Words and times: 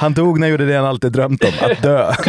Han 0.00 0.14
dog 0.14 0.38
när 0.38 0.46
han 0.46 0.50
gjorde 0.50 0.66
det 0.66 0.76
han 0.76 0.86
alltid 0.86 1.12
drömt 1.12 1.44
om, 1.44 1.52
att 1.60 1.82
dö. 1.82 2.14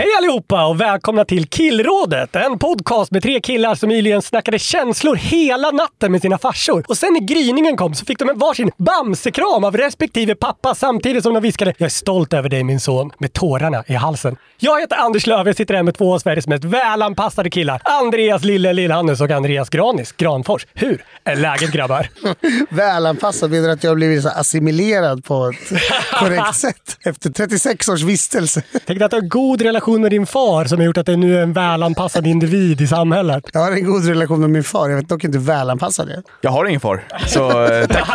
Hej 0.00 0.08
allihopa 0.18 0.66
och 0.66 0.80
välkomna 0.80 1.24
till 1.24 1.46
Killrådet! 1.46 2.36
En 2.36 2.58
podcast 2.58 3.10
med 3.10 3.22
tre 3.22 3.40
killar 3.40 3.74
som 3.74 3.88
nyligen 3.88 4.22
snackade 4.22 4.58
känslor 4.58 5.16
hela 5.16 5.70
natten 5.70 6.12
med 6.12 6.22
sina 6.22 6.38
farsor. 6.38 6.84
Och 6.88 6.96
sen 6.96 7.12
när 7.12 7.20
gryningen 7.20 7.76
kom 7.76 7.94
så 7.94 8.04
fick 8.04 8.18
de 8.18 8.28
en 8.28 8.38
varsin 8.38 8.70
bamsekram 8.76 9.64
av 9.64 9.76
respektive 9.76 10.34
pappa 10.34 10.74
samtidigt 10.74 11.22
som 11.22 11.34
de 11.34 11.42
viskade 11.42 11.74
“Jag 11.78 11.86
är 11.86 11.90
stolt 11.90 12.32
över 12.32 12.48
dig 12.48 12.64
min 12.64 12.80
son” 12.80 13.10
med 13.18 13.32
tårarna 13.32 13.84
i 13.86 13.94
halsen. 13.94 14.36
Jag 14.58 14.80
heter 14.80 14.96
Anders 14.96 15.26
Löf, 15.26 15.46
jag 15.46 15.56
sitter 15.56 15.74
här 15.74 15.82
med 15.82 15.94
två 15.94 16.14
av 16.14 16.18
Sveriges 16.18 16.46
mest 16.46 16.64
välanpassade 16.64 17.50
killar. 17.50 17.82
Andreas 17.84 18.44
Lille 18.44 18.72
Lillhannes 18.72 19.20
och 19.20 19.30
Andreas 19.30 19.68
Granis 19.68 20.12
Granfors. 20.12 20.66
Hur 20.74 21.04
är 21.24 21.36
läget 21.36 21.72
grabbar? 21.72 22.08
Välanpassad 22.74 23.50
menar 23.50 23.68
att 23.68 23.84
jag 23.84 23.90
har 23.90 23.96
blivit 23.96 24.22
så 24.22 24.28
assimilerad 24.28 25.24
på 25.24 25.48
ett 25.48 25.80
korrekt 26.12 26.54
sätt 26.54 26.98
efter 27.00 27.30
36 27.30 27.88
års 27.88 28.02
vistelse. 28.02 28.62
Tänk 28.86 29.02
att 29.02 29.12
har 29.12 29.20
en 29.20 29.28
god 29.28 29.62
relation 29.62 29.89
med 29.98 30.10
din 30.10 30.26
far 30.26 30.64
som 30.64 30.78
har 30.78 30.84
gjort 30.84 30.96
att 30.96 31.06
du 31.06 31.16
nu 31.16 31.38
är 31.38 31.42
en 31.42 31.52
välanpassad 31.52 32.26
individ 32.26 32.80
i 32.80 32.86
samhället. 32.86 33.44
Jag 33.52 33.60
har 33.60 33.72
en 33.72 33.84
god 33.84 34.08
relation 34.08 34.40
med 34.40 34.50
min 34.50 34.64
far, 34.64 34.88
jag 34.88 34.96
vet 34.96 35.08
dock 35.08 35.24
inte 35.24 35.38
hur 35.38 35.44
välanpassad 35.44 36.08
jag 36.08 36.16
är. 36.16 36.22
Jag 36.40 36.50
har 36.50 36.64
ingen 36.64 36.80
far, 36.80 37.04
så 37.26 37.64
eh, 37.64 37.86
tack. 37.86 38.08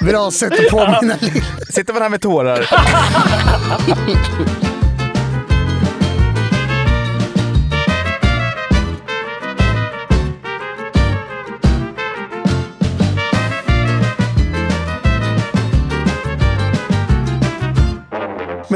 Bra 0.00 0.30
sätt 0.30 0.52
att 0.52 0.70
påminna. 0.70 1.14
Sitter 1.70 1.92
man 1.92 2.02
här 2.02 2.08
med 2.08 2.20
tårar. 2.20 2.70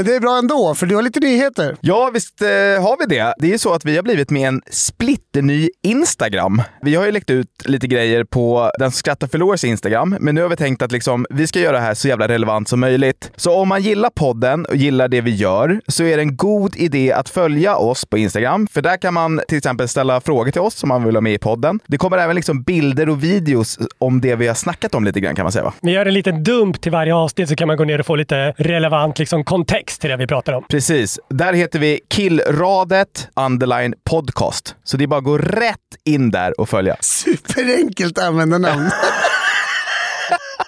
Men 0.01 0.07
det 0.07 0.15
är 0.17 0.21
bra 0.21 0.39
ändå, 0.39 0.75
för 0.75 0.87
du 0.87 0.95
har 0.95 1.03
lite 1.03 1.21
nyheter. 1.21 1.77
Ja, 1.81 2.11
visst 2.15 2.43
eh, 2.43 2.49
har 2.49 2.99
vi 2.99 3.17
det. 3.17 3.35
Det 3.39 3.47
är 3.47 3.51
ju 3.51 3.59
så 3.59 3.73
att 3.73 3.85
vi 3.85 3.97
har 3.97 4.03
blivit 4.03 4.31
med 4.31 4.49
en 4.49 4.63
splitterny 4.71 5.71
Instagram. 5.83 6.63
Vi 6.83 6.95
har 6.95 7.07
ju 7.07 7.13
läckt 7.13 7.31
ut 7.31 7.49
lite 7.65 7.87
grejer 7.87 8.25
på 8.25 8.71
Den 8.79 8.91
som 8.91 8.99
skrattar 8.99 9.27
förlorars 9.27 9.65
Instagram, 9.65 10.17
men 10.21 10.35
nu 10.35 10.43
har 10.43 10.49
vi 10.49 10.57
tänkt 10.57 10.83
att 10.83 10.93
liksom, 10.93 11.27
vi 11.31 11.47
ska 11.47 11.61
göra 11.61 11.77
det 11.77 11.83
här 11.83 11.95
så 11.95 12.09
jävla 12.09 12.29
relevant 12.29 12.69
som 12.69 12.81
möjligt. 12.81 13.31
Så 13.37 13.55
om 13.55 13.69
man 13.69 13.83
gillar 13.83 14.11
podden 14.11 14.67
och 14.67 14.77
gillar 14.77 15.09
det 15.09 15.21
vi 15.21 15.31
gör 15.31 15.81
så 15.89 16.05
är 16.05 16.17
det 16.17 16.23
en 16.23 16.37
god 16.37 16.77
idé 16.77 17.13
att 17.13 17.29
följa 17.29 17.77
oss 17.77 18.05
på 18.05 18.19
Instagram, 18.19 18.67
för 18.67 18.83
där 18.83 18.97
kan 18.97 19.15
man 19.15 19.41
till 19.49 19.59
exempel 19.59 19.89
ställa 19.89 20.21
frågor 20.21 20.51
till 20.51 20.61
oss 20.61 20.83
om 20.83 20.89
man 20.89 21.05
vill 21.05 21.17
ha 21.17 21.21
med 21.21 21.35
i 21.35 21.39
podden. 21.39 21.81
Det 21.87 21.99
kommer 21.99 22.19
även 22.19 22.37
liksom 22.37 22.63
bilder 22.63 23.09
och 23.09 23.25
videos 23.25 23.79
om 23.99 24.21
det 24.21 24.37
vi 24.37 24.47
har 24.47 24.55
snackat 24.55 24.95
om 24.95 25.05
lite 25.05 25.21
grann 25.21 25.35
kan 25.35 25.45
man 25.45 25.53
säga 25.53 25.65
va? 25.65 25.73
Vi 25.83 25.93
gör 25.93 26.07
en 26.07 26.15
liten 26.15 26.45
dump 26.45 26.81
till 26.81 26.93
varje 26.93 27.15
avsnitt 27.15 27.49
så 27.49 27.57
kan 27.57 27.69
man 27.69 27.77
gå 27.77 27.85
ner 27.85 28.01
och 28.01 28.07
få 28.07 28.17
lite 28.17 28.55
relevant 28.57 29.19
liksom, 29.19 29.45
kontext 29.45 29.90
till 29.99 30.11
det 30.11 30.17
vi 30.17 30.27
pratar 30.27 30.53
om. 30.53 30.65
Precis. 30.69 31.19
Där 31.29 31.53
heter 31.53 31.79
vi 31.79 32.01
Killradet 32.09 33.29
underline 33.37 33.95
podcast. 34.05 34.75
Så 34.85 34.97
det 34.97 35.05
är 35.05 35.07
bara 35.07 35.19
att 35.19 35.25
gå 35.25 35.39
rätt 35.39 35.77
in 36.05 36.31
där 36.31 36.61
och 36.61 36.69
följa. 36.69 36.97
Superenkelt 37.01 38.19
användarnamn. 38.19 38.91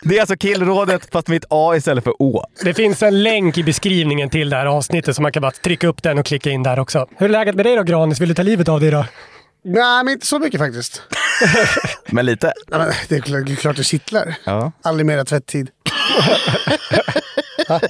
Det 0.04 0.16
är 0.16 0.20
alltså 0.20 0.36
Killrådet 0.36 1.08
fast 1.12 1.28
med 1.28 1.36
ett 1.36 1.44
A 1.50 1.76
istället 1.76 2.04
för 2.04 2.22
Å. 2.22 2.44
Det 2.62 2.74
finns 2.74 3.02
en 3.02 3.22
länk 3.22 3.58
i 3.58 3.62
beskrivningen 3.62 4.30
till 4.30 4.50
det 4.50 4.56
här 4.56 4.66
avsnittet 4.66 5.16
så 5.16 5.22
man 5.22 5.32
kan 5.32 5.40
bara 5.40 5.52
trycka 5.52 5.86
upp 5.88 6.02
den 6.02 6.18
och 6.18 6.26
klicka 6.26 6.50
in 6.50 6.62
där 6.62 6.78
också. 6.78 7.06
Hur 7.16 7.26
är 7.26 7.30
läget 7.30 7.54
med 7.54 7.66
dig 7.66 7.76
då 7.76 7.82
Granis? 7.82 8.20
Vill 8.20 8.28
du 8.28 8.34
ta 8.34 8.42
livet 8.42 8.68
av 8.68 8.80
dig 8.80 8.90
då? 8.90 9.04
Nej, 9.64 10.04
men 10.04 10.12
inte 10.12 10.26
så 10.26 10.38
mycket 10.38 10.60
faktiskt. 10.60 11.02
Men 12.10 12.26
lite. 12.26 12.52
Nej, 12.70 12.78
men 12.78 12.92
det 13.08 13.16
är 13.16 13.56
klart 13.56 13.76
det, 13.76 13.84
kittlar. 13.84 14.34
Ja. 14.44 14.72
Aldrig 14.82 15.06
mera 15.06 15.24
tvätttid. 15.24 15.70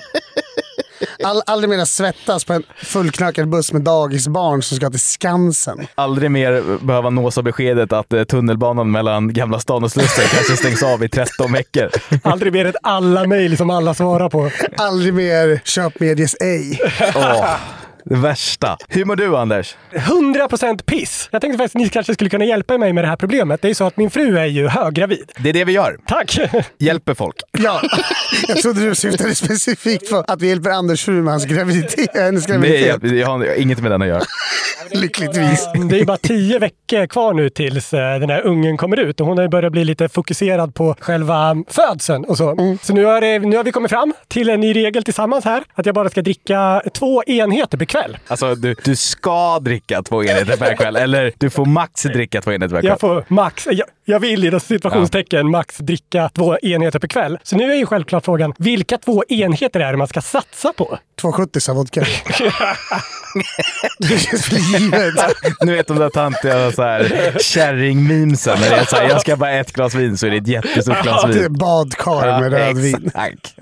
All, 1.24 1.42
aldrig 1.46 1.70
mera 1.70 1.86
svettas 1.86 2.44
på 2.44 2.52
en 2.52 2.62
fullknökad 2.76 3.48
buss 3.48 3.72
med 3.72 3.82
dagisbarn 3.82 4.62
som 4.62 4.76
ska 4.76 4.90
till 4.90 5.00
Skansen. 5.00 5.86
Aldrig 5.94 6.30
mer 6.30 6.84
behöva 6.86 7.10
nås 7.10 7.38
av 7.38 7.44
beskedet 7.44 7.92
att 7.92 8.12
eh, 8.12 8.24
tunnelbanan 8.24 8.90
mellan 8.90 9.32
Gamla 9.32 9.60
stan 9.60 9.84
och 9.84 9.92
Slussen 9.92 10.24
kanske 10.34 10.56
stängs 10.56 10.82
av 10.82 11.04
i 11.04 11.08
13 11.08 11.52
veckor. 11.52 11.90
Aldrig 12.22 12.52
mer 12.52 12.64
ett 12.64 12.76
alla-mejl 12.82 13.56
som 13.56 13.70
alla 13.70 13.94
svarar 13.94 14.28
på. 14.28 14.50
Aldrig 14.76 15.14
mer 15.14 15.60
köp 15.64 16.00
medges 16.00 16.36
ej. 16.40 16.80
Åh, 17.14 17.56
det 18.04 18.16
värsta. 18.16 18.76
Hur 18.88 19.04
mår 19.04 19.16
du 19.16 19.36
Anders? 19.36 19.76
100% 19.92 20.82
piss! 20.84 21.28
Jag 21.32 21.40
tänkte 21.40 21.58
faktiskt 21.58 21.76
att 21.76 21.82
ni 21.82 21.88
kanske 21.88 22.14
skulle 22.14 22.30
kunna 22.30 22.44
hjälpa 22.44 22.78
mig 22.78 22.92
med 22.92 23.04
det 23.04 23.08
här 23.08 23.16
problemet. 23.16 23.62
Det 23.62 23.66
är 23.66 23.70
ju 23.70 23.74
så 23.74 23.84
att 23.84 23.96
min 23.96 24.10
fru 24.10 24.38
är 24.38 24.46
ju 24.46 24.68
höggravid. 24.68 25.32
Det 25.38 25.48
är 25.48 25.52
det 25.52 25.64
vi 25.64 25.72
gör. 25.72 25.96
Tack! 26.06 26.38
Hjälper 26.78 27.14
folk. 27.14 27.36
Ja, 27.58 27.80
jag 28.48 28.56
trodde 28.56 28.88
du 28.88 28.94
syftade 28.94 29.34
specifikt 29.34 30.10
på 30.10 30.24
att 30.28 30.42
vi 30.42 30.48
hjälper 30.48 30.70
Anders 30.70 31.04
fru 31.04 31.22
med 31.22 31.32
hans 31.32 31.44
graviditet. 31.46 32.10
Hennes 32.14 32.48
Nej, 32.48 32.58
graviditet. 32.58 32.98
jag, 33.02 33.14
jag 33.16 33.26
har 33.26 33.60
inget 33.60 33.80
med 33.80 33.90
den 33.90 34.02
att 34.02 34.08
göra. 34.08 34.22
Lyckligtvis. 34.90 35.68
Det 35.90 36.00
är 36.00 36.04
bara 36.04 36.16
tio 36.16 36.58
veckor 36.58 37.06
kvar 37.06 37.34
nu 37.34 37.50
tills 37.50 37.94
eh, 37.94 38.18
den 38.18 38.30
här 38.30 38.46
ungen 38.46 38.76
kommer 38.76 39.00
ut 39.00 39.20
och 39.20 39.26
hon 39.26 39.36
har 39.38 39.42
ju 39.42 39.48
börjat 39.48 39.72
bli 39.72 39.84
lite 39.84 40.08
fokuserad 40.08 40.74
på 40.74 40.96
själva 41.00 41.56
födseln 41.68 42.24
och 42.24 42.36
så. 42.36 42.76
Så 42.82 42.92
nu 42.94 43.04
har, 43.04 43.20
det, 43.20 43.38
nu 43.38 43.56
har 43.56 43.64
vi 43.64 43.72
kommit 43.72 43.90
fram 43.90 44.14
till 44.28 44.48
en 44.48 44.60
ny 44.60 44.76
regel 44.76 45.04
tillsammans 45.04 45.44
här. 45.44 45.62
Att 45.74 45.86
jag 45.86 45.94
bara 45.94 46.10
ska 46.10 46.22
dricka 46.22 46.82
två 46.94 47.22
enheter 47.24 47.78
per 47.78 47.84
kväll. 47.84 48.01
Alltså, 48.26 48.54
du, 48.54 48.74
du 48.84 48.96
ska 48.96 49.58
dricka 49.58 50.02
två 50.02 50.24
enheter 50.24 50.56
per 50.56 50.76
kväll, 50.76 50.96
eller 50.96 51.32
du 51.38 51.50
får 51.50 51.64
max 51.66 52.02
dricka 52.02 52.40
två 52.42 52.52
enheter 52.52 52.74
per 52.74 52.80
kväll. 52.80 52.88
Jag 52.88 53.00
får 53.00 53.24
max, 53.28 53.66
jag, 53.70 53.86
jag 54.04 54.20
vill 54.20 54.44
i 54.54 54.60
situationstecken 54.60 55.50
max 55.50 55.78
dricka 55.78 56.28
två 56.34 56.58
enheter 56.58 56.98
per 56.98 57.08
kväll. 57.08 57.38
Så 57.42 57.56
nu 57.56 57.72
är 57.72 57.76
ju 57.76 57.86
självklart 57.86 58.24
frågan, 58.24 58.54
vilka 58.58 58.98
två 58.98 59.24
enheter 59.28 59.80
är 59.80 59.92
det 59.92 59.98
man 59.98 60.08
ska 60.08 60.20
satsa 60.20 60.72
på? 60.72 60.98
270 61.20 61.74
vodka. 61.74 62.00
det 63.98 64.18
känns 64.18 64.52
väl 64.52 64.58
givet. 64.58 65.14
Nu 65.60 65.76
vet 65.76 65.86
de 65.86 65.98
där 65.98 66.10
tantiga 66.10 66.72
så 66.72 66.82
här 66.82 67.36
kärring-memesen. 67.40 68.60
När 68.60 68.70
det 68.70 68.76
är 68.76 68.84
så 68.84 68.96
här, 68.96 69.08
jag 69.08 69.20
ska 69.20 69.36
bara 69.36 69.50
ett 69.52 69.72
glas 69.72 69.94
vin 69.94 70.18
så 70.18 70.26
är 70.26 70.30
det 70.30 70.36
ett 70.36 70.48
jättestort 70.48 71.02
glas 71.02 71.22
Det 71.22 71.28
är 71.38 71.42
vin. 71.42 71.52
badkar 71.58 72.40
med 72.40 72.52
rödvin. 72.52 73.06
exakt. 73.06 73.54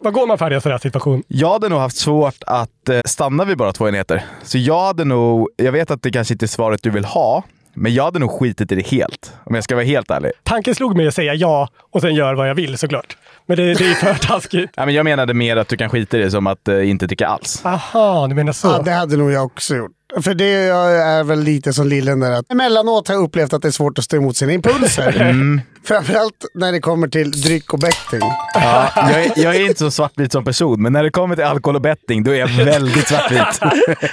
Vad 0.00 0.12
går 0.12 0.26
man 0.26 0.38
för 0.38 0.50
i 0.50 0.54
en 0.54 0.60
sån 0.60 0.72
här 0.72 0.78
situation? 0.78 1.22
Jag 1.28 1.52
hade 1.52 1.68
nog 1.68 1.78
haft 1.78 1.96
svårt 1.96 2.36
att 2.46 2.88
eh, 2.88 3.00
stanna 3.04 3.44
vid 3.44 3.56
bara 3.56 3.72
två 3.72 3.88
enheter. 3.88 4.24
Så 4.42 4.58
jag 4.58 4.80
hade 4.86 5.04
nog, 5.04 5.48
jag 5.56 5.72
vet 5.72 5.90
att 5.90 6.02
det 6.02 6.10
kanske 6.10 6.34
inte 6.34 6.44
är 6.44 6.46
svaret 6.48 6.82
du 6.82 6.90
vill 6.90 7.04
ha, 7.04 7.42
men 7.78 7.94
jag 7.94 8.04
hade 8.04 8.18
nog 8.18 8.30
skitit 8.30 8.72
i 8.72 8.74
det 8.74 8.86
helt. 8.86 9.32
Om 9.44 9.54
jag 9.54 9.64
ska 9.64 9.74
vara 9.74 9.84
helt 9.84 10.10
ärlig. 10.10 10.32
Tanken 10.42 10.74
slog 10.74 10.96
mig 10.96 11.08
att 11.08 11.14
säga 11.14 11.34
ja 11.34 11.68
och 11.92 12.00
sen 12.00 12.14
gör 12.14 12.34
vad 12.34 12.48
jag 12.48 12.54
vill 12.54 12.78
såklart. 12.78 13.16
Men 13.46 13.56
det, 13.56 13.74
det 13.74 13.84
är 13.84 13.94
för 13.94 14.14
taskigt. 14.26 14.70
Ja, 14.76 14.84
men 14.86 14.94
jag 14.94 15.04
menade 15.04 15.34
mer 15.34 15.56
att 15.56 15.68
du 15.68 15.76
kan 15.76 15.90
skita 15.90 16.18
i 16.18 16.20
det 16.20 16.30
som 16.30 16.46
att 16.46 16.68
eh, 16.68 16.90
inte 16.90 17.06
dricka 17.06 17.26
alls. 17.26 17.60
Aha, 17.64 18.26
du 18.26 18.34
menar 18.34 18.52
så. 18.52 18.68
Ja, 18.68 18.82
det 18.84 18.90
hade 18.92 19.16
nog 19.16 19.32
jag 19.32 19.44
också 19.44 19.76
gjort. 19.76 19.92
För 20.22 20.34
det 20.34 20.44
är 20.44 21.24
väl 21.24 21.40
lite 21.42 21.72
som 21.72 21.86
Lillen 21.88 22.20
där 22.20 22.30
att 22.32 22.52
emellanåt 22.52 23.08
har 23.08 23.14
jag 23.14 23.24
upplevt 23.24 23.52
att 23.52 23.62
det 23.62 23.68
är 23.68 23.72
svårt 23.72 23.98
att 23.98 24.04
stå 24.04 24.16
emot 24.16 24.36
sina 24.36 24.52
impulser. 24.52 25.14
Mm. 25.38 25.60
Framförallt 25.84 26.44
när 26.54 26.72
det 26.72 26.80
kommer 26.80 27.08
till 27.08 27.30
dryck 27.30 27.72
och 27.72 27.78
betting. 27.78 28.20
Ja, 28.54 28.88
jag, 28.96 29.24
är, 29.24 29.32
jag 29.36 29.56
är 29.56 29.66
inte 29.66 29.78
så 29.78 29.90
svartvit 29.90 30.32
som 30.32 30.44
person, 30.44 30.82
men 30.82 30.92
när 30.92 31.02
det 31.02 31.10
kommer 31.10 31.36
till 31.36 31.44
alkohol 31.44 31.76
och 31.76 31.82
betting, 31.82 32.24
då 32.24 32.30
är 32.30 32.38
jag 32.38 32.48
väldigt 32.48 33.08
svartvit. 33.08 33.60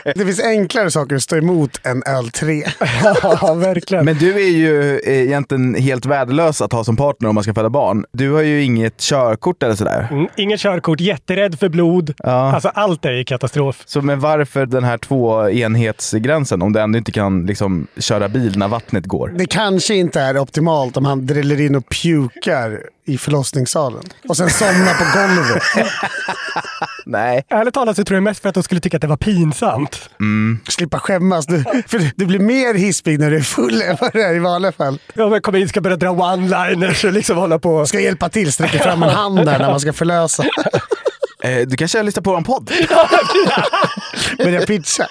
Det 0.15 0.25
finns 0.25 0.39
enklare 0.43 0.91
saker 0.91 1.15
att 1.15 1.21
stå 1.23 1.35
emot 1.35 1.79
än 1.85 2.03
öl 2.05 2.29
3. 2.31 2.63
Ja, 3.23 3.53
verkligen. 3.53 4.05
Men 4.05 4.17
du 4.17 4.33
är 4.33 4.49
ju 4.49 4.99
eh, 4.99 5.21
egentligen 5.23 5.75
helt 5.75 6.05
värdelös 6.05 6.61
att 6.61 6.71
ha 6.71 6.83
som 6.83 6.95
partner 6.97 7.29
om 7.29 7.35
man 7.35 7.43
ska 7.43 7.53
föda 7.53 7.69
barn. 7.69 8.05
Du 8.11 8.31
har 8.31 8.41
ju 8.41 8.63
inget 8.63 8.97
körkort 8.99 9.63
eller 9.63 9.75
sådär. 9.75 10.07
Mm, 10.11 10.27
Inget 10.35 10.59
körkort, 10.59 10.99
jätterädd 10.99 11.59
för 11.59 11.69
blod. 11.69 12.13
Ja. 12.17 12.53
Alltså 12.53 12.69
allt 12.73 13.05
är 13.05 13.11
ju 13.11 13.23
katastrof. 13.23 13.83
Så 13.85 14.01
men 14.01 14.19
varför 14.19 14.65
den 14.65 14.83
här 14.83 14.97
två 14.97 15.49
enhetsgränsen 15.85 16.61
om 16.61 16.73
du 16.73 16.79
ändå 16.79 16.97
inte 16.97 17.11
kan 17.11 17.45
liksom, 17.45 17.87
köra 17.97 18.29
bil 18.29 18.57
när 18.57 18.67
vattnet 18.67 19.05
går? 19.05 19.33
Det 19.37 19.45
kanske 19.45 19.95
inte 19.95 20.21
är 20.21 20.37
optimalt 20.37 20.97
om 20.97 21.05
han 21.05 21.25
dräller 21.25 21.61
in 21.61 21.75
och 21.75 21.89
pukar 21.89 22.81
i 23.05 23.17
förlossningssalen. 23.17 24.03
Och 24.27 24.37
sen 24.37 24.49
somnar 24.49 24.93
på 24.93 25.19
golvet. 25.19 25.63
Nej. 27.05 27.45
Ärligt 27.49 27.73
talat 27.73 27.95
så 27.95 28.03
tror 28.03 28.15
jag 28.15 28.23
mest 28.23 28.41
för 28.41 28.49
att 28.49 28.55
de 28.55 28.63
skulle 28.63 28.81
tycka 28.81 28.97
att 28.97 29.01
det 29.01 29.07
var 29.07 29.17
pinsamt. 29.17 30.09
Slippa 30.69 30.99
skämmas. 30.99 31.45
Du, 31.45 31.63
för 31.87 32.11
du 32.15 32.25
blir 32.25 32.39
mer 32.39 32.73
hispig 32.73 33.19
när 33.19 33.31
du 33.31 33.37
är 33.37 33.41
full 33.41 33.81
än 33.81 33.97
vad 34.01 34.13
du 34.13 34.21
är 34.21 34.35
i 34.35 34.39
vanliga 34.39 34.71
fall. 34.71 34.99
Ja, 35.13 35.29
men 35.29 35.41
kom 35.41 35.55
in, 35.55 35.69
ska 35.69 35.81
börja 35.81 35.97
dra 35.97 36.09
one-liners 36.09 37.05
och 37.05 37.13
liksom 37.13 37.37
hålla 37.37 37.59
på. 37.59 37.85
Ska 37.85 37.99
hjälpa 37.99 38.29
till, 38.29 38.53
sträcker 38.53 38.79
fram 38.79 39.03
en 39.03 39.09
hand 39.09 39.37
där 39.37 39.59
när 39.59 39.69
man 39.69 39.79
ska 39.79 39.93
förlösa. 39.93 40.43
Eh, 41.45 41.67
du 41.67 41.77
kanske 41.77 41.97
har 41.97 42.03
lyssnat 42.03 42.23
på 42.23 42.31
vår 42.31 42.41
podd? 42.41 42.71
Börja 44.37 44.61
pitcha. 44.61 45.07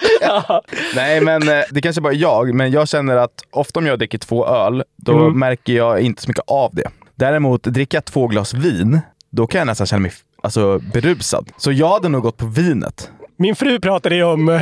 Nej, 0.95 1.21
men 1.21 1.49
eh, 1.49 1.63
det 1.71 1.81
kanske 1.81 2.01
bara 2.01 2.13
är 2.13 2.17
jag, 2.17 2.53
men 2.53 2.71
jag 2.71 2.87
känner 2.87 3.15
att 3.17 3.43
ofta 3.51 3.79
om 3.79 3.85
jag 3.85 3.99
dricker 3.99 4.17
två 4.17 4.47
öl, 4.47 4.83
då 4.95 5.29
märker 5.29 5.73
jag 5.73 6.01
inte 6.01 6.21
så 6.21 6.29
mycket 6.29 6.43
av 6.47 6.75
det. 6.75 6.89
Däremot, 7.15 7.63
dricker 7.63 7.97
jag 7.97 8.05
två 8.05 8.27
glas 8.27 8.53
vin, 8.53 8.99
då 9.31 9.47
kan 9.47 9.59
jag 9.59 9.65
nästan 9.65 9.87
känna 9.87 9.99
mig 9.99 10.11
alltså, 10.43 10.79
berusad. 10.93 11.49
Så 11.57 11.71
jag 11.71 11.89
hade 11.89 12.09
nog 12.09 12.21
gått 12.23 12.37
på 12.37 12.45
vinet. 12.45 13.11
Min 13.37 13.55
fru 13.55 13.79
pratade 13.79 14.15
ju 14.15 14.23
om 14.23 14.49
eh, 14.49 14.61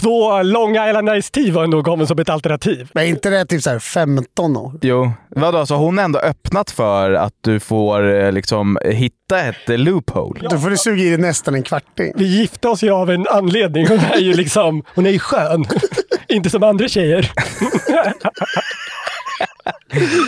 två 0.00 0.42
Long 0.42 0.70
Island 0.70 1.22
Ice 1.22 1.30
Tea 1.30 1.52
var 1.52 1.66
nog 1.66 1.84
kommen 1.84 2.06
som 2.06 2.18
ett 2.18 2.28
alternativ. 2.28 2.90
Men 2.92 3.04
är 3.04 3.08
inte 3.08 3.30
det 3.30 3.44
typ 3.44 3.62
så 3.62 3.70
här 3.70 3.78
15 3.78 4.56
år? 4.56 4.72
Jo, 4.82 5.12
vadå, 5.28 5.66
så 5.66 5.74
hon 5.74 5.98
har 5.98 6.04
ändå 6.04 6.18
öppnat 6.18 6.70
för 6.70 7.12
att 7.12 7.34
du 7.40 7.60
får 7.60 8.14
eh, 8.14 8.32
liksom 8.32 8.78
hitta 8.84 9.40
ett 9.40 9.70
eh, 9.70 9.78
loophole? 9.78 10.48
Då 10.50 10.58
får 10.58 10.70
du 10.70 10.76
suga 10.76 11.02
i 11.02 11.08
dig 11.08 11.18
nästan 11.18 11.54
en 11.54 11.62
kvarting. 11.62 12.12
Vi 12.16 12.24
gifte 12.24 12.68
oss 12.68 12.82
ju 12.82 12.90
av 12.90 13.10
en 13.10 13.26
anledning. 13.28 13.86
Hon 13.88 13.98
är 13.98 14.18
ju 14.18 14.34
liksom, 14.34 14.84
hon 14.94 15.06
är 15.06 15.10
ju 15.10 15.18
skön. 15.18 15.64
Inte 16.28 16.50
som 16.50 16.62
andra 16.62 16.88
tjejer. 16.88 17.30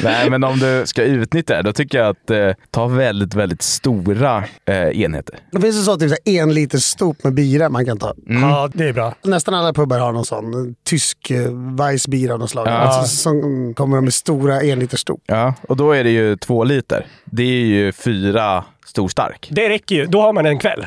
Nej, 0.03 0.31
men 0.31 0.45
om 0.45 0.59
du 0.59 0.87
ska 0.87 1.03
utnyttja 1.03 1.57
det, 1.57 1.63
då 1.63 1.73
tycker 1.73 1.99
jag 1.99 2.09
att 2.09 2.31
eh, 2.31 2.51
ta 2.71 2.87
väldigt, 2.87 3.35
väldigt 3.35 3.63
stora 3.63 4.45
eh, 4.65 5.01
enheter. 5.01 5.39
Det 5.51 5.61
finns 5.61 5.77
ju 5.77 5.81
så 5.81 5.97
typ 5.97 6.11
så 6.11 6.17
här 6.27 6.41
en 6.43 6.55
liter 6.55 6.79
stop 6.79 7.15
med 7.25 7.35
bira 7.35 7.69
man 7.69 7.87
kan 7.87 7.99
ta. 7.99 8.15
Ja, 8.27 8.71
det 8.75 8.89
är 8.89 8.93
bra. 8.93 9.15
Nästan 9.23 9.55
alla 9.55 9.73
pubbar 9.73 9.99
har 9.99 10.13
någon 10.13 10.25
sån 10.25 10.75
tysk 10.85 11.31
eh, 11.31 11.51
Weissbier 11.79 12.31
av 12.31 12.39
något 12.39 12.51
slag. 12.51 12.69
Alltså, 12.69 13.17
som 13.17 13.75
kommer 13.75 13.97
de 13.97 14.05
med 14.05 14.15
stora 14.15 14.63
en 14.63 14.79
liter 14.79 14.97
stop. 14.97 15.19
Ja, 15.27 15.55
och 15.69 15.77
då 15.77 15.93
är 15.93 16.05
det 16.05 16.11
ju 16.11 16.37
två 16.37 16.65
liter. 16.65 17.07
Det 17.25 17.43
är 17.43 17.67
ju 17.67 17.93
fyra 17.93 18.65
stor 18.87 19.09
stark. 19.09 19.49
Det 19.51 19.69
räcker 19.69 19.95
ju. 19.97 20.07
Då 20.07 20.21
har 20.21 20.33
man 20.33 20.47
en 20.47 20.59
kväll. 20.59 20.87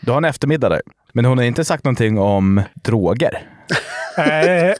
Du 0.00 0.10
har 0.10 0.18
en 0.18 0.24
eftermiddag 0.24 0.68
där. 0.68 0.80
Men 1.12 1.24
hon 1.24 1.38
har 1.38 1.44
inte 1.44 1.64
sagt 1.64 1.84
någonting 1.84 2.18
om 2.18 2.62
droger. 2.74 3.42
Eh, 4.18 4.74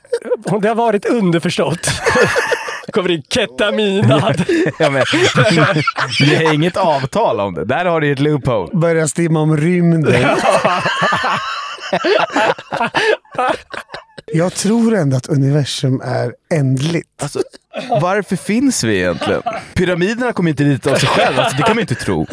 det 0.60 0.68
har 0.68 0.74
varit 0.74 1.04
underförstått. 1.04 1.78
Kommer 2.92 3.10
in 3.10 3.22
ketaminad. 3.28 4.44
Ja, 4.78 4.90
men, 4.90 5.04
det 6.18 6.36
är 6.36 6.54
inget 6.54 6.76
avtal 6.76 7.40
om 7.40 7.54
det. 7.54 7.64
Där 7.64 7.84
har 7.84 8.00
du 8.00 8.12
ett 8.12 8.18
loophole. 8.18 8.70
Börja 8.78 9.08
stimma 9.08 9.40
om 9.40 9.56
rymden. 9.56 10.26
Jag 14.32 14.54
tror 14.54 14.94
ändå 14.94 15.16
att 15.16 15.26
universum 15.26 16.00
är 16.04 16.32
ändligt. 16.54 17.22
Alltså, 17.22 17.42
varför 18.00 18.36
finns 18.36 18.84
vi 18.84 18.96
egentligen? 18.96 19.42
Pyramiderna 19.74 20.32
kom 20.32 20.48
inte 20.48 20.64
dit 20.64 20.86
av 20.86 20.94
sig 20.94 21.08
själva, 21.08 21.42
alltså, 21.42 21.56
det 21.56 21.62
kan 21.62 21.76
man 21.76 21.80
inte 21.80 21.94
tro. 21.94 22.26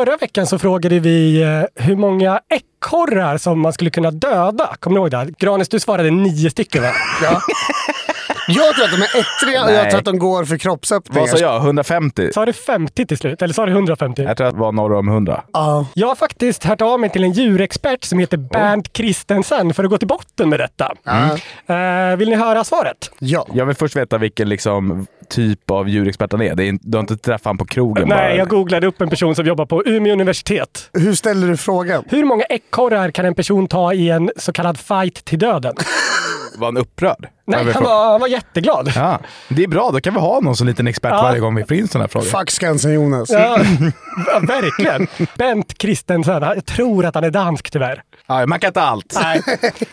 Förra 0.00 0.16
veckan 0.16 0.46
så 0.46 0.58
frågade 0.58 1.00
vi 1.00 1.42
eh, 1.42 1.84
hur 1.84 1.96
många 1.96 2.40
ekorrar 2.48 3.38
som 3.38 3.60
man 3.60 3.72
skulle 3.72 3.90
kunna 3.90 4.10
döda. 4.10 4.76
Kommer 4.80 4.94
ni 4.94 5.00
ihåg 5.00 5.10
det? 5.10 5.34
Granis, 5.38 5.68
du 5.68 5.80
svarade 5.80 6.10
nio 6.10 6.50
stycken 6.50 6.82
va? 6.82 6.90
Ja. 7.22 7.40
Jag 8.48 8.74
tror 8.74 8.84
att 8.84 8.90
de 8.90 9.02
är 9.02 9.20
ettriga 9.20 9.64
och 9.64 9.70
jag 9.72 9.90
tror 9.90 9.98
att 9.98 10.04
de 10.04 10.18
går 10.18 10.44
för 10.44 10.56
kroppsöppningar. 10.56 11.20
Vad 11.20 11.30
sa 11.30 11.36
jag? 11.38 11.56
150? 11.64 12.30
Sa 12.34 12.46
du 12.46 12.52
50 12.52 13.06
till 13.06 13.18
slut? 13.18 13.42
Eller 13.42 13.54
sa 13.54 13.66
du 13.66 13.72
150? 13.72 14.22
Jag 14.22 14.36
tror 14.36 14.46
att 14.46 14.54
det 14.54 14.60
var 14.60 14.72
norr 14.72 14.92
om 14.94 15.08
100. 15.08 15.42
Ja. 15.52 15.86
Jag 15.94 16.08
har 16.08 16.14
faktiskt 16.14 16.64
hört 16.64 16.80
av 16.82 17.00
mig 17.00 17.10
till 17.10 17.24
en 17.24 17.32
djurexpert 17.32 18.04
som 18.04 18.18
heter 18.18 18.36
Bernt 18.36 18.92
Kristensen 18.92 19.74
för 19.74 19.84
att 19.84 19.90
gå 19.90 19.98
till 19.98 20.08
botten 20.08 20.48
med 20.48 20.60
detta. 20.60 20.92
Eh, 21.66 22.16
vill 22.16 22.28
ni 22.30 22.36
höra 22.36 22.64
svaret? 22.64 23.10
ja. 23.18 23.46
Jag 23.54 23.66
vill 23.66 23.76
först 23.76 23.96
veta 23.96 24.18
vilken 24.18 24.48
liksom, 24.48 25.06
typ 25.28 25.70
av 25.70 25.88
djurexpert 25.88 26.32
han 26.32 26.42
är. 26.42 26.54
Det 26.54 26.64
är 26.64 26.68
inte- 26.68 26.84
du 26.88 26.96
har 26.96 27.00
inte 27.00 27.16
träffat 27.16 27.44
honom 27.44 27.58
på 27.58 27.64
krogen 27.66 28.08
bara? 28.08 28.18
Nej, 28.20 28.36
jag 28.36 28.48
googlade 28.48 28.86
upp 28.86 29.00
en 29.00 29.10
person 29.10 29.34
som 29.34 29.46
jobbar 29.46 29.66
på 29.66 29.82
Umeå 29.86 30.12
universitet. 30.12 30.90
Hur 30.92 31.14
ställer 31.14 31.48
du 31.48 31.56
frågan? 31.56 32.04
Hur 32.08 32.24
många 32.24 32.44
ekorrar 32.44 33.10
kan 33.10 33.24
en 33.24 33.34
person 33.34 33.66
ta 33.68 33.92
i 33.92 34.10
en 34.10 34.30
så 34.36 34.52
kallad 34.52 34.78
fight 34.78 35.24
till 35.24 35.38
döden? 35.38 35.74
Var 36.58 36.66
han 36.66 36.76
upprörd? 36.76 37.28
Nej, 37.50 37.72
han 37.74 37.82
var, 37.84 38.10
han 38.10 38.20
var 38.20 38.28
jätteglad. 38.28 38.92
Ja, 38.96 39.18
det 39.48 39.62
är 39.62 39.68
bra. 39.68 39.90
Då 39.90 40.00
kan 40.00 40.14
vi 40.14 40.20
ha 40.20 40.40
någon 40.40 40.56
som 40.56 40.66
liten 40.66 40.86
expert 40.86 41.12
Ja. 41.12 41.22
varje 41.22 41.40
gång 41.40 41.54
vi 41.54 41.64
får 41.64 41.76
in 41.76 41.88
sådana 41.88 42.02
här 42.02 42.08
frågor. 42.08 42.26
Fuck 42.26 42.50
Skansen-Jonas. 42.50 43.30
Ja, 43.30 43.58
ja, 44.26 44.38
verkligen. 44.48 45.06
Bent 45.38 45.78
Kristensen. 45.78 46.42
Jag 46.42 46.66
tror 46.66 47.04
att 47.06 47.14
han 47.14 47.24
är 47.24 47.30
dansk 47.30 47.70
tyvärr. 47.70 48.02
Ja, 48.26 48.46
man 48.46 48.60
kan 48.60 48.68
inte 48.68 48.82
allt. 48.82 49.18
Nej. 49.22 49.42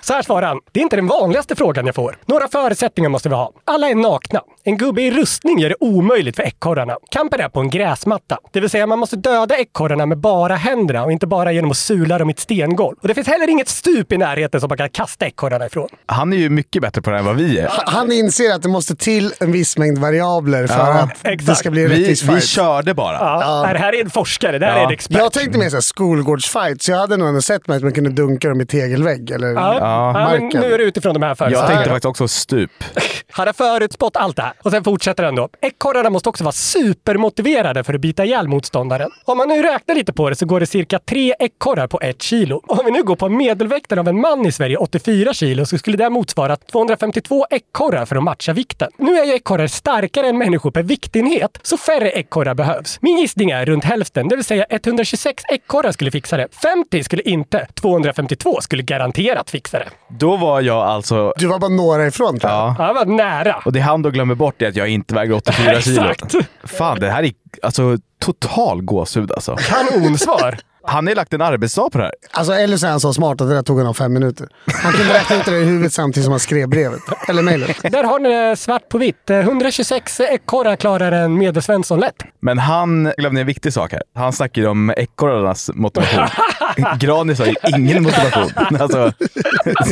Så 0.01 0.13
här 0.13 0.21
svarar 0.21 0.47
han. 0.47 0.59
Det 0.71 0.79
är 0.79 0.83
inte 0.83 0.95
den 0.95 1.07
vanligaste 1.07 1.55
frågan 1.55 1.85
jag 1.85 1.95
får. 1.95 2.17
Några 2.25 2.47
förutsättningar 2.47 3.09
måste 3.09 3.29
vi 3.29 3.35
ha. 3.35 3.51
Alla 3.65 3.89
är 3.89 3.95
nakna. 3.95 4.41
En 4.63 4.77
gubbe 4.77 5.01
i 5.01 5.11
rustning 5.11 5.59
gör 5.59 5.69
det 5.69 5.75
omöjligt 5.79 6.35
för 6.35 6.43
ekorrarna. 6.43 6.97
Kampen 7.11 7.39
är 7.41 7.49
på 7.49 7.59
en 7.59 7.69
gräsmatta. 7.69 8.37
Det 8.53 8.59
vill 8.59 8.69
säga 8.69 8.87
man 8.87 8.99
måste 8.99 9.15
döda 9.15 9.57
ekorrarna 9.57 10.05
med 10.05 10.17
bara 10.17 10.55
händerna 10.55 11.03
och 11.03 11.11
inte 11.11 11.27
bara 11.27 11.51
genom 11.51 11.71
att 11.71 11.77
sula 11.77 12.17
dem 12.17 12.29
i 12.29 12.33
ett 12.33 12.39
stengolv. 12.39 12.95
Och 13.01 13.07
det 13.07 13.13
finns 13.13 13.27
heller 13.27 13.49
inget 13.49 13.67
stup 13.69 14.11
i 14.11 14.17
närheten 14.17 14.59
som 14.61 14.67
man 14.67 14.77
kan 14.77 14.89
kasta 14.89 15.25
ekorrarna 15.25 15.65
ifrån. 15.65 15.87
Han 16.05 16.33
är 16.33 16.37
ju 16.37 16.49
mycket 16.49 16.81
bättre 16.81 17.01
på 17.01 17.09
det 17.09 17.17
än 17.17 17.25
vad 17.25 17.35
vi 17.35 17.46
är. 17.47 17.69
Han 17.85 18.11
inser 18.11 18.53
att 18.55 18.61
det 18.63 18.69
måste 18.69 18.95
till 18.95 19.33
en 19.39 19.51
viss 19.51 19.77
mängd 19.77 19.97
variabler 19.97 20.67
för 20.67 20.75
Ja, 20.77 20.83
att 20.99 21.09
det 21.23 21.29
exakt. 21.29 21.59
ska 21.59 21.71
bli 21.71 21.83
en 21.83 21.89
Vi, 21.89 22.01
rättvis 22.01 22.23
vi 22.23 22.27
fight. 22.27 22.43
körde 22.43 22.93
bara. 22.93 23.13
Ja, 23.17 23.69
Det 23.73 23.79
här 23.79 23.95
är 23.95 24.01
en 24.03 24.09
forskare, 24.09 24.59
det 24.59 24.65
här 24.65 24.73
Ja. 24.75 24.81
är 24.81 24.85
en 24.85 24.91
expert. 24.93 25.17
Jag 25.17 25.33
tänkte 25.33 25.59
mer 25.59 25.69
såhär 25.69 25.81
skolgårdsfight, 25.81 26.81
så 26.81 26.91
jag 26.91 26.97
hade 26.97 27.17
nog 27.17 27.27
ändå 27.27 27.41
sett 27.41 27.67
mig 27.67 27.77
att 27.77 27.83
man 27.83 27.91
kunde 27.93 28.09
dunka 28.09 28.49
dem 28.49 28.61
i 28.61 28.65
tegelvägg 28.65 29.31
eller 29.31 29.47
Ja, 29.47 29.77
ja, 29.79 30.13
men 30.13 30.23
marken. 30.43 30.61
nu 30.61 30.73
är 30.73 30.77
det 30.77 30.83
utifrån 30.83 31.13
de 31.13 31.21
här 31.21 31.29
Jag 31.29 31.37
förutsättningarna. 31.37 31.75
tänkte 31.75 31.89
faktiskt 31.89 32.05
också 32.09 32.27
stup. 32.27 32.71
Han 33.31 33.47
har 33.47 33.53
förutspått 33.53 34.15
allt 34.17 34.35
det 34.35 34.41
här. 34.41 34.53
Och 34.63 34.71
sen 34.71 34.83
fortsätter 34.83 35.23
han 35.23 35.35
då. 35.35 35.49
Ekorrarna 35.61 36.09
måste 36.09 36.29
också 36.29 36.43
vara 36.43 36.51
supermotiverade 36.51 37.83
för 37.83 37.93
att 37.93 38.01
bita 38.01 38.25
ihjäl 38.25 38.47
motståndaren. 38.47 39.09
Om 39.25 39.37
man 39.37 39.47
nu 39.47 39.61
räknar 39.61 39.95
lite 39.95 40.13
på 40.13 40.29
det 40.29 40.35
så 40.35 40.45
går 40.45 40.59
det 40.59 40.65
cirka 40.65 40.99
tre 40.99 41.33
ekorrar 41.39 41.87
på 41.87 41.99
ett 42.01 42.21
kilo. 42.21 42.61
Om 42.67 42.79
vi 42.85 42.91
nu 42.91 43.03
går 43.03 43.15
på 43.15 43.29
medelväkten 43.29 43.99
av 43.99 44.07
en 44.07 44.21
man 44.21 44.45
i 44.45 44.51
Sverige, 44.51 44.77
84 44.77 45.33
kilo, 45.33 45.65
så 45.65 45.77
skulle 45.77 45.97
det 45.97 46.09
motsvara 46.09 46.55
252 46.55 47.36
ekorrar 47.49 48.05
för 48.05 48.15
att 48.15 48.23
matcha 48.23 48.53
vikten. 48.53 48.89
Nu 48.97 49.19
är 49.19 49.25
ju 49.25 49.33
ekorrar 49.33 49.67
starkare 49.67 50.27
än 50.27 50.37
människor 50.37 50.71
per 50.71 50.83
viktenhet, 50.83 51.59
så 51.61 51.77
färre 51.77 52.09
ekorrar 52.11 52.53
behövs. 52.53 52.97
Min 53.01 53.17
gissning 53.17 53.51
är 53.51 53.65
runt 53.65 53.83
hälften, 53.83 54.27
det 54.27 54.35
vill 54.35 54.45
säga 54.45 54.65
126 54.69 55.43
ekorrar 55.49 55.91
skulle 55.91 56.11
fixa 56.11 56.37
det. 56.37 56.47
50 56.61 57.03
skulle 57.03 57.21
inte. 57.21 57.67
252 57.73 58.61
skulle 58.61 58.83
garanterat 58.83 59.49
fixa 59.49 59.79
det. 59.79 59.87
Då 60.09 60.37
var 60.37 60.61
jag 60.61 60.77
alltså... 60.77 61.33
Du 61.37 61.47
var 61.47 61.59
bara 61.59 61.71
några 61.71 62.07
ifrån 62.07 62.39
tror 62.39 62.51
jag. 62.51 62.59
Ja. 62.59 62.75
Ja, 62.79 62.87
det 62.87 62.93
var 62.93 63.05
nära. 63.05 63.61
Och 63.65 63.73
det 63.73 63.79
han 63.79 64.01
då 64.01 64.09
glömmer 64.09 64.35
bort 64.35 64.61
är 64.61 64.67
att 64.67 64.75
jag 64.75 64.87
inte 64.89 65.13
väger 65.15 65.33
84 65.33 65.81
kilo. 65.81 66.09
Exakt. 66.09 66.35
Fan, 66.63 66.99
det 66.99 67.09
här 67.09 67.23
är 67.23 67.31
alltså 67.61 67.97
total 68.19 68.81
gåshud 68.81 69.31
alltså. 69.31 69.55
Kanonsvar. 69.55 70.57
Han 70.87 71.05
har 71.05 71.11
ju 71.11 71.15
lagt 71.15 71.33
en 71.33 71.41
arbetsdag 71.41 71.89
på 71.89 71.97
det 71.97 72.03
här. 72.03 72.13
Alltså, 72.31 72.53
eller 72.53 72.77
så 72.77 72.87
är 72.87 72.91
han 72.91 72.99
så 72.99 73.13
smart 73.13 73.41
att 73.41 73.49
det 73.49 73.55
där 73.55 73.61
tog 73.61 73.77
honom 73.77 73.93
fem 73.95 74.13
minuter. 74.13 74.47
Han 74.83 74.93
kunde 74.93 75.13
räkna 75.13 75.35
ut 75.35 75.45
det 75.45 75.57
i 75.57 75.63
huvudet 75.65 75.93
samtidigt 75.93 76.23
som 76.25 76.31
han 76.31 76.39
skrev 76.39 76.67
brevet. 76.69 76.99
Eller 77.27 77.41
mejlet. 77.41 77.77
Där 77.91 78.03
har 78.03 78.19
ni 78.19 78.29
det 78.29 78.55
svart 78.55 78.89
på 78.89 78.97
vitt. 78.97 79.29
Eh, 79.29 79.37
126 79.39 80.19
ekorrar 80.19 80.75
klarar 80.75 81.11
en 81.11 81.37
medelsvensson 81.37 81.99
lätt. 81.99 82.15
Men 82.39 82.57
han 82.57 83.11
glömde 83.17 83.41
en 83.41 83.47
viktig 83.47 83.73
sak 83.73 83.91
här. 83.91 84.01
Han 84.15 84.33
snackade 84.33 84.61
ju 84.61 84.67
om 84.71 84.93
ekorrarnas 84.97 85.69
motivation. 85.73 86.27
Granis 86.99 87.39
har 87.39 87.45
ju 87.45 87.55
ingen 87.77 88.03
motivation. 88.03 88.51
Alltså, 88.79 89.11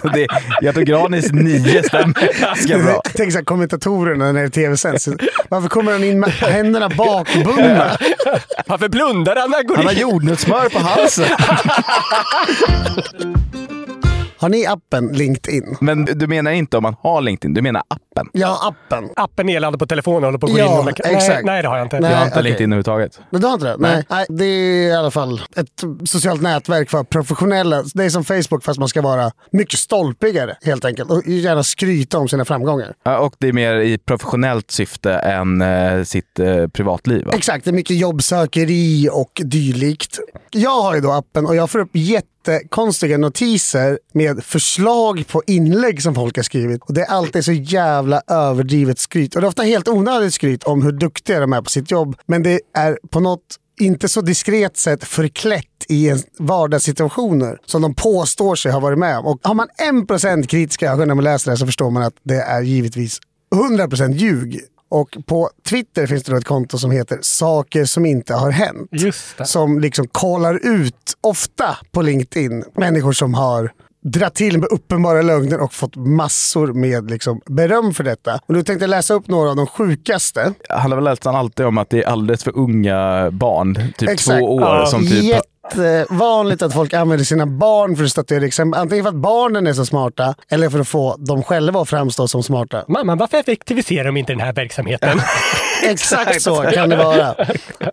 så 0.02 0.08
det, 0.08 0.28
jag 0.62 0.76
tror 0.76 0.84
Granis 0.86 1.32
nio 1.32 1.84
stämmer 1.84 2.42
ganska 2.42 2.78
bra. 2.78 3.02
Tänk 3.16 3.32
så 3.32 3.38
här, 3.38 3.46
kommentatorerna 3.46 4.32
när 4.32 4.44
det 4.44 4.50
tv-sänds. 4.50 5.10
Varför 5.50 5.70
kommer 5.70 5.92
han 5.92 6.04
in 6.04 6.20
med 6.20 6.30
händerna 6.30 6.90
bakbundna? 6.90 7.92
Varför 8.66 8.90
blundar 8.90 9.36
han 9.36 9.50
när 9.50 9.58
han 9.58 9.68
går 9.68 9.76
Han 9.76 9.86
har 9.86 9.94
in? 9.94 10.00
jordnötssmör 10.00 10.70
på 10.70 10.80
halsen. 10.86 11.30
Har 14.46 14.50
ni 14.50 14.66
appen 14.66 15.08
LinkedIn? 15.08 15.78
Men 15.82 16.06
du 16.06 16.28
menar 16.28 16.52
inte 16.52 16.78
om 16.78 16.84
man 16.84 16.96
har 17.02 17.22
LinkedIn, 17.22 17.54
du 17.54 17.62
menar 17.62 17.84
appen? 17.88 18.28
Ja, 18.34 18.60
appen. 18.90 19.10
Appen 19.16 19.46
nedladdad 19.46 19.80
på 19.80 19.86
telefonen 19.86 20.24
håller 20.24 20.38
på 20.38 20.46
att 20.48 20.52
gå 20.54 20.60
Ja, 20.60 20.66
in. 20.74 20.80
och 20.80 20.86
man 20.86 20.94
kan- 20.94 21.04
Nej, 21.08 21.16
exakt. 21.16 21.46
nej, 21.46 21.62
det 21.62 21.68
har 21.68 21.78
jag 21.78 21.86
inte. 21.86 22.00
Nej. 22.00 22.12
Jag 22.12 22.18
har 22.18 22.26
inte 22.26 22.34
okej. 22.40 22.44
LinkedIn 22.44 22.72
överhuvudtaget. 22.72 23.20
Men 23.30 23.42
du 23.42 23.48
har 23.48 23.54
inte 23.54 23.66
det? 23.66 23.76
Nej. 23.80 24.04
Nej. 24.10 24.26
Det 24.30 24.46
är 24.46 24.90
i 24.90 24.94
alla 24.94 25.12
fall 25.12 25.42
ett 25.56 25.84
socialt 26.10 26.42
nätverk 26.42 26.90
för 26.90 27.04
professionella. 27.04 27.84
Det 27.94 28.04
är 28.06 28.10
som 28.10 28.24
Facebook 28.24 28.64
fast 28.64 28.80
man 28.80 28.88
ska 28.90 29.02
vara 29.02 29.32
mycket 29.52 29.80
stolpigare 29.80 30.56
helt 30.64 30.86
enkelt. 30.86 31.12
Och 31.12 31.28
gärna 31.28 31.64
skryta 31.64 32.18
om 32.18 32.28
sina 32.28 32.46
framgångar. 32.46 32.94
Ja, 33.04 33.20
och 33.20 33.34
det 33.38 33.48
är 33.48 33.54
mer 33.54 33.76
i 33.76 33.98
professionellt 33.98 34.72
syfte 34.72 35.14
än 35.14 35.62
eh, 35.62 36.04
sitt 36.04 36.40
eh, 36.40 36.68
privatliv. 36.68 37.26
Va? 37.26 37.32
Exakt, 37.36 37.66
det 37.66 37.72
är 37.72 37.76
mycket 37.76 37.98
jobbsökeri 37.98 39.10
och 39.12 39.42
dylikt. 39.44 40.20
Jag 40.52 40.82
har 40.82 40.96
ju 40.96 41.02
då 41.02 41.12
appen 41.12 41.46
och 41.46 41.56
jag 41.56 41.70
får 41.70 41.80
upp 41.80 41.96
jättekonstiga 42.48 43.18
notiser 43.18 44.00
med 44.14 44.44
förslag 44.44 45.28
på 45.28 45.44
inlägg 45.48 46.04
som 46.04 46.16
folk 46.16 46.36
har 46.36 46.44
skrivit. 46.44 46.82
Och 46.82 46.94
Det 46.94 47.02
är 47.02 47.12
alltid 47.12 47.46
så 47.46 47.52
jävla 47.52 48.22
överdrivet 48.28 49.00
skryt. 49.00 49.36
Och 49.36 49.42
det 49.42 49.46
är 49.46 49.50
ofta 49.50 49.64
helt 49.64 49.88
onödigt 49.88 50.34
skryt 50.34 50.64
om 50.64 50.82
hur 50.82 50.92
duktiga 50.92 51.40
de 51.40 51.54
är 51.54 51.62
på 51.62 51.70
sitt 51.70 51.92
jobb. 51.92 52.16
Men 52.26 52.44
det 52.44 52.60
är 52.74 53.00
på 53.10 53.20
något 53.20 53.42
inte 53.80 54.10
så 54.10 54.22
diskret 54.22 54.78
sätt 54.78 55.04
förklätt 55.04 55.66
i 55.90 56.10
en 56.10 56.20
vardagssituationer 56.40 57.58
som 57.66 57.82
de 57.82 57.96
påstår 57.96 58.56
sig 58.56 58.72
ha 58.72 58.80
varit 58.80 59.00
med 59.00 59.18
om. 59.18 59.26
Och 59.26 59.40
har 59.44 59.54
man 59.54 59.68
en 59.78 60.08
procent 60.08 60.50
kritiska 60.50 60.92
ögon 60.92 61.08
när 61.08 61.16
man 61.16 61.24
läser 61.24 61.52
det 61.52 61.58
så 61.58 61.66
förstår 61.66 61.92
man 61.92 62.04
att 62.04 62.14
det 62.24 62.42
är 62.42 62.62
givetvis 62.62 63.20
100% 63.56 64.14
ljug. 64.14 64.62
Och 64.96 65.18
på 65.26 65.50
Twitter 65.70 66.08
finns 66.08 66.24
det 66.24 66.32
då 66.32 66.38
ett 66.38 66.46
konto 66.46 66.78
som 66.78 66.92
heter 66.92 67.20
Saker 67.22 67.86
som 67.86 68.06
inte 68.06 68.34
har 68.34 68.52
hänt. 68.52 68.90
Just 68.92 69.38
det. 69.38 69.46
Som 69.46 69.80
liksom 69.80 70.08
kollar 70.08 70.60
ut, 70.68 71.14
ofta 71.22 71.78
på 71.92 72.02
LinkedIn, 72.02 72.64
människor 72.78 73.12
som 73.12 73.34
har 73.34 73.72
dratt 74.04 74.36
till 74.36 74.60
med 74.60 74.70
uppenbara 74.72 75.22
lögner 75.22 75.60
och 75.60 75.74
fått 75.74 75.96
massor 75.96 76.74
med 76.74 77.10
liksom 77.12 77.42
beröm 77.46 77.94
för 77.94 78.04
detta. 78.04 78.40
Och 78.48 78.54
nu 78.54 78.64
tänkte 78.64 78.84
jag 78.84 78.90
läsa 78.90 79.14
upp 79.14 79.28
några 79.28 79.50
av 79.50 79.56
de 79.56 79.68
sjukaste. 79.68 80.54
Det 80.70 80.74
handlar 80.74 80.98
väl 80.98 81.04
nästan 81.04 81.36
alltid 81.36 81.66
om 81.66 81.78
att 81.78 81.90
det 81.90 82.04
är 82.04 82.08
alldeles 82.08 82.44
för 82.44 82.58
unga 82.58 83.32
barn, 83.32 83.76
typ 83.98 84.10
Exakt. 84.10 84.40
två 84.40 84.56
år, 84.56 84.62
Ja. 84.62 84.86
som 84.86 85.02
typ 85.02 85.42
Jättevanligt 85.74 86.62
att 86.62 86.74
folk 86.74 86.94
använder 86.94 87.26
sina 87.26 87.46
barn 87.46 87.96
för 87.96 88.04
att 88.04 88.12
statuera 88.12 88.46
exempel. 88.46 88.82
Antingen 88.82 89.04
för 89.04 89.10
att 89.10 89.16
barnen 89.16 89.68
är 89.68 89.74
så 89.74 89.86
smarta 89.86 90.36
eller 90.50 90.70
för 90.70 90.80
att 90.80 90.88
få 90.88 91.16
dem 91.18 91.44
själva 91.44 91.82
att 91.82 91.90
framstå 91.90 92.28
som 92.28 92.44
smarta. 92.44 92.86
Mamma, 92.88 93.16
varför 93.16 93.38
effektiviserar 93.38 94.06
de 94.06 94.18
inte 94.18 94.32
den 94.32 94.40
här 94.40 94.54
verksamheten? 94.54 95.20
Exakt 95.84 96.42
så 96.42 96.56
kan 96.56 96.90
det 96.90 96.96
vara. 96.96 97.36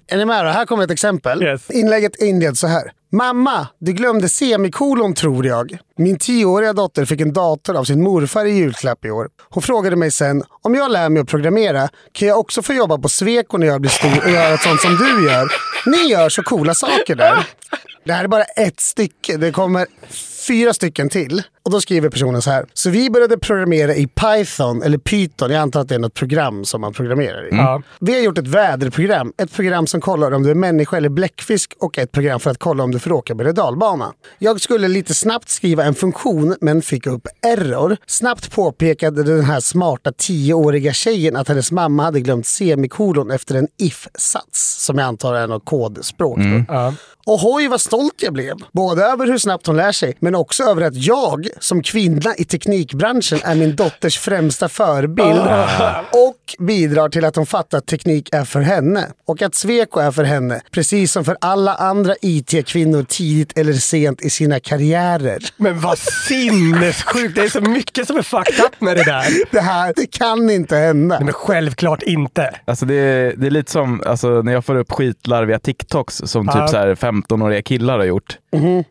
Är 0.07 0.17
ni 0.17 0.25
med 0.25 0.45
då? 0.45 0.51
Här 0.51 0.67
kommer 0.67 0.85
ett 0.85 0.91
exempel. 0.91 1.43
Yes. 1.43 1.71
Inlägget 1.71 2.23
inleds 2.23 2.61
så 2.61 2.67
här. 2.67 2.93
Mamma, 3.13 3.67
du 3.79 3.93
glömde 3.93 4.29
semikolon 4.29 5.15
tror 5.15 5.47
jag. 5.47 5.79
Min 5.99 6.19
tioåriga 6.19 6.73
dotter 6.73 7.05
fick 7.05 7.21
en 7.21 7.33
dator 7.33 7.77
av 7.77 7.85
sin 7.85 8.03
morfar 8.03 8.45
i 8.45 8.51
julklapp 8.51 9.05
i 9.05 9.11
år. 9.11 9.29
Hon 9.51 9.63
frågade 9.63 9.97
mig 9.97 10.11
sen, 10.11 10.43
om 10.63 10.75
jag 10.75 10.91
lär 10.91 11.09
mig 11.09 11.23
att 11.23 11.29
programmera, 11.29 11.89
kan 12.13 12.29
jag 12.29 12.39
också 12.39 12.63
få 12.63 12.73
jobba 12.73 12.99
på 12.99 13.09
Sweco 13.09 13.59
när 13.59 13.67
jag 13.67 13.81
blir 13.81 13.91
stor 13.91 14.25
och 14.25 14.31
göra 14.31 14.59
sånt 14.59 14.81
som 14.81 14.97
du 14.97 15.27
gör? 15.27 15.49
Ni 15.87 16.11
gör 16.11 16.29
så 16.29 16.43
coola 16.43 16.75
saker 16.75 17.15
där. 17.15 17.47
Det 18.05 18.13
här 18.13 18.25
är 18.25 18.29
bara 18.29 18.45
ett 18.45 18.81
stycke. 18.81 19.37
Det 19.37 19.53
kommer 19.53 19.87
fyra 20.47 20.75
stycken 20.75 21.09
till. 21.09 21.43
Och 21.65 21.71
då 21.71 21.81
skriver 21.81 22.09
personen 22.09 22.43
så 22.43 22.51
här. 22.51 22.67
Så 22.75 22.91
vi 22.91 23.11
började 23.11 23.39
programmera 23.39 23.95
i 23.95 24.07
Python, 24.07 24.83
eller 24.83 24.99
Python. 24.99 25.51
Jag 25.51 25.61
antar 25.61 25.81
att 25.81 25.89
det 25.89 25.95
är 25.95 25.99
något 25.99 26.15
program 26.15 26.65
som 26.65 26.81
man 26.81 26.93
programmerar 26.93 27.47
i. 27.47 27.57
Ja. 27.57 27.83
Vi 28.01 28.13
har 28.15 28.21
gjort 28.21 28.39
ett 28.39 28.47
väderprogram. 28.47 29.33
Ett 29.39 29.53
program 29.53 29.87
som 29.87 30.01
kollar 30.01 30.33
om 30.33 30.43
du 30.43 30.51
är 30.51 30.55
människa 30.55 30.97
eller 30.97 31.09
bläckfisk 31.09 31.75
och 31.81 31.99
ett 31.99 32.13
program 32.13 32.41
för 32.41 32.51
att 32.51 32.59
kolla 32.59 32.85
om 32.85 32.91
du 32.91 32.99
får 32.99 33.13
åka 33.13 33.35
berg 33.35 33.53
dalbana. 33.53 34.13
Jag 34.39 34.61
skulle 34.61 34.89
lite 34.89 35.15
snabbt 35.15 35.49
skriva 35.49 35.85
en 35.85 35.95
funktion 35.95 36.57
men 36.61 36.83
fick 36.83 37.07
upp 37.07 37.27
error. 37.47 37.97
Snabbt 38.07 38.53
påpekade 38.53 39.23
den 39.23 39.45
här 39.45 39.61
smarta 39.61 40.13
tioåriga 40.13 40.93
tjejen 40.93 41.37
att 41.37 41.49
hennes 41.49 41.73
mamma 41.73 42.03
hade 42.03 42.21
glömt 42.21 42.47
semikolon 42.47 43.31
efter 43.31 43.55
en 43.55 43.69
if-sats 43.79 44.85
som 44.85 44.99
jag 44.99 45.07
antar 45.07 45.35
är 45.35 45.47
något 45.47 45.65
kodspråk. 45.65 46.39
Då. 46.39 46.65
Ja. 46.69 46.95
Och 47.27 47.39
hoj 47.39 47.69
vad 47.69 47.81
stolt 47.81 48.23
jag 48.23 48.33
blev. 48.33 48.57
Både 48.73 49.05
över 49.05 49.27
hur 49.27 49.39
snabbt 49.39 49.67
hon 49.67 49.77
lär 49.77 49.93
sig, 49.93 50.17
men 50.21 50.35
också 50.35 50.63
över 50.63 50.83
att 50.83 50.95
jag 50.95 51.49
som 51.59 51.83
kvinna 51.83 52.35
i 52.37 52.45
teknikbranschen 52.45 53.39
är 53.45 53.55
min 53.55 53.77
dotters 53.77 54.19
främsta 54.19 54.69
förebild. 54.69 55.39
Och 56.11 56.67
bidrar 56.67 57.09
till 57.09 57.25
att 57.25 57.37
hon 57.37 57.47
fattar 57.47 57.79
att 57.79 57.87
teknik 57.87 58.29
är 58.35 58.45
för 58.45 58.61
henne. 58.61 59.07
Och 59.27 59.43
att 59.43 59.55
Sweco 59.55 60.01
är 60.01 60.11
för 60.11 60.25
henne, 60.25 60.61
precis 60.71 61.13
som 61.13 61.25
för 61.25 61.37
alla 61.41 61.75
andra 61.75 62.15
IT-kvinnor 62.23 63.03
tidigt 63.09 63.59
eller 63.59 63.73
sent 63.73 64.23
i 64.23 64.31
sina 64.31 64.61
karriärer. 64.61 65.39
Men 65.57 65.81
vad 65.81 65.99
sinnessjukt! 65.99 67.35
Det 67.35 67.43
är 67.43 67.49
så 67.49 67.61
mycket 67.61 68.07
som 68.07 68.17
är 68.17 68.23
fucked 68.23 68.65
up 68.65 68.81
med 68.81 68.97
det 68.97 69.05
där. 69.05 69.25
Det 69.51 69.61
här, 69.61 69.93
det 69.97 70.07
kan 70.11 70.51
inte 70.51 70.77
hända. 70.77 71.21
Men 71.21 71.33
självklart 71.33 72.03
inte. 72.03 72.55
Alltså 72.65 72.87
det, 72.87 72.95
är, 72.95 73.35
det 73.37 73.47
är 73.47 73.51
lite 73.51 73.71
som 73.73 74.03
alltså, 74.07 74.29
när 74.43 74.53
jag 74.53 74.65
får 74.65 74.75
upp 74.77 74.93
skitlarviga 74.93 75.59
TikToks 75.59 76.23
som 76.25 76.47
typ 76.47 76.55
Ja. 76.57 76.69
så 76.69 76.77
här 76.77 76.95
15-åriga 76.95 77.63
killar 77.63 77.99
har 77.99 78.05
gjort. 78.05 78.39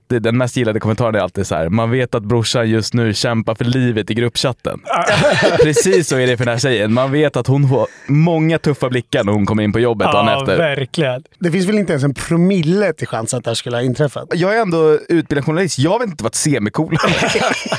Det, 0.10 0.20
den 0.20 0.38
mest 0.38 0.56
gillade 0.58 0.80
kommentaren 0.80 1.16
är 1.16 1.20
alltid 1.20 1.48
så 1.48 1.56
här. 1.56 1.70
man 1.70 1.92
vet 1.92 2.16
att 2.16 2.24
brorsan 2.52 2.70
just 2.70 2.94
nu 2.94 3.14
kämpar 3.14 3.56
för 3.56 3.66
livet 3.66 4.12
i 4.12 4.14
gruppchatten. 4.14 4.80
Precis 5.64 6.08
så 6.08 6.18
är 6.18 6.28
det 6.28 6.38
för 6.38 6.46
den 6.46 6.52
här 6.52 6.60
tjejen. 6.60 6.94
Man 6.94 7.12
vet 7.12 7.36
att 7.36 7.48
hon 7.48 7.70
får 7.70 7.88
många 8.08 8.60
tuffa 8.60 8.90
blickar 8.90 9.24
när 9.24 9.34
hon 9.34 9.46
kommer 9.46 9.64
in 9.64 9.74
på 9.74 9.80
jobbet 9.80 10.12
dagen 10.12 10.28
Ja, 10.28 10.42
efter. 10.42 10.58
verkligen. 10.58 11.24
Det 11.40 11.52
finns 11.52 11.66
väl 11.66 11.78
inte 11.78 11.94
ens 11.94 12.04
en 12.04 12.14
promille 12.14 12.94
till 12.94 13.08
chans 13.08 13.34
att 13.34 13.44
det 13.44 13.50
här 13.50 13.56
skulle 13.56 13.78
ha 13.78 13.82
inträffat. 13.84 14.28
Jag 14.34 14.58
är 14.58 14.62
ändå 14.62 15.00
utbildad 15.10 15.46
journalist. 15.46 15.80
Jag 15.80 16.00
vet 16.00 16.10
inte 16.10 16.24
vad 16.24 16.30
ett 16.30 16.36
semikolon 16.36 16.98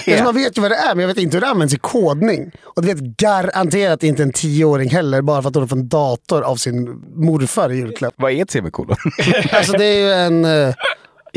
är. 0.07 0.23
Man 0.25 0.35
vet 0.35 0.59
ju 0.59 0.63
vad 0.63 0.71
det 0.71 0.77
är, 0.77 0.95
men 0.95 1.01
jag 1.01 1.09
vet 1.09 1.19
inte 1.19 1.37
hur 1.37 1.41
det 1.41 1.49
används 1.49 1.75
i 1.75 1.79
kodning. 1.79 2.51
Och 2.65 2.83
du 2.83 2.95
vet 2.95 3.01
garanterat 3.01 4.03
inte 4.03 4.23
en 4.23 4.33
tioåring 4.33 4.91
heller, 4.91 5.23
bara 5.23 5.43
för 5.43 5.49
att 5.49 5.55
hon 5.55 5.63
har 5.63 5.69
fått 5.69 5.79
en 5.79 5.89
dator 5.89 6.43
av 6.43 6.57
sin 6.57 7.03
morfar 7.15 7.73
i 7.73 7.77
julklapp. 7.77 8.15
Vad 8.17 8.33
är 8.33 8.43
ett 8.43 8.51
semikolon? 8.51 8.97
Alltså 9.53 9.73
det 9.73 9.85
är 9.85 10.01
ju 10.01 10.13
en 10.13 10.45
uh, 10.45 10.75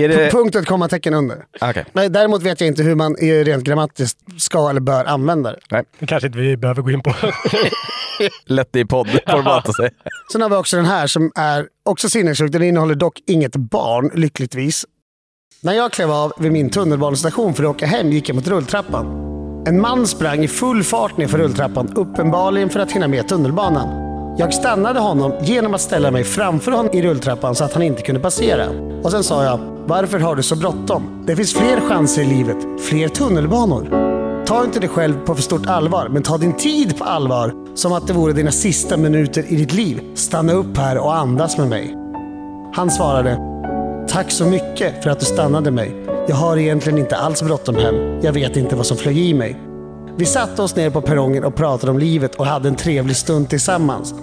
är 0.04 0.10
det... 0.10 0.32
punkt 0.32 0.56
och 0.56 0.62
ett 0.62 0.68
kommatecken 0.68 1.14
under. 1.14 1.46
Okej. 1.62 1.86
Nej, 1.94 2.10
däremot 2.10 2.44
vet 2.44 2.62
jag 2.62 2.68
inte 2.68 2.84
hur 2.84 2.96
man 2.96 3.20
i 3.20 3.44
rent 3.44 3.64
grammatiskt 3.64 4.18
ska 4.38 4.70
eller 4.70 4.82
bör 4.82 5.06
använda 5.06 5.52
det. 5.52 5.60
Nej, 5.72 5.84
Det 6.00 6.06
kanske 6.06 6.28
inte 6.28 6.40
vi 6.40 6.58
behöver 6.58 6.82
gå 6.82 6.92
in 6.92 7.02
på. 7.02 7.14
lätt 8.46 8.76
i 8.76 8.86
poddformat 8.86 9.70
att 9.70 9.76
säga. 9.76 9.90
Sen 10.32 10.42
har 10.42 10.50
vi 10.50 10.56
också 10.56 10.78
den 10.78 10.86
här 10.86 11.08
som 11.08 11.32
är 11.36 11.68
också 11.86 12.10
sinnessjuk. 12.10 12.52
Den 12.52 12.64
innehåller 12.64 12.96
dock 12.96 13.22
inget 13.28 13.56
barn, 13.56 14.12
lyckligtvis. 14.14 14.86
När 15.62 15.74
jag 15.74 15.92
klev 15.92 16.12
av 16.12 16.34
vid 16.40 16.52
min 16.52 16.70
tunnelbanestation 16.70 17.54
för 17.54 17.64
att 17.64 17.70
åka 17.70 17.86
hem 17.86 18.12
gick 18.12 18.30
jag 18.30 18.36
mot 18.36 18.48
rulltrappan. 18.48 19.06
En 19.68 19.82
man 19.82 20.08
sprang 20.08 20.44
i 20.44 20.48
full 20.48 20.84
fart 20.84 21.18
ner 21.18 21.28
för 21.28 21.38
rulltrappan, 21.38 21.94
uppenbarligen 21.96 22.70
för 22.70 22.80
att 22.80 22.92
hinna 22.92 23.08
med 23.08 23.28
tunnelbanan. 23.28 24.05
Jag 24.38 24.54
stannade 24.54 25.00
honom 25.00 25.34
genom 25.42 25.74
att 25.74 25.82
ställa 25.82 26.12
mig 26.12 26.24
framför 26.24 26.72
honom 26.72 26.94
i 26.94 27.02
rulltrappan 27.02 27.56
så 27.56 27.64
att 27.64 27.74
han 27.74 27.84
inte 27.84 28.02
kunde 28.02 28.22
passera. 28.22 28.66
Och 29.04 29.12
sen 29.12 29.24
sa 29.24 29.44
jag, 29.44 29.60
varför 29.86 30.20
har 30.20 30.36
du 30.36 30.44
så 30.44 30.56
bråttom? 30.56 31.24
Det 31.28 31.36
finns 31.36 31.54
fler 31.54 31.90
chanser 31.90 32.22
i 32.22 32.26
livet, 32.26 32.58
fler 32.90 33.08
tunnelbanor. 33.08 33.88
Ta 34.46 34.64
inte 34.64 34.80
dig 34.80 34.90
själv 34.90 35.26
på 35.26 35.36
för 35.36 35.42
stort 35.42 35.66
allvar, 35.68 36.08
men 36.10 36.24
ta 36.24 36.38
din 36.38 36.54
tid 36.54 36.98
på 36.98 37.04
allvar 37.04 37.54
som 37.76 37.94
att 37.94 38.08
det 38.08 38.14
vore 38.14 38.34
dina 38.34 38.52
sista 38.52 38.98
minuter 38.98 39.46
i 39.48 39.56
ditt 39.56 39.74
liv. 39.74 40.02
Stanna 40.16 40.54
upp 40.54 40.78
här 40.78 40.98
och 40.98 41.16
andas 41.16 41.58
med 41.58 41.68
mig. 41.68 41.96
Han 42.74 42.92
svarade, 42.92 43.38
tack 44.08 44.32
så 44.32 44.46
mycket 44.46 45.04
för 45.04 45.10
att 45.10 45.20
du 45.20 45.26
stannade 45.26 45.72
mig. 45.72 45.96
Jag 46.28 46.36
har 46.36 46.58
egentligen 46.58 47.00
inte 47.00 47.16
alls 47.16 47.44
bråttom 47.44 47.76
hem. 47.76 47.96
Jag 48.22 48.34
vet 48.34 48.58
inte 48.58 48.76
vad 48.76 48.86
som 48.86 48.98
flög 48.98 49.18
i 49.18 49.34
mig. 49.34 49.75
Vi 50.18 50.26
satte 50.26 50.62
oss 50.62 50.76
ner 50.76 50.90
på 50.90 51.02
perrongen 51.02 51.44
och 51.44 51.56
pratade 51.56 51.92
om 51.92 52.00
livet 52.00 52.36
och 52.36 52.46
hade 52.46 52.68
en 52.68 52.76
trevlig 52.76 53.16
stund 53.16 53.50
tillsammans. 53.50 54.14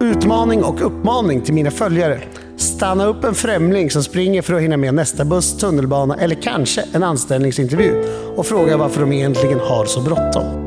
Utmaning 0.00 0.64
och 0.64 0.86
uppmaning 0.86 1.40
till 1.40 1.54
mina 1.54 1.70
följare. 1.70 2.20
Stanna 2.56 3.06
upp 3.06 3.24
en 3.24 3.34
främling 3.34 3.90
som 3.90 4.02
springer 4.02 4.42
för 4.42 4.54
att 4.54 4.62
hinna 4.62 4.76
med 4.76 4.94
nästa 4.94 5.24
buss, 5.24 5.56
tunnelbana 5.58 6.16
eller 6.16 6.34
kanske 6.42 6.84
en 6.92 7.02
anställningsintervju 7.02 8.04
och 8.36 8.46
fråga 8.46 8.76
varför 8.76 9.00
de 9.00 9.12
egentligen 9.12 9.60
har 9.60 9.84
så 9.84 10.00
bråttom. 10.00 10.61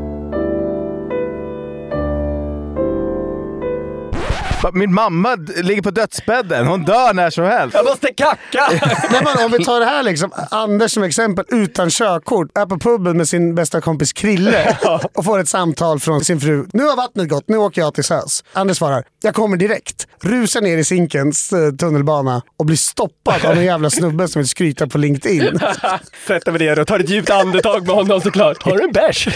Min 4.74 4.93
mamma 4.93 5.36
ligger 5.55 5.81
på 5.81 5.91
dödsbädden. 5.91 6.67
Hon 6.67 6.84
dör 6.84 7.13
när 7.13 7.29
som 7.29 7.43
helst. 7.43 7.75
Jag 7.75 7.86
måste 7.86 8.13
kacka! 8.13 8.67
Nej, 9.12 9.22
men 9.24 9.45
om 9.45 9.51
vi 9.51 9.63
tar 9.63 9.79
det 9.79 9.86
här 9.86 10.03
liksom, 10.03 10.31
Anders 10.51 10.91
som 10.91 11.03
exempel 11.03 11.45
utan 11.48 11.89
körkort, 11.89 12.57
är 12.57 12.65
på 12.65 12.79
puben 12.79 13.17
med 13.17 13.27
sin 13.27 13.55
bästa 13.55 13.81
kompis 13.81 14.13
Krille 14.13 14.77
och 15.13 15.25
får 15.25 15.39
ett 15.39 15.48
samtal 15.48 16.00
från 16.00 16.25
sin 16.25 16.39
fru. 16.39 16.65
Nu 16.74 16.84
har 16.84 16.95
vattnet 16.95 17.29
gått, 17.29 17.43
nu 17.48 17.57
åker 17.57 17.81
jag 17.81 17.93
till 17.93 18.03
SÖS. 18.03 18.43
Anders 18.53 18.77
svarar, 18.77 19.03
jag 19.22 19.36
kommer 19.36 19.57
direkt. 19.57 20.07
Rusar 20.22 20.62
ner 20.62 20.77
i 20.77 20.84
Zinkens 20.84 21.53
eh, 21.53 21.72
tunnelbana 21.72 22.41
och 22.57 22.65
blir 22.65 22.77
stoppad 22.77 23.45
av 23.45 23.51
en 23.57 23.65
jävla 23.65 23.89
snubbe 23.89 24.27
som 24.27 24.39
vill 24.39 24.50
skryta 24.50 24.88
på 24.88 24.98
LinkedIn. 24.98 25.60
Sätter 26.27 26.51
mig 26.51 26.60
ner 26.62 26.79
och 26.79 26.88
tar 26.88 27.00
ett 27.00 27.10
djupt 27.10 27.29
andetag 27.29 27.88
med 27.88 27.95
honom 27.95 28.22
såklart. 28.22 28.63
Har 28.63 28.77
du 28.77 28.84
en 28.84 28.91
bärs? 28.91 29.27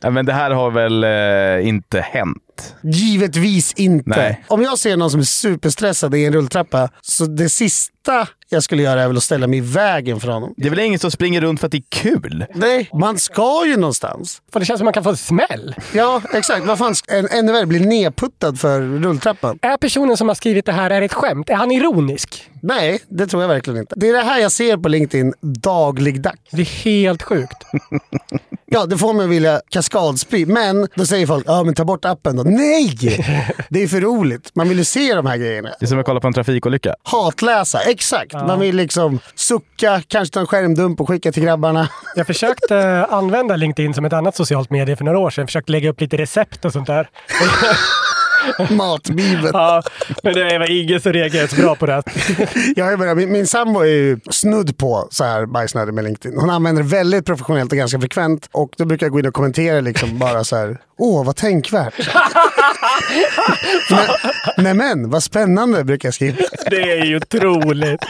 Ja, 0.00 0.10
men 0.10 0.26
det 0.26 0.32
här 0.32 0.50
har 0.50 0.70
väl 0.70 1.04
eh, 1.04 1.68
inte 1.68 2.00
hänt? 2.00 2.38
Givetvis 2.82 3.72
inte. 3.72 4.10
Nej. 4.10 4.44
Om 4.48 4.62
jag 4.62 4.78
ser 4.78 4.96
någon 4.96 5.10
som 5.10 5.20
är 5.20 5.24
superstressad 5.24 6.14
i 6.14 6.24
en 6.24 6.32
rulltrappa, 6.32 6.90
så 7.02 7.26
det 7.26 7.48
sista 7.48 7.93
sista 8.04 8.26
jag 8.48 8.62
skulle 8.62 8.82
göra 8.82 9.02
är 9.02 9.08
väl 9.08 9.16
att 9.16 9.22
ställa 9.22 9.46
mig 9.46 9.58
i 9.58 9.62
vägen 9.62 10.20
för 10.20 10.28
honom. 10.28 10.54
Det 10.56 10.66
är 10.66 10.70
väl 10.70 10.78
ingen 10.78 10.98
som 10.98 11.10
springer 11.10 11.40
runt 11.40 11.60
för 11.60 11.66
att 11.66 11.72
det 11.72 11.78
är 11.78 11.84
kul? 11.88 12.46
Nej, 12.54 12.88
man 12.92 13.18
ska 13.18 13.66
ju 13.66 13.76
någonstans. 13.76 14.42
För 14.52 14.60
det 14.60 14.66
känns 14.66 14.78
som 14.78 14.84
man 14.84 14.92
kan 14.92 15.04
få 15.04 15.10
en 15.10 15.16
smäll. 15.16 15.74
Ja, 15.94 16.22
exakt. 16.32 16.66
Vad 16.66 16.78
fan, 16.78 16.94
en, 17.08 17.28
ännu 17.28 17.52
värre, 17.52 17.66
bli 17.66 17.80
nedputtad 17.80 18.56
för 18.56 18.80
rulltrappan. 18.80 19.58
Är 19.62 19.76
personen 19.76 20.16
som 20.16 20.28
har 20.28 20.34
skrivit 20.34 20.66
det 20.66 20.72
här 20.72 20.90
är 20.90 21.02
ett 21.02 21.12
skämt? 21.12 21.50
Är 21.50 21.54
han 21.54 21.70
ironisk? 21.70 22.50
Nej, 22.62 23.00
det 23.08 23.26
tror 23.26 23.42
jag 23.42 23.48
verkligen 23.48 23.80
inte. 23.80 23.94
Det 23.96 24.08
är 24.08 24.12
det 24.12 24.22
här 24.22 24.38
jag 24.38 24.52
ser 24.52 24.76
på 24.76 24.88
LinkedIn 24.88 25.34
dagligdags. 25.40 26.50
Det 26.50 26.62
är 26.62 26.84
helt 26.84 27.22
sjukt. 27.22 27.64
Ja, 28.66 28.86
det 28.86 28.98
får 28.98 29.12
mig 29.12 29.24
att 29.24 29.30
vilja 29.30 29.60
kaskadspy. 29.68 30.46
Men 30.46 30.88
då 30.94 31.06
säger 31.06 31.26
folk, 31.26 31.44
ja 31.46 31.64
men 31.64 31.74
ta 31.74 31.84
bort 31.84 32.04
appen 32.04 32.36
då. 32.36 32.42
Nej! 32.42 32.98
Det 33.68 33.82
är 33.82 33.88
för 33.88 34.00
roligt. 34.00 34.50
Man 34.54 34.68
vill 34.68 34.78
ju 34.78 34.84
se 34.84 35.14
de 35.14 35.26
här 35.26 35.36
grejerna. 35.36 35.70
Det 35.80 35.86
är 35.86 35.88
som 35.88 35.98
att 35.98 36.06
kolla 36.06 36.20
på 36.20 36.26
en 36.26 36.32
trafikolycka. 36.32 36.94
Hatläsa, 37.02 37.78
exakt. 37.94 38.32
Man 38.32 38.60
vill 38.60 38.76
liksom 38.76 39.20
sucka, 39.34 40.02
kanske 40.08 40.32
ta 40.34 40.40
en 40.40 40.46
skärmdump 40.46 41.00
och 41.00 41.08
skicka 41.08 41.32
till 41.32 41.42
grabbarna. 41.42 41.88
Jag 42.16 42.26
försökte 42.26 43.06
använda 43.10 43.56
LinkedIn 43.56 43.94
som 43.94 44.04
ett 44.04 44.12
annat 44.12 44.36
socialt 44.36 44.70
medie 44.70 44.96
för 44.96 45.04
några 45.04 45.18
år 45.18 45.30
sedan. 45.30 45.46
Försökte 45.46 45.72
lägga 45.72 45.90
upp 45.90 46.00
lite 46.00 46.16
recept 46.16 46.64
och 46.64 46.72
sånt 46.72 46.86
där. 46.86 47.08
Matbibeln. 48.70 49.50
Ja, 49.52 49.82
men 50.22 50.34
det 50.34 50.58
var 50.58 50.70
ingen 50.70 51.00
som 51.00 51.12
reagerade 51.12 51.48
så 51.48 51.56
bra 51.56 51.74
på 51.74 51.86
det. 51.86 52.02
Jag 52.76 52.84
har 52.84 52.90
ju 52.90 52.96
börjat, 52.96 53.16
min, 53.16 53.32
min 53.32 53.46
sambo 53.46 53.80
är 53.80 53.86
ju 53.86 54.20
snudd 54.30 54.78
på 54.78 55.08
så 55.10 55.24
här 55.24 55.46
bajsnödig 55.46 55.94
med 55.94 56.04
LinkedIn. 56.04 56.40
Hon 56.40 56.50
använder 56.50 56.82
det 56.82 56.88
väldigt 56.88 57.26
professionellt 57.26 57.72
och 57.72 57.78
ganska 57.78 58.00
frekvent. 58.00 58.48
Och 58.52 58.70
då 58.76 58.84
brukar 58.84 59.06
jag 59.06 59.12
gå 59.12 59.18
in 59.18 59.26
och 59.26 59.34
kommentera 59.34 59.80
liksom 59.80 60.18
bara 60.18 60.44
så 60.44 60.56
här. 60.56 60.78
Åh, 60.98 61.24
vad 61.24 61.36
tänkvärt. 61.36 61.94
men, 64.56 64.76
men, 64.76 65.10
vad 65.10 65.22
spännande 65.22 65.84
brukar 65.84 66.06
jag 66.06 66.14
skriva. 66.14 66.36
Det 66.70 66.82
är 66.92 67.04
ju 67.04 67.16
otroligt. 67.16 68.04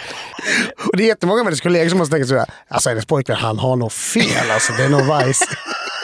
Och 0.87 0.97
det 0.97 1.03
är 1.05 1.07
jättemånga 1.07 1.41
av 1.41 1.45
hennes 1.47 1.61
kollegor 1.61 1.89
som 1.89 1.99
måste 1.99 2.13
tänka 2.13 2.27
sådär. 2.27 2.45
Alltså 2.69 2.89
hennes 2.89 3.07
pojkvän, 3.07 3.37
han 3.37 3.59
har 3.59 3.77
nog 3.77 3.93
fel 3.93 4.51
alltså. 4.51 4.73
Det 4.73 4.85
är 4.85 4.89
nog 4.89 5.07
vajs. 5.07 5.41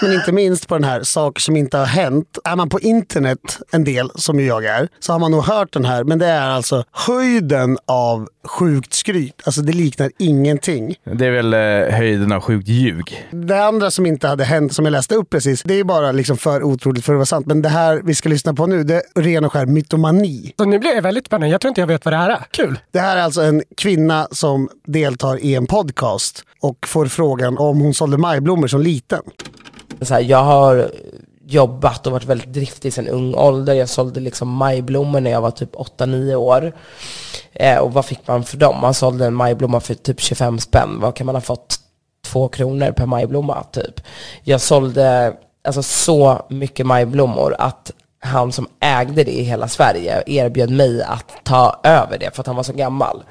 Men 0.03 0.13
inte 0.13 0.33
minst 0.33 0.69
på 0.69 0.75
den 0.75 0.85
här 0.85 1.03
saker 1.03 1.41
som 1.41 1.57
inte 1.57 1.79
har 1.79 1.87
hänt. 1.87 2.39
Är 2.45 2.57
man 2.57 2.69
på 2.69 2.81
internet 2.81 3.59
en 3.73 3.85
del, 3.85 4.11
som 4.15 4.41
ju 4.41 4.47
jag 4.47 4.65
är, 4.65 4.89
så 4.99 5.13
har 5.13 5.19
man 5.19 5.31
nog 5.31 5.45
hört 5.45 5.73
den 5.73 5.85
här. 5.85 6.05
Men 6.05 6.19
det 6.19 6.27
är 6.27 6.51
alltså 6.51 6.85
höjden 6.93 7.79
av 7.87 8.29
sjukt 8.45 8.95
skryt. 8.95 9.43
Alltså 9.45 9.63
det 9.63 9.73
liknar 9.73 10.11
ingenting. 10.19 10.95
Det 11.05 11.27
är 11.27 11.31
väl 11.31 11.55
eh, 11.55 11.97
höjden 11.99 12.33
av 12.33 12.41
sjukt 12.41 12.69
ljug. 12.69 13.29
Det 13.31 13.65
andra 13.65 13.91
som 13.91 14.07
inte 14.07 14.29
hade 14.29 14.45
hänt, 14.45 14.73
som 14.73 14.85
jag 14.85 14.93
läste 14.93 15.15
upp 15.15 15.31
precis, 15.31 15.63
det 15.63 15.75
är 15.75 15.85
bara 15.85 16.13
liksom 16.13 16.37
för 16.37 16.63
otroligt 16.63 17.05
för 17.05 17.13
att 17.13 17.17
vara 17.17 17.27
sant. 17.27 17.47
Men 17.47 17.63
det 17.63 17.69
här 17.69 18.01
vi 18.05 18.15
ska 18.15 18.29
lyssna 18.29 18.55
på 18.55 18.67
nu, 18.67 18.85
det 18.85 18.95
är 18.95 19.23
ren 19.23 19.45
och 19.45 19.53
skär 19.53 19.67
mytomani. 19.67 20.53
Så 20.57 20.65
nu 20.65 20.79
blir 20.79 20.95
det 20.95 21.01
väldigt 21.01 21.27
spännande. 21.27 21.49
Jag 21.49 21.61
tror 21.61 21.69
inte 21.69 21.81
jag 21.81 21.87
vet 21.87 22.05
vad 22.05 22.15
det 22.15 22.19
här 22.19 22.31
är. 22.31 22.47
Kul. 22.51 22.79
Det 22.93 22.99
här 22.99 23.17
är 23.17 23.23
alltså 23.23 23.43
en 23.43 23.63
kvinna 23.77 24.29
som 24.31 24.69
deltar 24.87 25.45
i 25.45 25.55
en 25.55 25.67
podcast 25.67 26.45
och 26.61 26.87
får 26.87 27.07
frågan 27.07 27.59
om 27.59 27.81
hon 27.81 27.95
sålde 27.95 28.19
majblommor 28.19 28.67
som 28.67 28.81
liten. 28.81 29.23
Typ 30.01 30.09
så 30.09 30.15
här, 30.15 30.21
jag 30.21 30.43
har 30.43 30.91
jobbat 31.47 32.07
och 32.07 32.13
varit 32.13 32.25
väldigt 32.25 32.53
driftig 32.53 32.93
sedan 32.93 33.09
ung 33.09 33.35
ålder. 33.35 33.75
Jag 33.75 33.89
sålde 33.89 34.21
liksom 34.21 34.49
majblommor 34.49 35.21
när 35.21 35.31
jag 35.31 35.41
var 35.41 35.51
typ 35.51 35.75
8-9 35.75 36.35
år. 36.35 36.73
Eh, 37.53 37.79
och 37.79 37.93
vad 37.93 38.05
fick 38.05 38.27
man 38.27 38.45
för 38.45 38.57
dem? 38.57 38.81
Man 38.81 38.95
sålde 38.95 39.27
en 39.27 39.35
majblomma 39.35 39.81
för 39.81 39.95
typ 39.95 40.21
25 40.21 40.59
spänn. 40.59 41.01
Vad 41.01 41.15
kan 41.15 41.27
man 41.27 41.35
ha 41.35 41.43
fått? 41.43 41.77
Två 42.25 42.49
kronor 42.49 42.93
per 42.93 43.07
majblomma 43.07 43.63
typ. 43.73 44.01
Jag 44.43 44.61
sålde 44.61 45.37
alltså 45.65 45.83
så 45.83 46.47
mycket 46.49 46.87
majblommor 46.87 47.57
att 47.59 47.93
han 48.21 48.53
som 48.53 48.69
ägde 48.81 49.25
det 49.25 49.33
i 49.33 49.43
hela 49.43 49.69
Sverige 49.69 50.23
erbjöd 50.27 50.71
mig 50.71 51.03
att 51.03 51.45
ta 51.45 51.81
över 51.83 52.19
det 52.19 52.35
för 52.35 52.43
att 52.43 52.47
han 52.47 52.57
var 52.57 52.63
så 52.63 52.73
gammal. 52.73 53.23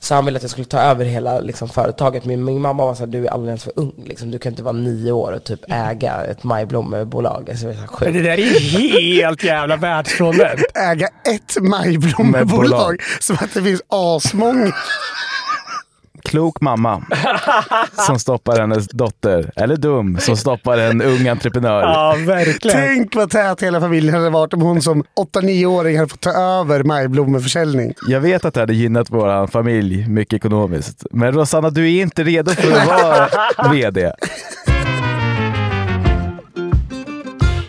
Så 0.00 0.14
han 0.14 0.24
ville 0.24 0.36
att 0.36 0.42
jag 0.42 0.50
skulle 0.50 0.64
ta 0.64 0.80
över 0.80 1.04
hela 1.04 1.40
liksom, 1.40 1.68
företaget. 1.68 2.24
Min, 2.24 2.44
min 2.44 2.60
mamma 2.60 2.84
var 2.84 2.94
så 2.94 3.00
här, 3.00 3.06
du 3.06 3.26
är 3.26 3.30
alldeles 3.30 3.64
för 3.64 3.72
ung. 3.76 4.04
Liksom. 4.06 4.30
Du 4.30 4.38
kan 4.38 4.52
inte 4.52 4.62
vara 4.62 4.72
nio 4.72 5.12
år 5.12 5.32
och 5.32 5.44
typ 5.44 5.60
äga 5.68 6.24
ett 6.24 6.44
majblommebolag. 6.44 7.50
Alltså, 7.50 7.66
det 7.66 7.72
här 7.72 7.88
Men 8.00 8.12
det 8.12 8.22
där 8.22 8.38
är 8.38 8.60
helt 8.60 9.44
jävla 9.44 9.76
världsfrånvänt. 9.76 10.60
Äga 10.74 11.08
ett 11.24 11.56
majblommebolag 11.60 13.02
som 13.20 13.36
att 13.40 13.54
det 13.54 13.62
finns 13.62 13.82
asmånga. 13.88 14.72
Klok 16.24 16.60
mamma 16.60 17.02
som 18.06 18.18
stoppar 18.18 18.60
hennes 18.60 18.88
dotter. 18.88 19.52
Eller 19.56 19.76
dum 19.76 20.18
som 20.20 20.36
stoppar 20.36 20.78
en 20.78 21.02
ung 21.02 21.28
entreprenör. 21.28 21.82
Ja, 21.82 22.16
verkligen. 22.26 22.76
Tänk 22.76 23.14
vad 23.16 23.30
tät 23.30 23.62
hela 23.62 23.80
familjen 23.80 24.14
hade 24.14 24.30
varit 24.30 24.54
om 24.54 24.60
hon 24.62 24.82
som 24.82 25.04
8-9-åring 25.34 25.96
hade 25.96 26.08
fått 26.08 26.20
ta 26.20 26.30
över 26.30 26.82
majblommeförsäljning. 26.82 27.94
Jag 28.08 28.20
vet 28.20 28.44
att 28.44 28.54
det 28.54 28.60
hade 28.60 28.74
gynnat 28.74 29.10
vår 29.10 29.46
familj 29.46 30.08
mycket 30.08 30.34
ekonomiskt. 30.36 31.06
Men 31.10 31.32
Rosanna, 31.32 31.70
du 31.70 31.92
är 31.94 32.02
inte 32.02 32.24
redo 32.24 32.50
för 32.50 32.72
att 32.72 32.86
vara 32.86 33.28
VD. 33.72 34.12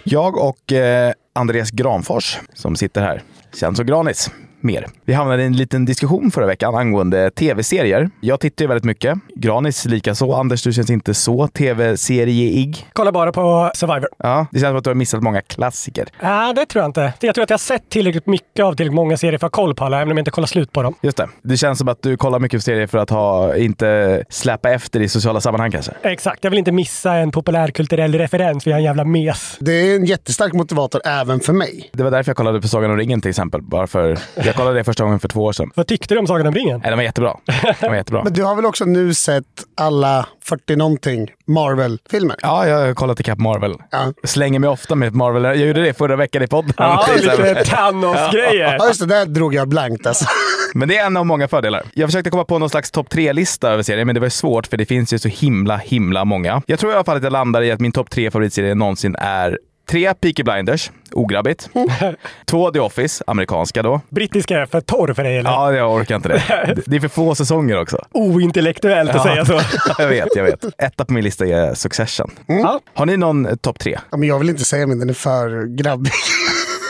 Jag 0.04 0.38
och 0.38 0.72
eh, 0.72 1.14
Andreas 1.36 1.72
Granfors, 1.72 2.38
som 2.54 2.76
sitter 2.76 3.02
här, 3.02 3.22
känd 3.56 3.78
som 3.78 3.86
Granis, 3.86 4.32
mer. 4.64 4.88
Vi 5.06 5.14
hamnade 5.14 5.44
i 5.44 5.46
en 5.46 5.56
liten 5.58 5.86
diskussion 5.86 6.32
förra 6.32 6.46
veckan 6.46 6.76
angående 6.76 7.32
tv-serier. 7.32 8.10
Jag 8.22 8.40
tittar 8.40 8.64
ju 8.64 8.68
väldigt 8.68 8.84
mycket. 8.86 9.18
Granis 9.36 9.86
likaså. 9.86 10.34
Anders, 10.34 10.64
du 10.64 10.74
känns 10.74 10.90
inte 10.90 11.14
så 11.14 11.48
tv-serieig. 11.48 12.88
Kolla 12.94 13.12
bara 13.12 13.32
på 13.32 13.72
Survivor. 13.74 14.08
Ja, 14.18 14.48
det 14.52 14.60
känns 14.60 14.70
som 14.70 14.78
att 14.78 14.84
du 14.84 14.90
har 14.90 14.96
missat 14.96 15.22
många 15.22 15.42
klassiker. 15.42 16.08
Nej, 16.22 16.54
det 16.54 16.66
tror 16.66 16.82
jag 16.82 16.90
inte. 16.90 17.14
Jag 17.22 17.36
tror 17.36 17.44
att 17.44 17.50
jag 17.50 17.58
har 17.58 17.60
sett 17.60 17.90
tillräckligt 17.90 18.26
mycket 18.26 18.66
av 18.66 18.74
tillräckligt 18.74 18.96
många 18.96 19.18
serier 19.18 19.38
för 19.38 19.48
att 19.48 19.56
ha 19.56 19.64
koll 19.64 19.76
på 19.76 19.86
alla, 19.86 19.98
även 19.98 20.12
om 20.12 20.18
jag 20.18 20.22
inte 20.22 20.32
kollar 20.32 20.48
slut 20.48 20.72
på 20.72 20.84
dem. 20.84 20.96
Just 21.02 21.18
det. 21.18 21.28
Det 21.42 21.58
känns 21.58 21.80
som 21.80 21.88
att 21.88 22.02
du 22.02 22.18
kollar 22.18 22.40
mycket 22.40 22.58
på 22.58 22.62
serier 22.62 22.88
för 22.88 22.98
att 22.98 23.10
ha, 23.10 23.56
inte 23.56 24.24
släppa 24.30 24.70
efter 24.70 25.00
i 25.00 25.10
sociala 25.10 25.42
sammanhang 25.42 25.72
kanske. 25.72 25.92
Exakt. 26.04 26.44
Jag 26.44 26.52
vill 26.52 26.60
inte 26.60 26.72
missa 26.72 27.14
en 27.14 27.32
populärkulturell 27.32 28.14
referens 28.14 28.68
via 28.68 28.76
en 28.76 28.84
jävla 28.84 29.06
mes. 29.06 29.58
Det 29.60 29.72
är 29.72 29.96
en 29.96 30.06
jättestark 30.06 30.54
motivator 30.54 31.02
även 31.06 31.40
för 31.40 31.54
mig. 31.54 31.90
Det 31.94 32.04
var 32.04 32.12
därför 32.12 32.30
jag 32.30 32.38
kollade 32.38 32.62
på 32.62 32.68
Sagan 32.68 32.92
om 32.92 32.98
ringen 32.98 33.22
till 33.22 33.30
exempel. 33.30 33.62
Bara 33.62 33.88
för, 33.88 34.18
jag 34.50 34.56
kollade 34.56 34.78
det 34.78 34.84
första 34.84 35.04
gången 35.04 35.20
för 35.20 35.28
två 35.28 35.44
år 35.44 35.52
sedan. 35.54 35.72
Vad 35.76 35.88
tyckte 35.88 36.14
du 36.14 36.20
om 36.20 36.28
Sagan 36.28 36.48
om 36.48 36.54
ringen? 36.54 36.80
Nej, 36.80 36.90
den 36.90 36.98
var 36.98 37.04
jättebra. 37.04 37.38
Den 37.80 37.90
var 37.90 37.96
jättebra. 37.96 38.24
Men 38.24 38.34
du 38.34 38.44
har 38.44 38.56
väl 38.56 38.66
också 38.66 38.86
nu 38.86 39.14
sett 39.14 39.46
alla 39.78 40.26
40-någonting 40.50 41.30
Marvel-filmer? 41.48 42.36
Ja, 42.42 42.68
jag 42.68 42.88
har 42.88 42.94
kollat 42.94 43.20
ikapp 43.20 43.40
Marvel. 43.40 43.76
Ja. 43.92 44.14
Slänger 44.24 44.60
mig 44.60 44.70
ofta 44.70 44.96
med 44.96 45.16
Marvel. 45.16 45.44
Jag 45.44 45.58
gjorde 45.58 45.82
det 45.82 45.94
förra 45.94 46.16
veckan 46.16 46.44
i 46.44 46.48
podden. 46.48 46.74
Ja, 46.78 47.06
lite 47.16 47.64
Thanos-grejer. 47.66 48.76
Ja 48.80 48.88
just 48.88 49.00
det, 49.00 49.06
där 49.06 49.26
drog 49.26 49.54
jag 49.54 49.68
blankt 49.68 50.08
alltså. 50.08 50.26
Men 50.74 50.88
det 50.88 50.98
är 50.98 51.06
en 51.06 51.18
av 51.18 51.26
många 51.26 51.48
fördelar. 51.48 51.84
Jag 51.94 52.10
försökte 52.10 52.30
komma 52.30 52.44
på 52.44 52.60
någon 52.60 52.70
slags 52.70 52.92
topp 52.92 53.10
tre-lista 53.10 53.70
över 53.70 53.84
serier, 53.84 54.06
men 54.06 54.16
det 54.16 54.22
var 54.22 54.30
svårt 54.30 54.68
för 54.68 54.78
det 54.78 54.86
finns 54.86 55.14
ju 55.14 55.20
så 55.20 55.28
himla, 55.28 55.78
himla 55.78 56.26
många. 56.26 56.62
Jag 56.66 56.80
tror 56.80 56.92
i 56.92 56.96
alla 56.96 57.04
fall 57.04 57.18
att 57.18 57.24
jag 57.24 57.32
landar 57.32 57.62
i 57.62 57.72
att 57.72 57.80
min 57.80 57.92
topp 57.92 58.10
tre 58.10 58.32
favoritserier 58.32 58.76
någonsin 58.76 59.16
är 59.16 59.60
Tre, 59.90 60.14
Peaky 60.14 60.44
Blinders, 60.44 60.92
ograbbigt. 61.12 61.70
Två, 62.46 62.72
The 62.72 62.80
Office, 62.80 63.24
amerikanska 63.28 63.84
då. 63.84 64.02
Brittiska 64.10 64.60
är 64.60 64.66
för 64.66 64.82
torr 64.82 65.14
för 65.14 65.24
dig, 65.24 65.38
eller? 65.38 65.50
Ja, 65.50 65.74
jag 65.74 65.94
orkar 65.94 66.16
inte 66.16 66.30
det. 66.30 66.44
Det 66.86 66.96
är 66.96 67.00
för 67.00 67.08
få 67.08 67.36
säsonger 67.36 67.82
också. 67.82 68.06
Ointellektuellt 68.12 69.16
att 69.16 69.24
säga 69.24 69.46
så. 69.46 69.62
jag 69.98 70.08
vet, 70.08 70.28
jag 70.36 70.44
vet. 70.44 70.66
Etta 70.78 71.06
på 71.06 71.14
min 71.14 71.24
lista 71.24 71.46
är 71.46 71.74
Succession. 71.74 72.32
Ja. 72.46 72.80
Har 72.94 73.06
ni 73.06 73.18
någon 73.18 73.58
topp 73.58 73.80
tre? 73.80 74.00
Ja, 74.10 74.18
men 74.18 74.30
jag 74.30 74.40
vill 74.40 74.50
inte 74.50 74.66
säga 74.66 74.88
men 74.88 75.00
den 75.00 75.10
är 75.10 75.14
för 75.14 75.66
grabbig. 75.78 76.12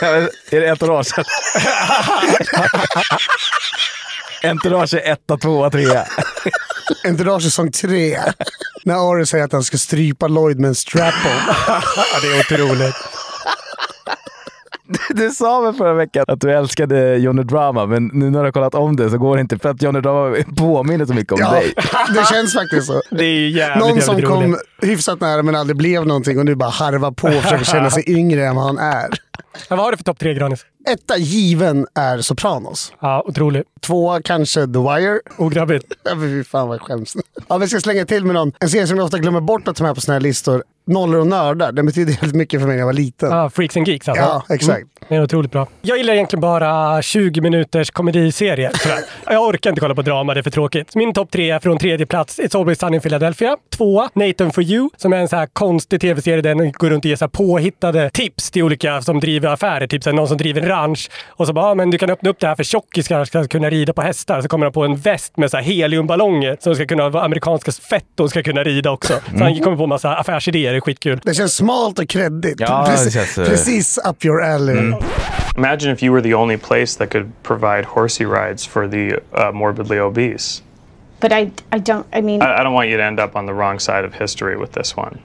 Ja, 0.01 0.07
Är 0.51 0.61
det 0.61 0.69
entourage? 0.69 1.07
Entourage 4.43 4.93
är 4.93 5.11
etta, 5.11 5.37
tvåa, 5.37 5.69
trea. 5.69 6.05
Entourage 7.07 7.43
säsong 7.43 7.71
tre. 7.71 8.17
När 8.85 9.11
Ari 9.13 9.25
säger 9.25 9.43
att 9.45 9.51
han 9.51 9.63
ska 9.63 9.77
strypa 9.77 10.27
Lloyd 10.27 10.59
med 10.59 10.67
en 10.67 10.75
strap-on. 10.75 11.53
det 12.21 12.27
är 12.27 12.39
otroligt. 12.39 12.95
Du 15.09 15.31
sa 15.31 15.61
väl 15.61 15.73
förra 15.73 15.93
veckan 15.93 16.25
att 16.27 16.41
du 16.41 16.51
älskade 16.53 17.15
Johnny 17.17 17.43
Drama, 17.43 17.85
men 17.85 18.07
nu 18.13 18.29
när 18.29 18.39
du 18.39 18.45
har 18.45 18.51
kollat 18.51 18.75
om 18.75 18.95
det 18.95 19.09
så 19.09 19.17
går 19.17 19.35
det 19.35 19.41
inte 19.41 19.59
för 19.59 19.69
att 19.69 19.81
Johnny 19.81 20.01
Drama 20.01 20.35
påminner 20.57 21.05
så 21.05 21.13
mycket 21.13 21.33
om 21.33 21.39
Ja, 21.39 21.51
dig. 21.51 21.73
det 22.13 22.25
känns 22.33 22.53
faktiskt 22.53 22.87
så. 22.87 23.01
Det 23.09 23.23
är 23.25 23.29
ju 23.39 23.49
jävligt, 23.49 23.87
Någon 23.87 24.01
som 24.01 24.13
jävligt 24.15 24.29
kom 24.29 24.43
roligt. 24.43 24.61
hyfsat 24.81 25.21
nära 25.21 25.43
men 25.43 25.55
aldrig 25.55 25.77
blev 25.77 26.05
någonting 26.07 26.39
och 26.39 26.45
nu 26.45 26.55
bara 26.55 26.69
harvar 26.69 27.11
på 27.11 27.27
och 27.27 27.43
försöker 27.43 27.65
känna 27.65 27.89
sig 27.91 28.03
yngre 28.09 28.45
än 28.47 28.55
vad 28.55 28.65
han 28.65 28.77
är. 28.77 29.07
Men 29.69 29.77
vad 29.77 29.85
har 29.87 29.91
du 29.91 29.97
för 29.97 30.03
topp 30.03 30.19
tre, 30.19 30.33
Granis? 30.33 30.65
Etta 30.89 31.17
given 31.17 31.87
är 31.95 32.17
Sopranos. 32.21 32.93
Ja, 32.99 33.23
otroligt. 33.27 33.67
Tvåa 33.81 34.21
kanske 34.21 34.59
The 34.61 34.79
Wire. 34.79 35.19
Ograbbigt. 35.37 35.85
Ja, 36.03 36.11
fy 36.15 36.43
fan 36.43 36.67
vad 36.67 36.75
jag 36.77 36.81
skäms. 36.81 37.15
Ja, 37.47 37.57
vi 37.57 37.67
ska 37.67 37.79
slänga 37.79 38.05
till 38.05 38.25
med 38.25 38.33
någon. 38.33 38.51
En 38.59 38.69
serie 38.69 38.87
som 38.87 38.97
jag 38.97 39.05
ofta 39.05 39.17
glömmer 39.17 39.41
bort 39.41 39.67
att 39.67 39.75
ta 39.75 39.83
med 39.83 39.95
på 39.95 40.01
såna 40.01 40.13
här 40.13 40.19
listor. 40.21 40.63
nollor 40.87 41.19
och 41.19 41.27
nördar. 41.27 41.71
Den 41.71 41.85
betydde 41.85 42.11
väldigt 42.21 42.35
mycket 42.35 42.59
för 42.59 42.67
mig 42.67 42.75
när 42.75 42.81
jag 42.81 42.85
var 42.85 42.93
liten. 42.93 43.31
Ja, 43.31 43.49
Freaks 43.49 43.77
and 43.77 43.87
Geeks 43.87 44.07
alltså. 44.07 44.23
Ja, 44.23 44.43
exakt. 44.55 44.77
Mm, 44.77 44.87
det 45.07 45.15
är 45.15 45.23
otroligt 45.23 45.51
bra. 45.51 45.67
Jag 45.81 45.97
gillar 45.97 46.13
egentligen 46.13 46.41
bara 46.41 47.01
20 47.01 47.41
minuters 47.41 47.91
komediserier. 47.91 48.71
sådär. 48.73 48.99
Jag 49.33 49.43
orkar 49.47 49.69
inte 49.69 49.79
kolla 49.81 49.95
på 49.95 50.01
drama, 50.01 50.33
det 50.33 50.39
är 50.39 50.43
för 50.43 50.51
tråkigt. 50.51 50.95
Min 50.95 51.13
topp 51.13 51.31
tre 51.31 51.49
är 51.51 51.59
från 51.59 51.77
tredje 51.77 52.05
plats 52.05 52.39
It's 52.39 52.57
Always 52.59 52.79
Sunny 52.79 52.95
in 52.95 53.01
Philadelphia. 53.01 53.57
Tvåa 53.77 54.09
Nathan 54.13 54.51
for 54.51 54.63
You, 54.63 54.89
som 54.97 55.13
är 55.13 55.17
en 55.17 55.27
så 55.27 55.35
här 55.35 55.45
konstig 55.53 56.01
tv-serie 56.01 56.41
där 56.41 56.55
den 56.55 56.71
går 56.71 56.89
runt 56.89 57.05
och 57.05 57.09
ger 57.09 57.15
så 57.15 57.25
här 57.25 57.29
påhittade 57.29 58.09
tips 58.09 58.51
till 58.51 58.63
olika 58.63 59.01
som 59.01 59.19
driver 59.19 59.28
affärer. 59.37 59.87
Typ 59.87 60.03
så 60.03 60.09
här, 60.09 60.17
någon 60.17 60.27
som 60.27 60.37
driver 60.37 60.61
en 60.61 60.67
ranch 60.67 61.09
och 61.27 61.47
så 61.47 61.53
bara, 61.53 61.65
ah, 61.65 61.75
men 61.75 61.89
du 61.89 61.97
kan 61.97 62.09
öppna 62.09 62.29
upp 62.29 62.39
det 62.39 62.47
här 62.47 62.55
för 62.55 62.63
tjockisar 62.63 63.25
ska 63.25 63.47
kunna 63.47 63.69
rida 63.69 63.93
på 63.93 64.01
hästar. 64.01 64.41
Så 64.41 64.47
kommer 64.47 64.65
han 64.65 64.73
på 64.73 64.83
en 64.83 64.95
väst 64.95 65.37
med 65.37 65.51
så 65.51 65.57
här 65.57 65.63
heliumballonger 65.63 66.57
som 66.59 66.75
ska 66.75 66.85
kunna 66.85 67.09
vara 67.09 67.23
amerikanska 67.23 67.71
fett 67.71 68.19
och 68.19 68.29
ska 68.29 68.43
kunna 68.43 68.63
rida 68.63 68.91
också. 68.91 69.19
Så 69.37 69.43
han 69.43 69.59
kommer 69.59 69.77
på 69.77 69.87
massa 69.87 70.15
affärsidéer, 70.15 70.71
det 70.71 70.77
är 70.77 70.81
skitkul. 70.81 71.19
Det 71.23 71.33
känns 71.33 71.55
smalt 71.55 71.99
och 71.99 72.09
kreddigt. 72.09 72.59
Ja, 72.59 72.85
det 72.85 72.91
precis, 72.91 73.13
känns, 73.13 73.37
eh, 73.37 73.45
precis 73.45 73.97
up 73.97 74.25
your 74.25 74.43
alley. 74.43 74.93
Imagine 75.57 75.93
if 75.93 76.03
you 76.03 76.13
were 76.13 76.21
the 76.21 76.33
only 76.33 76.57
place 76.57 76.97
that 76.99 77.09
could 77.09 77.31
provide 77.43 77.85
horsey 77.85 78.25
rides 78.25 78.67
for 78.67 78.87
the 78.87 79.19
uh, 79.33 79.51
morbidly 79.51 79.99
obese. 79.99 80.63
But 81.19 81.31
I, 81.31 81.51
I 81.71 81.79
don't, 81.79 82.05
I 82.13 82.21
mean, 82.21 82.41
I, 82.41 82.59
I 82.59 82.63
don't 82.63 82.73
want 82.73 82.89
you 82.89 82.97
to 82.97 83.03
end 83.03 83.19
up 83.19 83.35
on 83.35 83.45
the 83.45 83.53
wrong 83.53 83.79
side 83.79 84.05
of 84.05 84.13
history 84.13 84.55
with 84.57 84.71
this 84.71 84.95
one. 84.95 85.19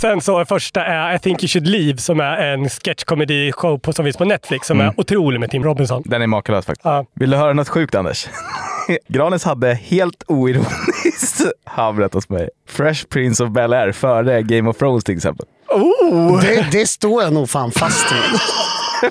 Sen 0.00 0.20
så 0.20 0.44
första 0.44 0.84
är 0.84 1.14
I 1.14 1.18
think 1.18 1.42
you 1.42 1.48
should 1.48 1.66
leave 1.66 1.98
som 1.98 2.20
är 2.20 2.36
en 2.36 2.68
sketchkomedi-show 2.68 3.78
på, 3.78 3.92
som 3.92 4.04
finns 4.04 4.16
på 4.16 4.24
Netflix 4.24 4.66
som 4.66 4.80
är 4.80 4.92
otrolig 5.00 5.40
med 5.40 5.50
Tim 5.50 5.64
Robinson. 5.64 6.02
Den 6.04 6.22
är 6.22 6.26
makalös 6.26 6.66
faktiskt. 6.66 6.84
Ja. 6.84 7.06
Vill 7.14 7.30
du 7.30 7.36
höra 7.36 7.52
något 7.52 7.68
sjukt 7.68 7.94
Anders? 7.94 8.26
Granis 9.08 9.44
hade 9.44 9.74
helt 9.74 10.24
oironiskt 10.26 11.42
hamrat 11.64 12.14
hos 12.14 12.28
mig. 12.28 12.48
Fresh 12.68 13.06
Prince 13.08 13.44
of 13.44 13.50
Bel-Air 13.50 13.92
före 13.92 14.42
Game 14.42 14.70
of 14.70 14.76
Thrones 14.76 15.04
till 15.04 15.16
exempel. 15.16 15.46
Oh! 15.68 16.40
Det, 16.40 16.66
det 16.72 16.86
står 16.86 17.22
jag 17.22 17.32
nog 17.32 17.50
fan 17.50 17.70
fast 17.70 18.12
vid. 18.12 18.40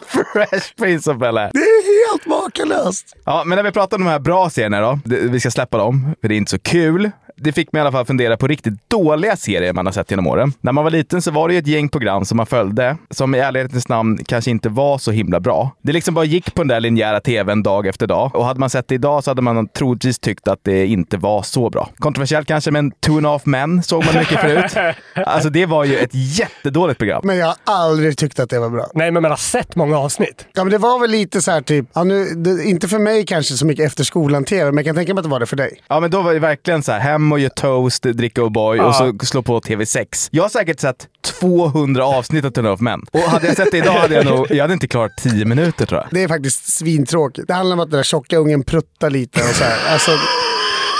Fresh 0.34 0.76
Prince 0.78 1.12
of 1.12 1.18
Bel-Air. 1.18 1.50
Det 1.54 1.60
är 1.60 2.10
helt 2.12 2.26
makalöst. 2.26 3.16
Ja, 3.26 3.44
men 3.46 3.56
när 3.56 3.64
vi 3.64 3.72
pratar 3.72 3.98
om 3.98 4.04
de 4.04 4.10
här 4.10 4.20
bra 4.20 4.50
serierna 4.50 4.82
då. 4.82 5.00
Vi 5.06 5.40
ska 5.40 5.52
släppa 5.52 5.78
dem, 5.78 6.16
för 6.22 6.28
det 6.28 6.36
är 6.36 6.38
inte 6.38 6.52
så 6.52 6.60
kul. 6.60 7.12
Det 7.38 7.52
fick 7.52 7.72
mig 7.74 7.80
i 7.80 7.82
alla 7.82 7.92
fall 7.92 8.06
fundera 8.06 8.38
på 8.38 8.48
riktigt 8.48 8.90
dåliga 8.90 9.36
serier 9.36 9.74
man 9.74 9.86
har 9.86 9.94
sett 9.94 10.12
genom 10.12 10.28
åren. 10.28 10.54
När 10.62 10.72
man 10.72 10.84
var 10.84 10.92
liten 10.92 11.22
så 11.22 11.32
var 11.32 11.48
det 11.48 11.54
ju 11.54 11.60
ett 11.60 11.68
gäng 11.68 11.90
program 11.90 12.26
som 12.26 12.38
man 12.38 12.46
följde, 12.46 12.98
som 13.10 13.36
i 13.36 13.40
ärlighetens 13.40 13.88
namn 13.88 14.20
kanske 14.26 14.52
inte 14.52 14.70
var 14.70 14.98
så 14.98 15.12
himla 15.12 15.40
bra. 15.40 15.72
Det 15.82 15.92
liksom 15.92 16.14
bara 16.14 16.26
gick 16.26 16.56
på 16.56 16.62
den 16.62 16.68
där 16.68 16.80
linjära 16.80 17.20
tvn 17.20 17.64
dag 17.64 17.88
efter 17.88 18.08
dag. 18.08 18.36
Och 18.36 18.46
hade 18.46 18.60
man 18.60 18.70
sett 18.70 18.88
det 18.88 18.96
idag 18.96 19.24
så 19.24 19.32
hade 19.32 19.42
man 19.42 19.68
troligtvis 19.68 20.20
tyckt 20.20 20.48
att 20.48 20.60
det 20.64 20.88
inte 20.88 21.18
var 21.18 21.44
så 21.44 21.70
bra. 21.70 21.90
Kontroversiellt 21.98 22.48
kanske, 22.48 22.72
men 22.72 22.92
Two 22.92 23.12
and 23.18 23.26
a 23.26 23.30
Half 23.30 23.46
Men 23.46 23.84
såg 23.84 24.06
man 24.06 24.16
mycket 24.16 24.40
förut. 24.40 24.96
Alltså 25.26 25.50
det 25.50 25.66
var 25.66 25.84
ju 25.84 25.98
ett 25.98 26.10
jättedåligt 26.14 26.98
program. 26.98 27.22
Men 27.24 27.38
jag 27.38 27.48
har 27.48 27.56
aldrig 27.66 28.18
tyckt 28.18 28.40
att 28.40 28.50
det 28.50 28.60
var 28.60 28.70
bra. 28.70 28.88
Nej, 28.94 29.12
men 29.12 29.22
man 29.22 29.32
har 29.32 29.38
sett 29.38 29.76
många 29.76 29.98
avsnitt. 29.98 30.46
Ja, 30.54 30.64
men 30.64 30.72
det 30.72 30.78
var 30.78 31.00
väl 31.00 31.12
lite 31.12 31.42
så 31.42 31.52
här 31.52 31.62
typ, 31.62 31.86
ja, 31.94 32.04
nu, 32.04 32.26
det, 32.26 32.64
inte 32.64 32.88
för 32.88 33.00
mig 33.00 33.26
kanske 33.26 33.54
så 33.54 33.66
mycket 33.66 33.86
efter 33.86 34.04
skolan-tv, 34.04 34.66
men 34.66 34.78
jag 34.78 34.86
kan 34.86 34.96
tänka 34.96 35.14
mig 35.14 35.20
att 35.20 35.26
det 35.26 35.30
var 35.30 35.40
det 35.40 35.46
för 35.46 35.56
dig. 35.56 35.82
Ja, 35.88 36.00
men 36.00 36.12
då 36.12 36.22
var 36.22 36.34
det 36.34 36.40
verkligen 36.40 36.84
så 36.84 36.92
här, 36.92 37.00
hem 37.00 37.25
och 37.32 37.40
göra 37.40 37.50
toast, 37.50 38.04
dricka 38.04 38.42
O'boy 38.42 38.80
och 38.80 38.96
så 38.96 39.26
slå 39.26 39.42
på 39.42 39.60
TV6. 39.60 40.30
Jag 40.32 40.44
har 40.44 40.50
säkert 40.50 40.80
sett 40.80 41.08
200 41.40 42.06
avsnitt 42.06 42.46
av 42.46 42.50
Turn 42.50 42.66
Off 42.66 42.80
Men. 42.80 43.02
Och 43.12 43.20
hade 43.20 43.48
jag 43.48 43.56
sett 43.56 43.72
det 43.72 43.78
idag 43.78 43.94
hade 43.94 44.16
jag 44.16 44.26
nog, 44.26 44.48
jag 44.50 44.64
hade 44.64 44.74
inte 44.74 44.88
klarat 44.88 45.12
10 45.24 45.46
minuter 45.46 45.86
tror 45.86 46.02
jag. 46.02 46.08
Det 46.12 46.24
är 46.24 46.28
faktiskt 46.28 46.74
svintråkigt. 46.74 47.48
Det 47.48 47.54
handlar 47.54 47.74
om 47.74 47.80
att 47.80 47.92
den 47.92 47.98
där 47.98 48.04
tjocka 48.04 48.38
ungen 48.38 48.64
pruttar 48.64 49.10
lite 49.10 49.40
och 49.40 49.56
så 49.56 49.64
här. 49.64 49.94
Alltså, 49.94 50.12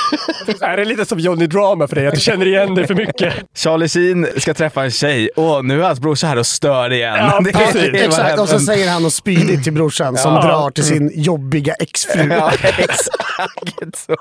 Är 0.62 0.78
det 0.78 0.86
lite 0.86 1.06
som 1.06 1.20
Johnny 1.20 1.48
Drama 1.48 1.88
för 1.88 1.96
dig? 1.96 2.08
Att 2.08 2.14
du 2.16 2.20
känner 2.22 2.46
igen 2.48 2.76
dig 2.76 2.88
för 2.88 2.96
mycket? 2.96 3.34
Charlie 3.56 3.88
Sheen 3.90 4.28
ska 4.38 4.54
träffa 4.54 4.84
en 4.84 4.92
tjej 4.92 5.30
och 5.30 5.66
nu 5.66 5.80
är 5.82 5.86
hans 5.88 6.00
brorsa 6.00 6.28
här 6.28 6.38
och 6.38 6.48
stör 6.48 6.94
igen. 6.94 7.16
Ja, 7.20 7.40
Det 7.44 7.50
är- 7.50 7.54
precis. 7.54 7.92
det 7.92 8.06
exakt, 8.06 8.40
och 8.40 8.50
så 8.50 8.60
säger 8.60 8.90
han 8.92 9.06
och 9.06 9.14
spydigt 9.14 9.64
till 9.64 9.74
brorsan 9.74 10.18
som 10.18 10.34
drar 10.34 10.70
till 10.72 10.84
sin 10.84 11.12
jobbiga 11.16 11.74
exfru. 11.74 12.30
Ja, 12.36 12.52
exakt 12.78 13.96
så. 13.98 14.16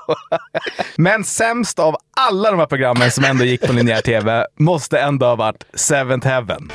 Men 0.97 1.23
sämst 1.23 1.79
av 1.79 1.95
alla 2.15 2.51
de 2.51 2.59
här 2.59 2.65
programmen 2.65 3.11
som 3.11 3.23
ändå 3.23 3.43
gick 3.43 3.61
på 3.67 3.73
linjär 3.73 4.01
tv 4.01 4.45
måste 4.59 4.99
ändå 4.99 5.25
ha 5.25 5.35
varit 5.35 5.63
Seventh 5.73 6.27
Heaven. 6.27 6.71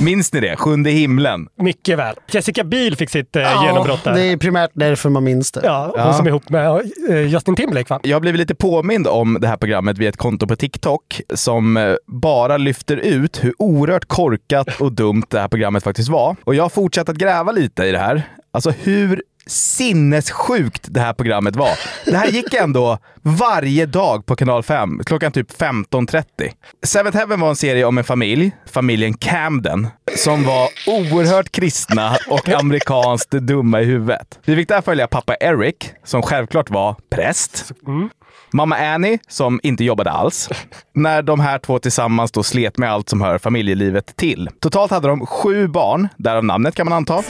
Minns 0.00 0.32
ni 0.32 0.40
det? 0.40 0.56
Sjunde 0.56 0.90
himlen. 0.90 1.46
Mycket 1.58 1.98
väl. 1.98 2.14
Jessica 2.30 2.64
Biel 2.64 2.96
fick 2.96 3.10
sitt 3.10 3.36
eh, 3.36 3.42
Ja, 3.42 3.64
genombrott 3.66 4.04
där. 4.04 4.14
det 4.14 4.22
är 4.24 4.36
primärt 4.36 4.70
därför 4.74 5.08
man 5.10 5.24
minns 5.24 5.52
det. 5.52 5.60
Ja, 5.64 5.94
hon 5.96 6.14
som 6.14 6.26
är 6.26 6.30
ihop 6.30 6.48
med 6.50 6.80
eh, 7.08 7.20
Justin 7.32 7.56
Timberlake 7.56 7.94
va? 7.94 8.00
Jag 8.02 8.16
har 8.16 8.20
blivit 8.20 8.38
lite 8.38 8.54
påmind 8.54 9.06
om 9.06 9.38
det 9.40 9.48
här 9.48 9.56
programmet 9.56 9.98
via 9.98 10.08
ett 10.08 10.16
konto 10.16 10.46
på 10.46 10.56
TikTok 10.56 11.20
som 11.34 11.76
eh, 11.76 11.94
bara 12.06 12.56
lyfter 12.56 12.96
ut 12.96 13.44
hur 13.44 13.54
oerhört 13.58 14.04
korkat 14.04 14.80
och 14.80 14.92
dumt 14.92 15.22
det 15.28 15.40
här 15.40 15.48
programmet 15.48 15.82
faktiskt 15.84 16.08
var. 16.08 16.36
Och 16.44 16.54
jag 16.54 16.62
har 16.64 16.68
fortsatt 16.70 17.08
att 17.08 17.16
gräva 17.16 17.52
lite 17.52 17.84
i 17.84 17.92
det 17.92 17.98
här. 17.98 18.22
Alltså 18.52 18.70
hur 18.82 19.22
sinnessjukt 19.50 20.86
det 20.90 21.00
här 21.00 21.12
programmet 21.12 21.56
var. 21.56 21.78
Det 22.04 22.16
här 22.16 22.28
gick 22.28 22.54
ändå 22.54 22.98
varje 23.22 23.86
dag 23.86 24.26
på 24.26 24.36
kanal 24.36 24.62
5, 24.62 25.00
klockan 25.06 25.32
typ 25.32 25.60
15.30. 25.60 26.24
Seventh 26.86 27.18
Heaven 27.18 27.40
var 27.40 27.48
en 27.48 27.56
serie 27.56 27.84
om 27.84 27.98
en 27.98 28.04
familj, 28.04 28.52
familjen 28.66 29.14
Camden, 29.14 29.88
som 30.16 30.44
var 30.44 30.68
oerhört 30.86 31.52
kristna 31.52 32.16
och 32.28 32.48
amerikanskt 32.48 33.30
dumma 33.30 33.80
i 33.80 33.84
huvudet. 33.84 34.38
Vi 34.44 34.56
fick 34.56 34.68
där 34.68 34.80
följa 34.80 35.06
pappa 35.06 35.36
Eric, 35.40 35.76
som 36.04 36.22
självklart 36.22 36.70
var 36.70 36.96
präst. 37.10 37.72
Mamma 38.52 38.76
Annie, 38.76 39.18
som 39.28 39.60
inte 39.62 39.84
jobbade 39.84 40.10
alls. 40.10 40.48
När 40.94 41.22
de 41.22 41.40
här 41.40 41.58
två 41.58 41.78
tillsammans 41.78 42.32
då 42.32 42.42
slet 42.42 42.78
med 42.78 42.92
allt 42.92 43.08
som 43.08 43.20
hör 43.20 43.38
familjelivet 43.38 44.16
till. 44.16 44.48
Totalt 44.60 44.90
hade 44.90 45.08
de 45.08 45.26
sju 45.26 45.68
barn, 45.68 46.08
därav 46.16 46.44
namnet 46.44 46.74
kan 46.74 46.88
man 46.88 46.96
anta. 46.96 47.22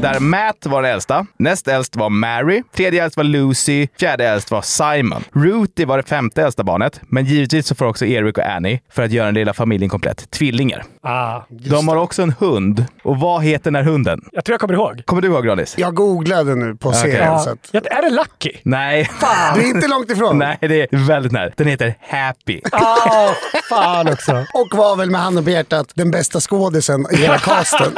Där 0.00 0.20
Matt 0.20 0.66
var 0.66 0.82
den 0.82 0.92
äldsta, 0.92 1.26
näst 1.38 1.68
äldst 1.68 1.96
var 1.96 2.10
Mary, 2.10 2.62
tredje 2.76 3.04
äldst 3.04 3.16
var 3.16 3.24
Lucy, 3.24 3.88
fjärde 4.00 4.28
äldst 4.28 4.50
var 4.50 4.62
Simon. 4.62 5.24
Ruthie 5.32 5.86
var 5.86 5.96
det 5.96 6.02
femte 6.02 6.42
äldsta 6.42 6.64
barnet, 6.64 7.00
men 7.02 7.24
givetvis 7.24 7.66
så 7.66 7.74
får 7.74 7.86
också 7.86 8.04
Eric 8.06 8.38
och 8.38 8.44
Annie, 8.44 8.80
för 8.92 9.02
att 9.02 9.10
göra 9.10 9.26
den 9.26 9.34
lilla 9.34 9.54
familjen 9.54 9.88
komplett, 9.90 10.30
tvillingar. 10.30 10.84
Ah, 11.02 11.40
De 11.48 11.88
har 11.88 11.96
också 11.96 12.22
en 12.22 12.32
hund. 12.38 12.84
Och 13.02 13.16
vad 13.20 13.42
heter 13.44 13.64
den 13.64 13.74
här 13.74 13.82
hunden? 13.82 14.20
jag 14.32 14.44
tror 14.44 14.54
jag 14.54 14.60
kommer 14.60 14.74
ihåg. 14.74 15.02
Kommer 15.06 15.22
du 15.22 15.28
ihåg 15.28 15.44
Granis? 15.44 15.74
Jag 15.78 15.94
googlade 15.94 16.54
nu 16.54 16.74
på 16.76 16.92
serien. 16.92 17.24
Ja. 17.32 17.38
Så 17.38 17.50
att, 17.50 17.58
Ja, 17.70 17.80
är 17.84 18.02
det 18.02 18.10
Lucky? 18.10 18.52
Nej. 18.62 19.10
du 19.54 19.60
är 19.60 19.66
inte 19.66 19.88
långt 19.88 20.10
ifrån. 20.10 20.38
Nej, 20.38 20.56
det 20.60 20.82
är 20.92 21.06
väldigt 21.06 21.32
nära. 21.32 21.50
Den 21.56 21.66
heter 21.66 21.94
Happy. 22.08 22.60
Ah, 22.72 23.28
fan 23.68 24.08
också. 24.08 24.32
Och 24.54 24.68
var 24.78 24.96
väl 24.96 25.10
med 25.10 25.20
handen 25.20 25.44
på 25.44 25.50
hjärtat 25.50 25.86
den 25.94 26.10
bästa 26.10 26.40
skådisen 26.40 27.06
i 27.12 27.16
hela 27.16 27.38
casten. 27.44 27.92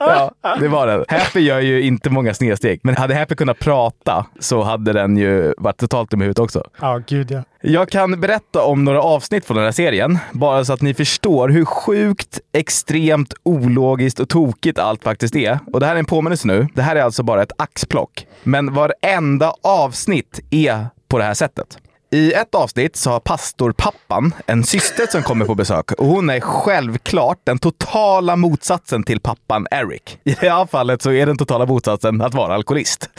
Ja, 0.00 0.56
det 0.60 0.68
var 0.68 0.86
den. 0.86 1.04
Happy 1.08 1.40
gör 1.40 1.60
ju 1.60 1.82
inte 1.82 2.10
många 2.10 2.34
snedsteg, 2.34 2.80
men 2.82 2.96
hade 2.96 3.14
Happy 3.14 3.34
kunnat 3.34 3.58
prata 3.58 4.26
så 4.40 4.62
hade 4.62 4.92
den 4.92 5.16
ju 5.16 5.54
varit 5.58 5.76
totalt 5.76 6.10
dum 6.10 6.22
i 6.22 6.24
huvudet 6.24 6.38
också. 6.38 6.64
Ja, 6.80 7.00
gud 7.06 7.30
ja. 7.30 7.42
Jag 7.62 7.88
kan 7.88 8.20
berätta 8.20 8.62
om 8.62 8.84
några 8.84 9.02
avsnitt 9.02 9.44
från 9.44 9.56
den 9.56 9.64
här 9.64 9.72
serien, 9.72 10.18
bara 10.32 10.64
så 10.64 10.72
att 10.72 10.82
ni 10.82 10.94
förstår 10.94 11.48
hur 11.48 11.64
sjukt, 11.64 12.40
extremt 12.52 13.34
ologiskt 13.42 14.20
och 14.20 14.28
tokigt 14.28 14.78
allt 14.78 15.04
faktiskt 15.04 15.36
är. 15.36 15.58
Och 15.72 15.80
det 15.80 15.86
här 15.86 15.94
är 15.94 15.98
en 15.98 16.04
påminnelse 16.04 16.46
nu. 16.48 16.66
Det 16.74 16.82
här 16.82 16.96
är 16.96 17.02
alltså 17.02 17.22
bara 17.22 17.42
ett 17.42 17.52
axplock. 17.58 18.26
Men 18.42 18.74
varenda 18.74 19.52
avsnitt 19.62 20.40
är 20.50 20.86
på 21.08 21.18
det 21.18 21.24
här 21.24 21.34
sättet. 21.34 21.78
I 22.12 22.32
ett 22.32 22.54
avsnitt 22.54 22.96
så 22.96 23.10
har 23.10 23.20
pastorpappan 23.20 24.34
en 24.46 24.64
syster 24.64 25.06
som 25.06 25.22
kommer 25.22 25.44
på 25.44 25.54
besök 25.54 25.92
och 25.92 26.06
hon 26.06 26.30
är 26.30 26.40
självklart 26.40 27.38
den 27.44 27.58
totala 27.58 28.36
motsatsen 28.36 29.02
till 29.02 29.20
pappan 29.20 29.66
Eric. 29.70 30.18
I 30.24 30.36
det 30.40 30.50
här 30.50 30.66
fallet 30.66 31.02
så 31.02 31.12
är 31.12 31.26
den 31.26 31.38
totala 31.38 31.66
motsatsen 31.66 32.20
att 32.20 32.34
vara 32.34 32.54
alkoholist. 32.54 33.10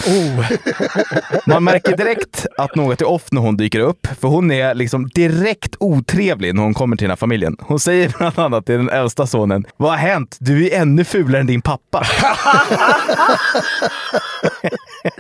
Man 1.46 1.64
märker 1.64 1.98
direkt 1.98 2.46
att 2.58 2.76
något 2.76 3.02
är 3.02 3.08
off 3.08 3.32
när 3.32 3.42
hon 3.42 3.58
dyker 3.58 3.80
upp, 3.80 4.08
för 4.20 4.28
hon 4.28 4.52
är 4.52 4.76
liksom 4.76 5.10
direkt 5.10 5.76
otrevlig 5.80 6.56
när 6.56 6.64
hon 6.64 6.74
kommer 6.74 6.96
till 6.96 7.06
den 7.06 7.12
här 7.12 7.16
familjen. 7.16 7.58
Hon 7.60 7.80
säger 7.80 8.14
bland 8.18 8.40
annat 8.40 8.66
till 8.66 8.78
den 8.78 8.90
äldsta 8.90 9.28
sonen, 9.28 9.66
vad 9.78 9.90
har 9.90 9.98
hänt? 9.98 10.38
Du 10.40 10.68
är 10.68 10.82
ännu 10.82 11.04
fulare 11.04 11.42
än 11.42 11.48
din 11.48 11.62
pappa. 11.62 12.06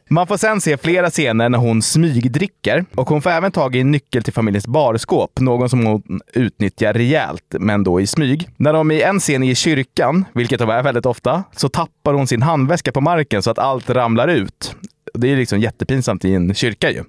Man 0.08 0.28
får 0.28 0.38
sen 0.38 0.62
se 0.62 0.78
flera 0.78 1.10
scener 1.10 1.50
när 1.50 1.58
hon 1.58 1.82
smygdricker 1.82 2.86
och 2.96 3.10
hon 3.10 3.22
får 3.22 3.30
även 3.30 3.52
tag 3.62 3.76
i 3.76 3.80
en 3.80 3.92
nyckel 3.92 4.24
till 4.24 4.34
familjens 4.34 4.68
barskåp, 4.68 5.40
någon 5.40 5.70
som 5.70 5.86
hon 5.86 6.22
utnyttjar 6.34 6.94
rejält, 6.94 7.56
men 7.60 7.84
då 7.84 8.02
i 8.02 8.08
smyg. 8.08 8.50
När 8.58 8.74
de 8.74 8.92
i 8.92 9.02
en 9.02 9.20
scen 9.20 9.44
är 9.44 9.52
i 9.52 9.56
kyrkan, 9.56 10.26
vilket 10.34 10.60
de 10.60 10.70
är 10.70 10.84
väldigt 10.84 11.06
ofta, 11.06 11.44
så 11.56 11.70
tappar 11.70 12.14
hon 12.14 12.28
sin 12.28 12.42
handväska 12.42 12.92
på 12.92 13.02
marken 13.02 13.44
så 13.44 13.52
att 13.52 13.60
allt 13.60 13.90
ramlar 13.90 14.28
ut. 14.28 14.76
Det 15.14 15.28
är 15.32 15.36
liksom 15.38 15.60
jättepinsamt 15.60 16.26
i 16.26 16.34
en 16.36 16.54
kyrka 16.54 16.92
ju. 16.92 17.04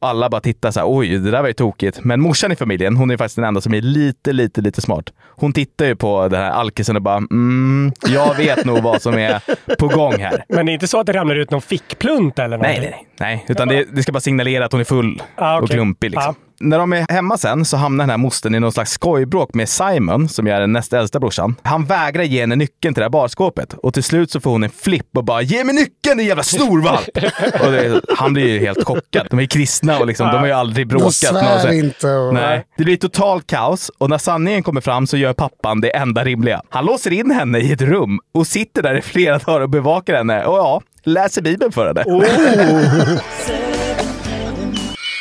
Alla 0.00 0.30
bara 0.30 0.40
tittar 0.40 0.70
så 0.70 0.80
här, 0.80 0.86
oj, 0.90 1.08
det 1.18 1.30
där 1.30 1.40
var 1.40 1.48
ju 1.48 1.54
tokigt. 1.54 2.04
Men 2.04 2.20
morsan 2.20 2.52
i 2.52 2.56
familjen, 2.56 2.96
hon 2.96 3.10
är 3.10 3.16
faktiskt 3.16 3.36
den 3.36 3.44
enda 3.44 3.60
som 3.60 3.74
är 3.74 3.80
lite, 3.80 4.32
lite, 4.32 4.60
lite 4.60 4.80
smart. 4.80 5.12
Hon 5.28 5.52
tittar 5.52 5.84
ju 5.86 5.96
på 5.96 6.28
den 6.28 6.40
här 6.40 6.50
alkisen 6.50 6.96
och 6.96 7.02
bara, 7.02 7.16
mm, 7.16 7.92
jag 8.08 8.36
vet 8.36 8.64
nog 8.64 8.82
vad 8.82 9.02
som 9.02 9.14
är 9.14 9.42
på 9.78 9.88
gång 9.88 10.18
här. 10.20 10.44
Men 10.48 10.66
det 10.66 10.72
är 10.72 10.74
inte 10.74 10.88
så 10.88 11.00
att 11.00 11.06
det 11.06 11.12
ramlar 11.12 11.36
ut 11.36 11.50
någon 11.50 11.62
fickplunt 11.62 12.38
eller 12.38 12.58
Nej, 12.58 12.68
någonting? 12.76 12.90
nej, 12.90 13.06
nej. 13.20 13.36
nej. 13.36 13.44
Utan 13.48 13.68
det, 13.68 13.84
det 13.92 14.02
ska 14.02 14.12
bara 14.12 14.20
signalera 14.20 14.64
att 14.64 14.72
hon 14.72 14.80
är 14.80 14.84
full 14.84 15.22
Ah, 15.36 15.56
och 15.56 15.62
okej. 15.64 15.74
klumpig. 15.76 16.10
Liksom. 16.10 16.34
När 16.64 16.78
de 16.78 16.92
är 16.92 17.06
hemma 17.12 17.38
sen 17.38 17.64
så 17.64 17.76
hamnar 17.76 18.02
den 18.04 18.10
här 18.10 18.16
mostern 18.18 18.54
i 18.54 18.60
någon 18.60 18.72
slags 18.72 18.90
skojbråk 18.92 19.54
med 19.54 19.68
Simon, 19.68 20.28
som 20.28 20.46
är 20.46 20.60
den 20.60 20.72
näst 20.72 20.92
äldsta 20.92 21.20
brorsan. 21.20 21.54
Han 21.62 21.84
vägrar 21.84 22.22
ge 22.22 22.40
henne 22.40 22.56
nyckeln 22.56 22.94
till 22.94 23.00
det 23.00 23.04
här 23.04 23.10
barskåpet 23.10 23.74
och 23.74 23.94
till 23.94 24.02
slut 24.02 24.30
så 24.30 24.40
får 24.40 24.50
hon 24.50 24.64
en 24.64 24.70
flipp 24.70 25.16
och 25.16 25.24
bara 25.24 25.42
“Ge 25.42 25.64
mig 25.64 25.74
nyckeln 25.74 26.18
din 26.18 26.26
jävla 26.26 26.42
snorvalp!” 26.42 27.08
och 27.64 27.72
det, 27.72 28.00
Han 28.16 28.32
blir 28.32 28.48
ju 28.48 28.58
helt 28.58 28.84
chockad. 28.84 29.26
De 29.30 29.38
är 29.40 29.46
kristna 29.46 29.98
och 29.98 30.06
liksom, 30.06 30.26
de 30.26 30.36
har 30.38 30.46
ju 30.46 30.52
aldrig 30.52 30.88
bråkat. 30.88 31.06
De 31.20 31.60
svär 31.60 31.72
inte 31.72 32.08
och- 32.14 32.34
Nej. 32.34 32.64
Det 32.76 32.84
blir 32.84 32.96
totalt 32.96 33.46
kaos 33.46 33.90
och 33.98 34.10
när 34.10 34.18
sanningen 34.18 34.62
kommer 34.62 34.80
fram 34.80 35.06
så 35.06 35.16
gör 35.16 35.32
pappan 35.32 35.80
det 35.80 35.96
enda 35.96 36.24
rimliga. 36.24 36.62
Han 36.68 36.84
låser 36.84 37.12
in 37.12 37.30
henne 37.30 37.58
i 37.58 37.72
ett 37.72 37.82
rum 37.82 38.20
och 38.34 38.46
sitter 38.46 38.82
där 38.82 38.94
i 38.98 39.02
flera 39.02 39.38
dagar 39.38 39.60
och 39.60 39.70
bevakar 39.70 40.14
henne 40.14 40.44
och 40.44 40.58
ja, 40.58 40.82
läser 41.04 41.42
Bibeln 41.42 41.72
för 41.72 41.86
henne. 41.86 42.04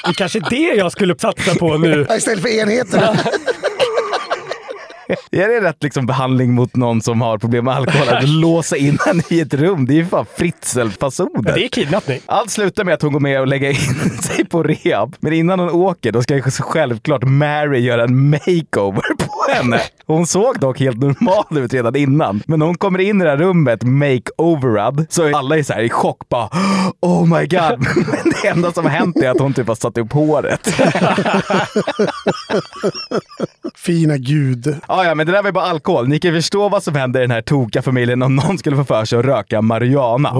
Det 0.03 0.09
är 0.09 0.13
kanske 0.13 0.39
det 0.39 0.73
jag 0.77 0.91
skulle 0.91 1.15
satsa 1.19 1.55
på 1.55 1.77
nu. 1.77 2.07
Istället 2.17 2.41
för 2.41 2.49
enheterna. 2.49 3.17
Är 5.31 5.47
det 5.47 5.69
rätt 5.69 5.83
liksom 5.83 6.05
behandling 6.05 6.53
mot 6.53 6.75
någon 6.75 7.01
som 7.01 7.21
har 7.21 7.37
problem 7.37 7.65
med 7.65 7.73
alkohol? 7.73 8.09
Att 8.09 8.29
låsa 8.29 8.77
in 8.77 8.97
henne 9.05 9.23
i 9.29 9.39
ett 9.39 9.53
rum? 9.53 9.85
Det 9.85 9.93
är 9.93 9.95
ju 9.95 10.05
fan 10.05 10.25
Fritzl-fasoner. 10.37 11.55
Det 11.55 11.65
är 11.65 11.67
kidnappning. 11.67 12.19
Allt 12.25 12.51
slutar 12.51 12.83
med 12.83 12.93
att 12.93 13.01
hon 13.01 13.13
går 13.13 13.19
med 13.19 13.41
och 13.41 13.47
lägger 13.47 13.69
in 13.69 14.09
sig 14.21 14.45
på 14.45 14.63
rehab. 14.63 15.15
Men 15.19 15.33
innan 15.33 15.59
hon 15.59 15.69
åker, 15.69 16.11
då 16.11 16.21
ska 16.21 16.51
så 16.51 16.63
självklart 16.63 17.23
Mary 17.23 17.79
göra 17.79 18.03
en 18.03 18.29
makeover 18.29 19.15
på 19.17 19.53
henne. 19.53 19.81
Hon 20.05 20.27
såg 20.27 20.59
dock 20.59 20.79
helt 20.79 20.99
normal 20.99 21.63
ut 21.63 21.73
redan 21.73 21.95
innan. 21.95 22.43
Men 22.47 22.59
när 22.59 22.65
hon 22.65 22.77
kommer 22.77 22.99
in 22.99 23.21
i 23.21 23.23
det 23.23 23.29
här 23.29 23.37
rummet, 23.37 23.83
makeoverad, 23.83 25.05
så 25.09 25.23
är 25.23 25.37
alla 25.37 25.63
så 25.63 25.73
här 25.73 25.81
i 25.81 25.89
chock 25.89 26.29
bara 26.29 26.49
Oh 26.99 27.39
my 27.39 27.47
god. 27.47 27.79
Men 27.95 28.30
enda 28.45 28.71
som 28.71 28.85
har 28.85 28.91
hänt 28.91 29.17
är 29.17 29.29
att 29.29 29.39
hon 29.39 29.53
typ 29.53 29.67
har 29.67 29.75
satt 29.75 29.97
upp 29.97 30.13
håret. 30.13 30.67
Fina 33.85 34.17
gud. 34.17 34.75
Ja, 34.87 35.05
ja, 35.05 35.15
men 35.15 35.25
det 35.25 35.31
där 35.31 35.41
var 35.41 35.49
ju 35.49 35.53
bara 35.53 35.65
alkohol. 35.65 36.07
Ni 36.07 36.19
kan 36.19 36.33
förstå 36.33 36.69
vad 36.69 36.83
som 36.83 36.95
händer 36.95 37.19
i 37.19 37.23
den 37.23 37.31
här 37.31 37.41
tokiga 37.41 37.81
familjen 37.81 38.21
om 38.21 38.35
någon 38.35 38.57
skulle 38.57 38.75
få 38.75 38.83
för 38.83 39.05
sig 39.05 39.19
att 39.19 39.25
röka 39.25 39.61
marijuana. 39.61 40.33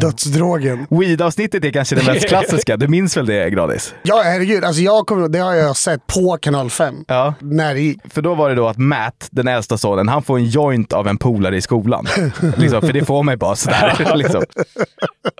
Dödsdrogen. 0.00 0.86
Weed-avsnittet 0.90 1.64
är 1.64 1.70
kanske 1.70 1.94
det 1.96 2.12
mest 2.12 2.28
klassiska. 2.28 2.76
Du 2.76 2.88
minns 2.88 3.16
väl 3.16 3.26
det, 3.26 3.50
Gradis? 3.50 3.94
Ja, 4.02 4.22
herregud. 4.24 4.64
Alltså 4.64 4.82
jag 4.82 5.06
kommer, 5.06 5.28
det 5.28 5.38
har 5.38 5.54
jag 5.54 5.76
sett 5.76 6.06
på 6.06 6.38
kanal 6.40 6.70
5. 6.70 6.94
Ja. 7.08 7.34
När 7.40 7.74
det, 7.74 7.94
För 8.10 8.22
då 8.22 8.34
var 8.34 8.48
det 8.48 8.54
då 8.54 8.68
att 8.68 8.78
Matt, 8.78 9.28
den 9.30 9.48
äldsta 9.48 9.78
sonen, 9.78 10.08
han 10.08 10.22
får 10.22 10.38
en 10.38 10.44
joint 10.44 10.92
av 10.92 11.08
en 11.08 11.16
polare 11.16 11.56
i 11.56 11.60
skolan. 11.62 12.06
liksom, 12.56 12.80
för 12.80 12.92
det 12.92 13.04
får 13.04 13.22
man 13.22 13.32
ju 13.32 13.36
bara 13.36 13.56
sådär. 13.56 14.12
liksom. 14.16 14.42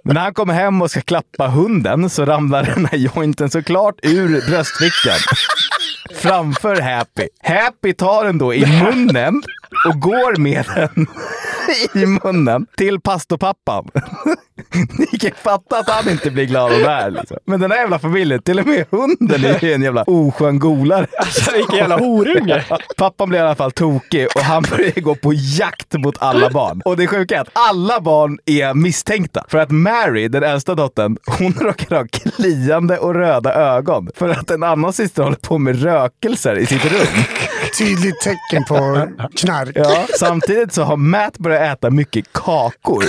Men 0.05 0.15
när 0.15 0.21
han 0.21 0.35
kommer 0.35 0.55
hem 0.55 0.83
och 0.83 0.91
ska 0.91 1.01
klappa 1.01 1.47
hunden 1.49 2.11
så 2.11 2.25
ramlar 2.25 2.73
den 2.75 2.87
här 2.87 2.99
jointen 2.99 3.51
såklart 3.51 3.95
ur 4.03 4.51
bröstfickan. 4.51 5.19
Framför 6.15 6.81
Happy. 6.81 7.29
Happy 7.43 7.93
tar 7.93 8.25
den 8.25 8.39
då 8.39 8.55
i 8.55 8.67
munnen 8.83 9.43
och 9.87 10.01
går 10.01 10.37
med 10.37 10.65
den 10.75 11.07
i 12.03 12.07
munnen 12.07 12.67
till 12.77 13.01
pastorpappan. 13.01 13.89
Ni 14.99 15.19
kan 15.19 15.31
fatta 15.43 15.79
att 15.79 15.89
han 15.89 16.09
inte 16.09 16.31
blir 16.31 16.45
glad 16.45 16.73
av 16.73 16.79
det 16.79 16.89
här. 16.89 17.11
Liksom. 17.11 17.37
Men 17.45 17.61
den 17.61 17.71
här 17.71 17.79
jävla 17.79 17.99
familjen, 17.99 18.43
till 18.43 18.59
och 18.59 18.67
med 18.67 18.87
hunden 18.91 19.45
är 19.45 19.65
ju 19.65 19.73
en 19.73 19.83
jävla 19.83 20.03
oskön 20.03 20.59
golare. 20.59 21.07
Alltså, 21.19 21.57
vilken 21.57 21.77
jävla 21.77 21.99
horunge. 21.99 22.65
Pappan 22.97 23.29
blir 23.29 23.39
i 23.39 23.43
alla 23.43 23.55
fall 23.55 23.73
tokig 23.73 24.27
och 24.35 24.41
han 24.41 24.63
börjar 24.71 25.01
gå 25.01 25.15
på 25.15 25.33
jakt 25.33 25.93
mot 25.93 26.23
alla 26.23 26.51
barn. 26.51 26.83
Och 26.85 26.97
det 26.97 27.07
sjuka 27.07 27.37
är 27.37 27.41
att 27.41 27.51
alla 27.53 28.01
barn 28.01 28.39
är 28.47 28.75
misstänkta. 28.75 29.45
För 29.49 29.59
att 29.59 29.71
Mary, 29.71 30.29
den 30.29 30.43
äldsta 30.43 30.75
dottern, 30.75 31.17
hon 31.39 31.53
råkar 31.53 31.97
ha 31.97 32.07
kliande 32.07 32.99
och 32.99 33.15
röda 33.15 33.55
ögon. 33.55 34.11
För 34.17 34.29
att 34.29 34.51
en 34.51 34.63
annan 34.63 34.93
syster 34.93 35.23
håller 35.23 35.37
på 35.37 35.59
med 35.59 35.83
rökelser 35.83 36.59
i 36.59 36.67
sitt 36.67 36.85
rum. 36.85 37.25
Tydligt 37.79 38.21
tecken 38.21 38.65
på 38.65 39.09
knark. 39.37 39.73
Ja, 39.75 40.07
samtidigt 40.19 40.73
så 40.73 40.83
har 40.83 40.97
Matt 40.97 41.39
börjat 41.39 41.79
äta 41.79 41.91
mycket 41.91 42.33
kakor. 42.33 43.05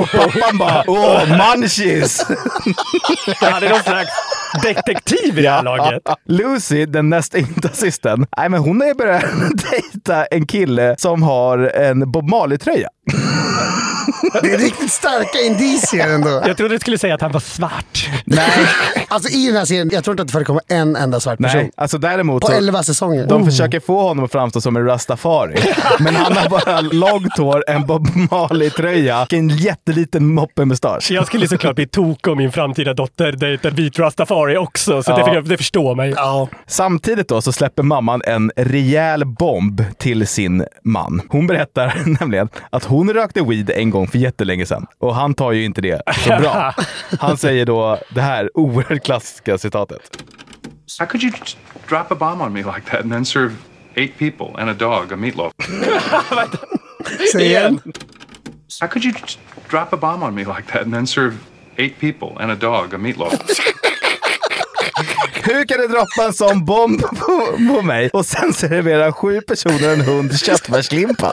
Och 0.00 0.08
pappan 0.10 0.58
bara 0.58 0.84
åh, 0.86 1.22
munchies! 1.28 2.26
Han 3.40 3.62
är 3.62 3.68
någon 3.70 3.82
slags 3.82 4.10
detektiv 4.62 5.38
i 5.38 5.42
det 5.42 5.50
här 5.50 5.62
laget. 5.62 6.02
Lucy, 6.26 6.86
den 6.86 7.08
näst 7.10 7.34
yngsta 7.34 7.68
systern, 7.68 8.26
nej, 8.36 8.48
men 8.48 8.60
hon 8.60 8.80
har 8.80 8.88
ju 8.88 8.94
börjat 8.94 9.24
dejta 9.70 10.24
en 10.24 10.46
kille 10.46 10.94
som 10.98 11.22
har 11.22 11.58
en 11.58 12.12
Bob 12.12 12.30
Marley-tröja. 12.30 12.88
Det 14.42 14.52
är 14.54 14.58
riktigt 14.58 14.92
starka 14.92 15.38
indicier 15.46 16.08
ändå. 16.14 16.42
Jag 16.46 16.56
trodde 16.56 16.74
du 16.74 16.78
skulle 16.78 16.98
säga 16.98 17.14
att 17.14 17.20
han 17.20 17.32
var 17.32 17.40
svart. 17.40 18.08
Nej, 18.24 18.48
Alltså 19.08 19.30
i 19.30 19.46
den 19.46 19.56
här 19.56 19.64
serien, 19.64 19.90
jag 19.92 20.04
tror 20.04 20.12
inte 20.12 20.22
att 20.22 20.28
det 20.28 20.32
förekommer 20.32 20.62
en 20.68 20.96
enda 20.96 21.20
svart 21.20 21.38
person. 21.38 21.60
nej. 21.60 21.70
Alltså 21.76 21.98
däremot 21.98 22.40
På 22.42 22.46
så, 22.46 22.52
11 22.52 22.82
säsonger. 22.82 23.26
de 23.26 23.42
Oh. 23.42 23.46
försöker 23.48 23.80
få 23.80 24.02
honom 24.02 24.24
att 24.24 24.32
framstå 24.32 24.60
som 24.60 24.76
en 24.76 24.84
rastafari. 24.84 25.56
Men 25.98 26.16
han 26.16 26.36
har 26.36 26.48
bara 26.48 26.80
långt 26.80 27.38
hår, 27.38 27.64
en 27.68 27.86
Bob 27.86 28.08
Marley-tröja 28.30 29.22
och 29.22 29.32
en 29.32 29.48
jätteliten 29.48 30.34
moppemustasch. 30.34 31.10
Jag 31.10 31.26
skulle 31.26 31.48
såklart 31.48 31.76
bli 31.76 31.86
tok 31.86 32.26
om 32.26 32.38
min 32.38 32.52
framtida 32.52 32.94
dotter 32.94 33.32
dejtar 33.32 33.70
vit 33.70 33.98
rastafari 33.98 34.56
också, 34.56 35.02
så 35.02 35.10
Ja. 35.10 35.32
det, 35.32 35.40
det 35.40 35.56
förstår 35.56 36.04
ju. 36.04 36.10
Ja. 36.16 36.48
Samtidigt 36.66 37.28
då 37.28 37.42
så 37.42 37.52
släpper 37.52 37.82
mamman 37.82 38.22
en 38.24 38.52
rejäl 38.56 39.24
bomb 39.24 39.82
till 39.98 40.26
sin 40.26 40.64
man. 40.84 41.22
Hon 41.28 41.46
berättar 41.46 42.02
nämligen 42.20 42.48
att 42.70 42.84
hon 42.84 43.12
rökte 43.12 43.42
weed 43.42 43.70
en 43.70 43.90
gång 43.90 43.97
för 44.06 44.18
jättelänge 44.18 44.66
sedan 44.66 44.86
och 44.98 45.14
han 45.14 45.34
tar 45.34 45.52
ju 45.52 45.64
inte 45.64 45.80
det 45.80 46.02
så 46.24 46.28
bra. 46.28 46.74
Han 47.20 47.36
säger 47.36 47.66
då 47.66 47.98
det 48.14 48.20
här 48.20 48.50
oerhört 48.54 49.04
klassiska 49.04 49.58
citatet. 49.58 50.22
How 50.98 51.06
could 51.06 51.22
you 51.22 51.32
drop 51.88 52.12
a 52.12 52.14
bomb 52.14 52.40
on 52.40 52.52
me 52.52 52.62
like 52.62 52.90
that 52.90 53.00
and 53.00 53.12
then 53.12 53.24
serve 53.24 53.54
eight 53.94 54.18
people 54.18 54.46
and 54.62 54.70
a 54.70 54.74
dog 54.74 55.12
a 55.12 55.16
meatloaf? 55.16 55.52
Säg 57.32 57.46
igen. 57.46 57.80
How 58.80 58.88
could 58.88 59.04
you 59.04 59.14
drop 59.70 59.92
a 59.92 59.96
bomb 59.96 60.22
on 60.22 60.34
me 60.34 60.44
like 60.44 60.72
that 60.72 60.82
and 60.82 60.94
then 60.94 61.06
serve 61.06 61.36
eight 61.76 62.00
people 62.00 62.28
and 62.42 62.52
a 62.52 62.54
dog 62.54 62.94
a 62.94 62.98
meatloaf? 62.98 63.32
Hur 65.42 65.64
kan 65.64 65.78
du 65.80 65.88
droppa 65.88 66.24
en 66.26 66.32
sån 66.32 66.64
bomb 66.64 67.00
på, 67.00 67.58
på 67.68 67.82
mig 67.82 68.10
och 68.12 68.26
sen 68.26 68.52
servera 68.52 69.12
sju 69.12 69.40
personer 69.40 69.92
en 69.92 70.00
hund 70.00 70.40
köttfärslimpa? 70.40 71.32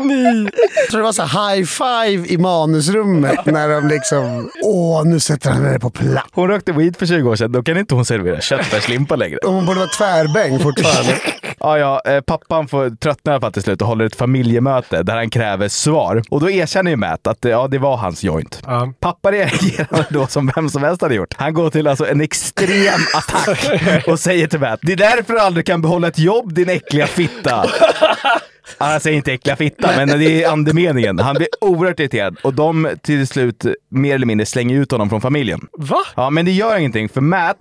Geni! 0.00 0.50
Jag 0.76 0.90
tror 0.90 0.98
det 0.98 1.04
var 1.04 1.12
så 1.12 1.22
high 1.22 1.64
five 1.64 2.26
i 2.28 2.38
manusrummet 2.38 3.46
när 3.46 3.68
de 3.68 3.88
liksom... 3.88 4.50
Åh, 4.64 5.04
nu 5.04 5.20
sätter 5.20 5.50
han 5.50 5.64
henne 5.64 5.78
på 5.78 5.90
plats. 5.90 6.28
Hon 6.32 6.48
rökte 6.48 6.72
weed 6.72 6.96
för 6.96 7.06
20 7.06 7.30
år 7.30 7.36
sedan, 7.36 7.52
då 7.52 7.62
kan 7.62 7.76
inte 7.78 7.94
hon 7.94 8.04
servera 8.04 8.40
köttfärslimpa 8.40 9.16
längre. 9.16 9.38
Hon 9.42 9.66
borde 9.66 9.78
vara 9.78 9.88
tvärbäng 9.88 10.58
fortfarande. 10.58 11.14
Ja, 11.62 11.78
ja, 11.78 12.02
eh, 12.04 12.20
pappan 12.20 12.68
får 12.68 12.96
tröttna 12.96 13.32
i 13.32 13.34
alla 13.34 13.40
fall 13.40 13.52
till 13.52 13.62
slut 13.62 13.82
och 13.82 13.88
håller 13.88 14.04
ett 14.04 14.16
familjemöte 14.16 15.02
där 15.02 15.16
han 15.16 15.30
kräver 15.30 15.68
svar. 15.68 16.22
Och 16.30 16.40
då 16.40 16.50
erkänner 16.50 16.90
ju 16.90 16.96
Matt 16.96 17.26
att 17.26 17.44
eh, 17.44 17.50
ja, 17.50 17.68
det 17.68 17.78
var 17.78 17.96
hans 17.96 18.22
joint. 18.24 18.62
Ja. 18.66 18.92
Pappa 19.00 19.32
reagerar 19.32 20.06
då 20.10 20.26
som 20.26 20.52
vem 20.54 20.68
som 20.68 20.82
helst 20.82 21.02
hade 21.02 21.14
gjort. 21.14 21.34
Han 21.36 21.54
går 21.54 21.70
till 21.70 21.86
alltså 21.86 22.06
en 22.06 22.20
extrem 22.20 23.00
attack 23.14 24.06
och 24.06 24.20
säger 24.20 24.46
till 24.46 24.60
Matt, 24.60 24.78
det 24.82 24.92
är 24.92 24.96
därför 24.96 25.32
du 25.32 25.40
aldrig 25.40 25.66
kan 25.66 25.82
behålla 25.82 26.08
ett 26.08 26.18
jobb 26.18 26.54
din 26.54 26.68
äckliga 26.68 27.06
fitta. 27.06 27.64
Han 28.78 29.00
säger 29.00 29.16
inte 29.16 29.32
äckliga 29.32 29.56
fitta, 29.56 29.90
men 29.96 30.08
det 30.08 30.44
är 30.44 30.48
andemeningen. 30.50 31.18
Han 31.18 31.34
blir 31.34 31.48
oerhört 31.60 32.00
irriterad 32.00 32.36
och 32.44 32.54
de 32.54 32.88
till 33.02 33.26
slut 33.26 33.66
mer 33.90 34.14
eller 34.14 34.26
mindre 34.26 34.46
slänger 34.46 34.76
ut 34.76 34.92
honom 34.92 35.08
från 35.10 35.20
familjen. 35.20 35.60
Va? 35.78 36.00
Ja, 36.16 36.30
men 36.30 36.44
det 36.44 36.52
gör 36.52 36.76
ingenting 36.78 37.08
för 37.08 37.20
Matt, 37.20 37.56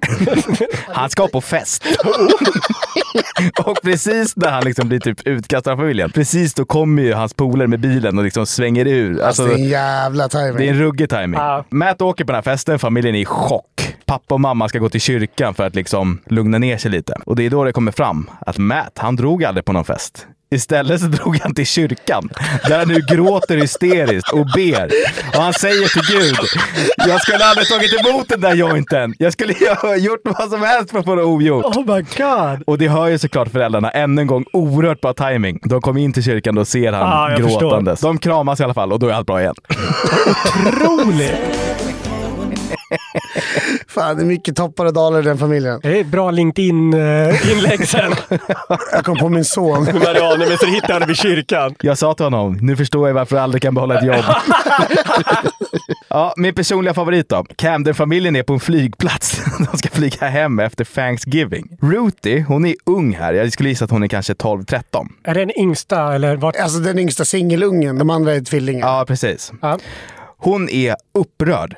han 0.88 1.10
ska 1.10 1.28
på 1.28 1.42
fest. 1.42 1.86
och 3.66 3.78
precis 3.84 4.36
när 4.36 4.50
han 4.52 4.64
liksom 4.64 4.88
blir 4.88 5.00
typ 5.00 5.28
utkastad 5.28 5.72
av 5.72 5.78
familjen, 5.78 6.12
precis 6.12 6.54
då 6.54 6.66
kommer 6.66 7.02
ju 7.04 7.14
hans 7.14 7.34
polare 7.34 7.68
med 7.68 7.80
bilen 7.80 8.18
och 8.18 8.24
liksom 8.24 8.46
svänger 8.46 8.88
ur. 8.88 9.22
Alltså, 9.22 9.26
Alltså, 9.44 9.46
det 9.46 9.62
är 9.62 9.64
en 9.64 9.70
jävla 9.70 10.30
timing. 10.30 10.58
det 10.58 10.66
är 10.66 10.70
en 10.70 10.80
ruggig 10.80 11.10
timing. 11.10 11.40
Ja. 11.40 11.66
Matt 11.70 12.02
åker 12.02 12.24
på 12.26 12.32
den 12.32 12.36
här 12.36 12.42
festen, 12.54 12.80
familjen 12.80 13.16
är 13.16 13.20
i 13.20 13.26
chock. 13.26 13.96
Pappa 14.06 14.34
och 14.36 14.42
mamma 14.42 14.70
ska 14.70 14.80
gå 14.80 14.90
till 14.90 15.02
kyrkan 15.02 15.54
för 15.54 15.68
att 15.68 15.76
liksom 15.76 16.22
lugna 16.26 16.58
ner 16.58 16.78
sig 16.78 16.92
lite. 16.92 17.14
Och 17.26 17.36
det 17.36 17.46
är 17.46 17.50
då 17.50 17.64
det 17.64 17.72
kommer 17.72 17.92
fram 17.92 18.30
att 18.46 18.58
Matt, 18.58 18.92
han 18.98 19.16
drog 19.16 19.44
aldrig 19.44 19.66
på 19.66 19.74
någon 19.74 19.86
fest. 19.86 20.28
Istället 20.52 21.02
så 21.02 21.08
drog 21.08 21.38
han 21.38 21.54
till 21.56 21.66
kyrkan, 21.66 22.30
där 22.68 22.80
han 22.80 22.88
nu 22.88 23.02
gråter 23.08 23.58
hysteriskt 23.58 24.34
och 24.34 24.46
ber. 24.56 24.90
Och 25.36 25.44
han 25.44 25.54
säger 25.54 25.88
till 25.88 26.18
Gud, 26.20 26.36
jag 27.08 27.22
skulle 27.22 27.46
aldrig 27.46 27.68
tagit 27.68 28.06
emot 28.06 28.30
den 28.30 28.42
där 28.42 28.54
jointen. 28.56 29.14
Jag 29.18 29.34
skulle 29.34 29.54
ha 29.82 29.96
gjort 29.96 30.20
vad 30.24 30.50
som 30.50 30.62
helst 30.62 30.92
för 30.92 31.00
att 31.00 31.06
få 31.06 31.16
det 31.16 31.24
ogjort. 31.24 31.66
Oh 31.66 31.96
my 31.96 32.02
god! 32.18 32.64
Och 32.68 32.78
det 32.78 32.88
hör 32.88 33.08
ju 33.08 33.18
såklart 33.18 33.52
föräldrarna. 33.52 33.90
Ännu 33.90 34.22
en 34.22 34.28
gång 34.28 34.46
oerhört 34.54 35.02
bra 35.02 35.14
timing. 35.14 35.60
De 35.64 35.82
kommer 35.82 36.02
in 36.02 36.14
till 36.14 36.24
kyrkan 36.24 36.58
och 36.58 36.68
ser 36.68 36.94
han 36.94 37.04
Ah, 37.08 37.30
jag 37.32 37.42
förstår. 37.44 37.60
gråtandes. 37.60 38.00
De 38.02 38.18
kramas 38.18 38.60
i 38.60 38.64
alla 38.64 38.74
fall 38.74 38.94
och 38.94 39.00
då 39.00 39.08
är 39.08 39.14
allt 39.14 39.28
bra 39.28 39.42
igen. 39.42 39.56
Otroligt! 40.68 41.34
Fan, 43.90 44.18
det 44.18 44.24
är 44.24 44.26
mycket 44.26 44.56
toppar 44.56 44.86
och 44.86 44.94
dalar 44.94 45.20
i 45.20 45.22
den 45.22 45.38
familjen. 45.38 45.80
Det 45.84 46.00
är 46.00 46.04
bra 46.04 46.32
LinkedIn-inlägg 46.32 47.88
sen. 47.88 48.12
Jag 48.92 49.06
kom 49.06 49.18
på 49.18 49.30
min 49.30 49.46
son. 49.46 49.84
Marianne, 49.84 50.46
men 50.48 50.58
så 50.58 50.66
hittade 50.66 51.06
vid 51.06 51.16
kyrkan. 51.18 51.76
Jag 51.82 51.98
sa 51.98 52.14
till 52.14 52.24
honom, 52.24 52.58
nu 52.62 52.76
förstår 52.76 53.08
jag 53.08 53.16
varför 53.16 53.36
du 53.36 53.42
aldrig 53.42 53.62
kan 53.62 53.76
behålla 53.76 54.00
ett 54.00 54.06
jobb. 54.06 54.26
ja, 56.10 56.34
min 56.38 56.54
personliga 56.54 56.94
favorit 56.94 57.30
då. 57.30 57.46
Camden-familjen 57.56 58.36
är 58.36 58.44
på 58.44 58.54
en 58.54 58.60
flygplats. 58.60 59.42
De 59.72 59.78
ska 59.78 59.90
flyga 59.90 60.28
hem 60.28 60.60
efter 60.60 60.86
Thanksgiving. 60.86 61.78
Ruthie, 61.82 62.46
hon 62.48 62.66
är 62.66 62.76
ung 62.86 63.14
här. 63.16 63.34
Jag 63.34 63.54
skulle 63.54 63.70
gissa 63.70 63.86
att 63.86 63.92
hon 63.92 64.04
är 64.04 64.08
kanske 64.08 64.34
12-13. 64.34 65.08
Är 65.24 65.34
det 65.34 65.40
den 65.40 65.60
yngsta 65.60 66.16
eller 66.16 66.36
vart? 66.36 66.56
Alltså 66.56 66.80
den 66.80 67.00
yngsta 67.00 67.26
singelungen, 67.26 67.98
de 67.98 68.10
andra 68.10 68.34
är 68.34 68.42
tvillingar. 68.42 68.88
Ja, 68.88 69.06
precis. 69.08 69.52
Ja. 69.62 69.80
Hon 70.38 70.70
är 70.70 70.96
upprörd. 71.14 71.76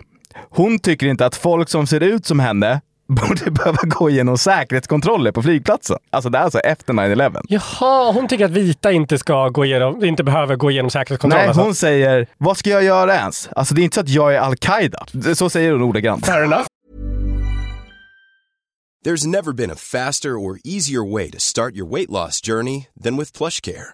Hon 0.49 0.79
tycker 0.79 1.07
inte 1.07 1.25
att 1.25 1.35
folk 1.35 1.69
som 1.69 1.87
ser 1.87 2.03
ut 2.03 2.25
som 2.25 2.39
henne 2.39 2.81
borde 3.07 3.51
behöva 3.51 3.77
gå 3.83 4.09
igenom 4.09 4.37
säkerhetskontroller 4.37 5.31
på 5.31 5.41
flygplatsen. 5.41 5.97
Alltså 6.09 6.29
det 6.29 6.37
är 6.37 6.41
alltså 6.41 6.59
efter 6.59 6.93
9-11. 6.93 7.41
Jaha, 7.47 8.11
hon 8.11 8.27
tycker 8.27 8.45
att 8.45 8.51
vita 8.51 8.91
inte 8.91 9.17
ska 9.17 9.49
gå 9.49 9.65
igenom, 9.65 10.05
inte 10.05 10.23
behöver 10.23 10.55
gå 10.55 10.71
igenom 10.71 10.89
säkerhetskontroll. 10.91 11.39
Nej, 11.39 11.47
alltså. 11.47 11.63
hon 11.63 11.75
säger 11.75 12.27
“Vad 12.37 12.57
ska 12.57 12.69
jag 12.69 12.83
göra 12.83 13.15
ens?” 13.15 13.49
Alltså 13.55 13.75
det 13.75 13.81
är 13.81 13.83
inte 13.83 13.95
så 13.95 14.01
att 14.01 14.09
jag 14.09 14.35
är 14.35 14.39
al-Qaida. 14.39 15.05
Så 15.35 15.49
säger 15.49 15.71
hon 15.71 15.81
ordagrant. 15.81 16.25
Fair 16.25 16.43
enough. 16.43 16.65
There's 19.05 19.25
never 19.27 19.51
been 19.53 19.71
a 19.71 19.75
faster 19.75 20.35
or 20.35 20.59
easier 20.63 21.13
way 21.13 21.31
to 21.31 21.39
start 21.39 21.75
your 21.75 21.89
weight 21.89 22.09
loss 22.09 22.39
journey 22.41 22.87
than 23.03 23.17
with 23.17 23.37
PlushCare. 23.37 23.93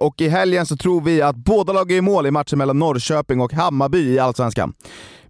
och 0.01 0.21
i 0.21 0.27
helgen 0.27 0.65
så 0.65 0.77
tror 0.77 1.01
vi 1.01 1.21
att 1.21 1.35
båda 1.35 1.73
lagen 1.73 1.95
gör 1.95 2.01
mål 2.01 2.27
i 2.27 2.31
matchen 2.31 2.57
mellan 2.57 2.79
Norrköping 2.79 3.41
och 3.41 3.53
Hammarby 3.53 4.13
i 4.13 4.19
Allsvenskan. 4.19 4.73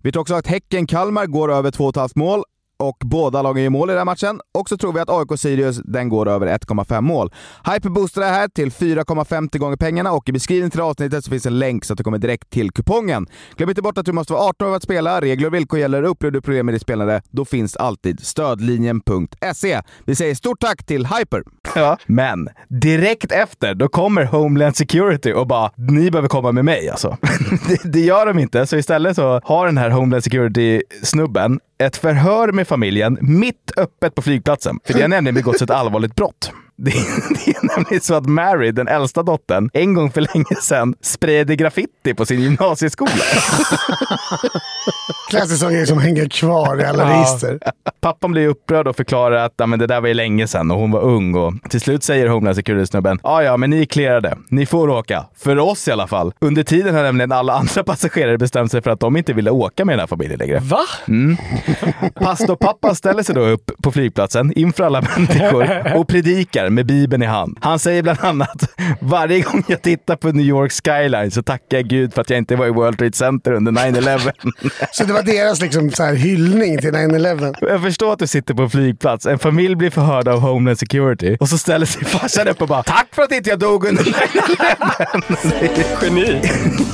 Vi 0.02 0.12
tror 0.12 0.22
också 0.22 0.34
att 0.36 0.48
Häcken-Kalmar 0.48 1.26
går 1.26 1.52
över 1.52 1.72
2,5 1.72 2.12
mål 2.16 2.44
och 2.82 2.98
båda 3.06 3.42
lagen 3.42 3.64
gör 3.64 3.70
mål 3.70 3.90
i 3.90 3.94
den 3.94 4.00
här 4.00 4.06
matchen. 4.06 4.42
Och 4.54 4.70
så 4.70 4.78
tror 4.78 4.94
vi 4.94 5.00
att 5.00 5.10
AIK-Sirius 5.10 5.82
den 5.84 6.10
går 6.10 6.30
över 6.30 6.48
1,5 6.48 7.02
mål. 7.02 7.34
Hyper 7.74 7.90
boostar 7.90 8.22
det 8.22 8.28
här 8.28 8.48
till 8.48 8.72
4,50 8.72 9.58
gånger 9.58 9.78
pengarna 9.78 10.12
och 10.12 10.30
i 10.30 10.32
beskrivningen 10.32 10.72
till 10.72 10.82
avsnittet 10.82 11.26
så 11.26 11.32
finns 11.32 11.46
en 11.46 11.60
länk 11.60 11.86
så 11.86 11.94
att 11.94 11.98
du 11.98 12.04
kommer 12.04 12.18
direkt 12.18 12.50
till 12.50 12.72
kupongen. 12.72 13.28
Glöm 13.56 13.70
inte 13.70 13.82
bort 13.82 13.98
att 13.98 14.06
du 14.06 14.12
måste 14.12 14.34
vara 14.34 14.44
18 14.44 14.68
år 14.68 14.72
för 14.72 14.78
att 14.78 14.84
spela. 14.84 15.22
Regler 15.22 15.48
och 15.48 15.54
villkor 15.54 15.80
gäller. 15.80 16.04
Upplever 16.04 16.32
du 16.32 16.42
problem 16.42 16.66
med 16.66 16.76
ditt 16.76 16.82
spelande, 16.82 17.22
då 17.30 17.46
finns 17.46 17.76
alltid 17.76 18.26
stödlinjen.se. 18.26 19.82
Vi 20.06 20.16
säger 20.16 20.36
stort 20.36 20.60
tack 20.60 20.86
till 20.86 21.06
Hyper! 21.06 21.44
Ja. 21.76 21.98
Men 22.06 22.50
direkt 22.68 23.32
efter, 23.32 23.74
då 23.74 23.88
kommer 23.88 24.26
Homeland 24.26 24.76
Security 24.76 25.34
och 25.34 25.48
bara 25.48 25.72
“Ni 25.76 26.12
behöver 26.12 26.30
komma 26.30 26.52
med 26.52 26.66
mig” 26.66 26.90
alltså. 26.90 27.18
det, 27.68 27.92
det 27.94 28.00
gör 28.00 28.26
de 28.26 28.40
inte, 28.40 28.68
så 28.68 28.78
istället 28.78 29.16
så 29.16 29.42
har 29.44 29.66
den 29.66 29.78
här 29.78 29.90
Homeland 29.90 30.24
Security-snubben 30.24 31.60
ett 31.82 31.98
förhör 31.98 32.52
med 32.52 32.68
familjen 32.68 33.18
mitt 33.22 33.72
öppet 33.78 34.16
på 34.16 34.22
flygplatsen. 34.22 34.80
För 34.84 34.94
det 34.94 35.02
har 35.02 35.08
nämligen 35.08 35.36
begåtts 35.36 35.62
ett 35.62 35.70
allvarligt 35.70 36.16
brott. 36.16 36.52
Det 36.78 36.92
är, 36.98 37.34
det 37.46 37.52
är 37.52 37.78
nämligen 37.78 38.02
så 38.02 38.14
att 38.16 38.26
Mary, 38.26 38.72
den 38.72 38.88
äldsta 38.88 39.24
dottern, 39.24 39.70
en 39.74 39.94
gång 39.94 40.12
för 40.12 40.22
länge 40.22 40.56
sedan 40.62 40.96
sprayade 41.02 41.56
graffiti 41.56 42.14
på 42.14 42.26
sin 42.26 42.42
gymnasieskola. 42.42 43.12
Klassisk 45.30 45.60
sån 45.60 45.74
grej 45.74 45.88
som 45.88 45.98
hänger 46.00 46.30
kvar 46.30 46.82
i 46.82 46.86
alla 46.86 47.04
Ja. 47.12 47.18
register. 47.18 47.60
Pappan 48.02 48.32
blir 48.32 48.48
upprörd 48.48 48.88
och 48.88 48.96
förklarar 48.96 49.46
att 49.46 49.54
ja, 49.58 49.66
men 49.66 49.80
det 49.80 49.88
där 49.88 50.02
var 50.02 50.08
ju 50.08 50.14
länge 50.14 50.48
sedan 50.48 50.72
och 50.72 50.78
hon 50.78 50.92
var 50.92 51.02
ung. 51.02 51.36
Och 51.36 51.54
till 51.70 51.82
slut 51.82 52.04
säger 52.04 52.28
Homeland 52.28 52.56
Security-snubben, 52.56 53.20
ja 53.24 53.44
ja, 53.44 53.58
men 53.58 53.70
ni 53.70 53.82
är 53.82 53.86
clearade. 53.86 54.38
Ni 54.50 54.66
får 54.66 54.90
åka. 54.90 55.26
För 55.38 55.60
oss 55.60 55.88
i 55.88 55.92
alla 55.92 56.08
fall. 56.08 56.34
Under 56.42 56.64
tiden 56.64 56.96
har 56.96 57.04
nämligen 57.04 57.32
alla 57.32 57.54
andra 57.54 57.84
passagerare 57.86 58.38
bestämt 58.38 58.72
sig 58.72 58.82
för 58.82 58.92
att 58.92 59.00
de 59.00 59.18
inte 59.18 59.34
ville 59.34 59.52
åka 59.52 59.86
med 59.86 59.94
den 59.94 60.00
här 60.00 60.08
familjen 60.08 60.40
längre. 60.40 60.60
Va? 60.60 60.80
Mm. 61.08 61.38
Pastorpappa 62.16 62.96
ställer 62.96 63.24
sig 63.24 63.36
då 63.36 63.42
upp 63.42 63.72
på 63.84 63.92
flygplatsen 63.92 64.54
inför 64.56 64.84
alla 64.84 65.02
människor 65.02 65.96
och 65.98 66.08
predikar 66.08 66.61
med 66.70 66.86
Bibeln 66.86 67.24
i 67.24 67.26
hand. 67.26 67.58
Han 67.62 67.80
säger 67.80 68.04
bland 68.04 68.20
annat, 68.22 68.64
varje 69.00 69.42
gång 69.42 69.64
jag 69.68 69.82
tittar 69.82 70.16
på 70.16 70.28
New 70.28 70.46
York 70.46 70.72
skyline 70.72 71.32
så 71.32 71.44
tackar 71.44 71.78
jag 71.78 71.88
Gud 71.88 72.14
för 72.14 72.22
att 72.22 72.30
jag 72.30 72.38
inte 72.38 72.56
var 72.56 72.68
i 72.68 72.70
World 72.70 72.98
Trade 72.98 73.14
Center 73.14 73.52
under 73.52 73.72
9-11. 73.72 74.32
Så 74.92 75.04
det 75.04 75.14
var 75.14 75.24
deras 75.24 75.62
liksom 75.62 75.92
så 75.92 76.04
här 76.04 76.14
hyllning 76.14 76.78
till 76.78 76.92
9-11. 76.92 77.56
Jag 77.62 77.82
förstår 77.82 78.14
att 78.14 78.20
du 78.20 78.28
sitter 78.28 78.54
på 78.54 78.62
en 78.62 78.70
flygplats, 78.70 79.26
en 79.26 79.40
familj 79.40 79.76
blir 79.76 79.90
förhörd 79.90 80.28
av 80.28 80.40
Homeland 80.40 80.80
Security 80.80 81.38
och 81.40 81.50
så 81.50 81.58
ställer 81.58 81.86
sig 81.86 82.06
farsan 82.06 82.48
upp 82.48 82.62
och 82.62 82.68
bara 82.68 82.84
“Tack 82.84 83.08
för 83.12 83.22
att 83.22 83.32
inte 83.32 83.50
jag 83.50 83.60
dog 83.60 83.86
under 83.86 84.04
9-11!” 84.04 86.04
Geni! 86.04 86.42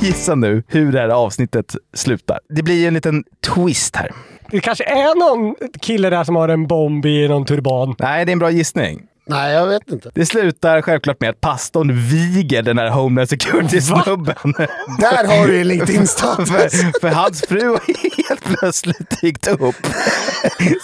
Gissa 0.00 0.34
nu 0.34 0.62
hur 0.66 0.92
det 0.92 1.00
här 1.00 1.08
avsnittet 1.08 1.76
slutar. 1.94 2.38
Det 2.48 2.62
blir 2.62 2.88
en 2.88 2.94
liten 2.94 3.24
twist 3.54 3.96
här. 3.96 4.10
Det 4.50 4.60
kanske 4.60 4.84
är 4.84 5.18
någon 5.18 5.54
kille 5.80 6.10
där 6.10 6.24
som 6.24 6.36
har 6.36 6.48
en 6.48 6.66
bomb 6.66 7.06
i 7.06 7.28
någon 7.28 7.44
turban. 7.44 7.94
Nej, 7.98 8.24
det 8.24 8.30
är 8.30 8.32
en 8.32 8.38
bra 8.38 8.50
gissning. 8.50 9.02
Nej, 9.28 9.54
jag 9.54 9.66
vet 9.66 9.90
inte. 9.90 10.10
Det 10.14 10.26
slutar 10.26 10.82
självklart 10.82 11.20
med 11.20 11.30
att 11.30 11.40
pastorn 11.40 12.08
viger 12.08 12.62
den 12.62 12.78
här 12.78 12.90
Homeland 12.90 13.28
Security-snubben. 13.28 14.52
Där 15.00 15.26
har 15.38 15.46
du 15.46 15.56
ju 15.56 15.64
LinkedIn-status. 15.64 16.48
för, 16.50 17.00
för 17.00 17.08
hans 17.08 17.40
fru 17.40 17.68
har 17.68 18.28
helt 18.28 18.44
plötsligt 18.44 19.20
dykt 19.20 19.48
upp. 19.48 19.86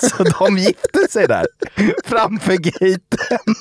Så 0.01 0.25
de 0.25 0.59
gifte 0.59 1.07
sig 1.11 1.27
där. 1.27 1.47
Framför 2.05 2.53
gaten. 2.57 3.55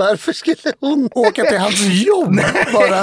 Varför 0.00 0.32
skulle 0.32 0.56
hon 0.80 1.08
åka 1.14 1.44
till 1.44 1.58
hans 1.58 1.80
jobb? 1.80 2.40
Bara. 2.72 3.02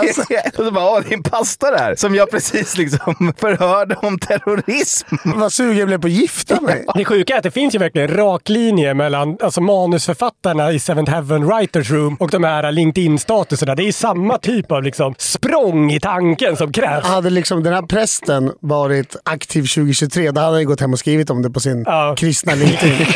Och 0.58 0.66
så 0.66 0.72
bara, 0.72 0.92
"Åh, 0.92 1.00
det 1.02 1.10
är 1.10 1.14
en 1.14 1.24
pastor 1.24 1.72
där 1.72 1.96
som 1.96 2.16
jag 2.16 2.32
precis 2.32 2.78
liksom 2.78 3.34
förhörde 3.38 3.96
om 3.96 4.20
terrorism. 4.20 5.16
Vad 5.36 5.54
sugen 5.54 5.78
jag 5.78 5.88
blev 5.88 6.02
på 6.02 6.08
att 6.08 6.14
gifta 6.14 6.62
mig. 6.62 6.86
Det 6.96 7.06
sjuka 7.06 7.34
är 7.34 7.38
att 7.38 7.44
det 7.44 7.52
finns 7.52 7.76
ju 7.76 7.80
verkligen 7.80 8.08
rak 8.08 8.50
linje 8.50 8.94
mellan 8.94 9.38
alltså, 9.44 9.62
manusförfattarna 9.62 10.72
i 10.72 10.80
Seventh 10.80 11.12
Heaven 11.12 11.46
Writers 11.46 11.92
Room 11.92 12.16
och 12.20 12.30
de 12.30 12.44
här 12.44 12.72
LinkedIn-statuserna. 12.72 13.76
Det 13.76 13.84
är 13.84 13.92
samma 13.92 14.38
typ 14.38 14.72
av 14.72 14.84
liksom, 14.84 15.16
språng 15.18 15.92
i 15.92 16.00
tanken 16.00 16.58
som 16.58 16.72
krävs. 16.74 17.06
Hade 17.06 17.30
liksom 17.30 17.64
den 17.64 17.74
här 17.74 17.82
prästen 17.82 18.52
varit 18.60 19.16
aktiv 19.26 19.62
2023, 19.62 20.32
då 20.32 20.42
hade 20.42 20.52
han 20.54 20.60
ju 20.60 20.68
gått 20.68 20.82
hem 20.82 20.94
och 20.94 21.00
skrivit 21.00 21.30
om 21.30 21.42
det 21.42 21.50
på 21.50 21.60
sin 21.60 21.86
kristna 22.18 22.56
LinkedIn. 22.56 23.08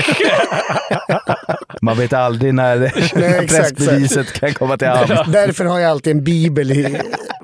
Man 1.82 1.98
vet 1.98 2.14
aldrig 2.14 2.54
när 2.54 2.92
Nej, 3.16 3.48
exakt, 3.72 3.90
pressbeviset 3.90 4.34
kan 4.34 4.54
komma 4.54 4.78
till 4.78 4.88
hand. 4.88 5.10
Därför 5.32 5.66
har 5.66 5.80
jag 5.80 5.92
alltid 5.92 6.12
en 6.12 6.24
bibel 6.24 6.72
i 6.72 7.02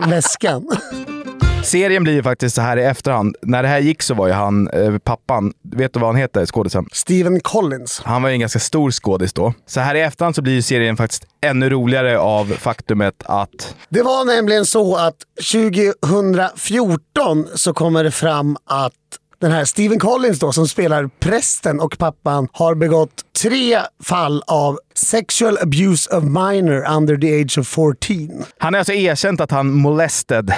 väskan. 0.07 0.67
Serien 1.63 2.03
blir 2.03 2.13
ju 2.13 2.23
faktiskt 2.23 2.55
så 2.55 2.61
här 2.61 2.77
i 2.77 2.83
efterhand. 2.83 3.35
När 3.41 3.63
det 3.63 3.69
här 3.69 3.79
gick 3.79 4.01
så 4.01 4.13
var 4.13 4.27
ju 4.27 4.33
han, 4.33 4.67
eh, 4.67 4.97
pappan, 4.97 5.53
vet 5.75 5.93
du 5.93 5.99
vad 5.99 6.09
han 6.09 6.15
heter, 6.15 6.45
skådisen? 6.45 6.85
Stephen 6.91 7.39
Collins. 7.39 8.01
Han 8.05 8.21
var 8.21 8.29
ju 8.29 8.33
en 8.33 8.39
ganska 8.39 8.59
stor 8.59 8.91
skådis 8.91 9.33
då. 9.33 9.53
Så 9.65 9.79
här 9.79 9.95
i 9.95 10.01
efterhand 10.01 10.35
så 10.35 10.41
blir 10.41 10.53
ju 10.53 10.61
serien 10.61 10.97
faktiskt 10.97 11.23
ännu 11.41 11.69
roligare 11.69 12.19
av 12.19 12.45
faktumet 12.45 13.23
att 13.25 13.75
Det 13.89 14.01
var 14.01 14.25
nämligen 14.25 14.65
så 14.65 14.95
att 14.95 15.15
2014 15.51 17.47
så 17.55 17.73
kommer 17.73 18.03
det 18.03 18.11
fram 18.11 18.57
att 18.65 18.93
den 19.39 19.51
här 19.51 19.65
Stephen 19.65 19.99
Collins 19.99 20.39
då, 20.39 20.51
som 20.51 20.67
spelar 20.67 21.09
prästen 21.19 21.79
och 21.79 21.97
pappan, 21.97 22.47
har 22.51 22.75
begått 22.75 23.11
tre 23.41 23.79
fall 24.03 24.43
av 24.47 24.79
sexual 24.97 25.57
abuse 25.61 26.09
of 26.17 26.23
minor 26.23 26.97
under 26.97 27.17
the 27.17 27.41
age 27.41 27.57
of 27.57 27.67
14. 27.67 28.45
han 28.57 28.73
har 28.73 28.79
alltså 28.79 28.93
erkänt 28.93 29.41
att 29.41 29.51
han 29.51 29.73
molested. 29.73 30.53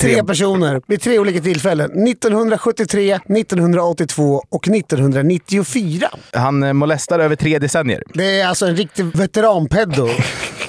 Tre 0.00 0.24
personer 0.24 0.82
vid 0.86 1.00
tre 1.00 1.18
olika 1.18 1.40
tillfällen. 1.40 2.08
1973, 2.08 3.14
1982 3.14 4.42
och 4.48 4.68
1994. 4.68 6.08
Han 6.32 6.62
eh, 6.62 6.72
molestar 6.72 7.18
över 7.18 7.36
tre 7.36 7.58
decennier. 7.58 8.02
Det 8.14 8.40
är 8.40 8.46
alltså 8.46 8.66
en 8.66 8.76
riktig 8.76 9.04
veteranpeddo. 9.04 10.08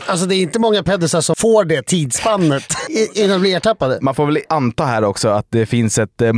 Alltså 0.08 0.26
det 0.26 0.36
är 0.36 0.42
inte 0.42 0.60
många 0.60 0.84
pedosar 0.84 1.22
som 1.22 1.36
får 1.36 1.66
det 1.66 1.82
tidsspannet 1.82 2.64
innan 3.14 3.30
de 3.30 3.42
blir 3.42 3.56
ertappade. 3.56 4.00
Man 4.02 4.16
får 4.16 4.26
väl 4.26 4.40
anta 4.50 4.86
här 4.86 5.04
också 5.04 5.30
att 5.30 5.48
det 5.50 5.66
finns 5.66 5.98
ett 5.98 6.22
eh, 6.22 6.34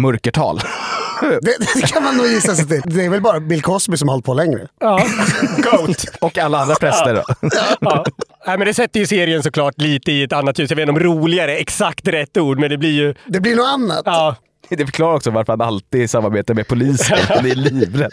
Det, 1.22 1.58
det 1.76 1.88
kan 1.94 2.04
man 2.04 2.18
nog 2.18 2.28
gissa 2.28 2.56
sig 2.56 2.68
till. 2.68 2.82
Det 2.86 3.06
är 3.06 3.10
väl 3.10 3.22
bara 3.22 3.40
Bill 3.40 3.62
Cosby 3.62 3.98
som 3.98 4.08
har 4.08 4.14
hållit 4.14 4.26
på 4.26 4.34
längre. 4.34 4.68
Ja, 4.80 5.06
Goat. 5.58 6.06
Och 6.22 6.38
alla 6.38 6.60
andra 6.60 6.76
präster 6.76 7.14
då. 7.16 7.24
Ja. 7.82 8.06
Nej, 8.48 8.58
men 8.58 8.68
det 8.68 8.74
sätter 8.74 9.00
ju 9.00 9.08
serien 9.08 9.44
såklart 9.44 9.82
lite 9.82 10.12
i 10.12 10.24
ett 10.24 10.34
annat 10.34 10.60
ljus. 10.60 10.70
Jag 10.70 10.76
vet 10.76 10.90
inte 10.90 10.92
om 10.92 11.00
roligare 11.00 11.58
är 11.58 11.62
exakt 11.62 12.08
rätt 12.08 12.38
ord, 12.38 12.60
men 12.60 12.70
det 12.70 12.78
blir 12.78 12.92
ju... 12.92 13.16
Det 13.26 13.40
blir 13.40 13.56
något 13.56 13.68
annat. 13.68 14.02
Ja. 14.06 14.36
Det 14.70 14.86
förklarar 14.86 15.16
också 15.16 15.32
varför 15.32 15.54
han 15.54 15.62
alltid 15.62 16.10
samarbetar 16.10 16.54
med 16.54 16.68
polisen. 16.68 17.18
Han 17.30 17.46
är 17.46 17.56
livrädd. 17.56 18.12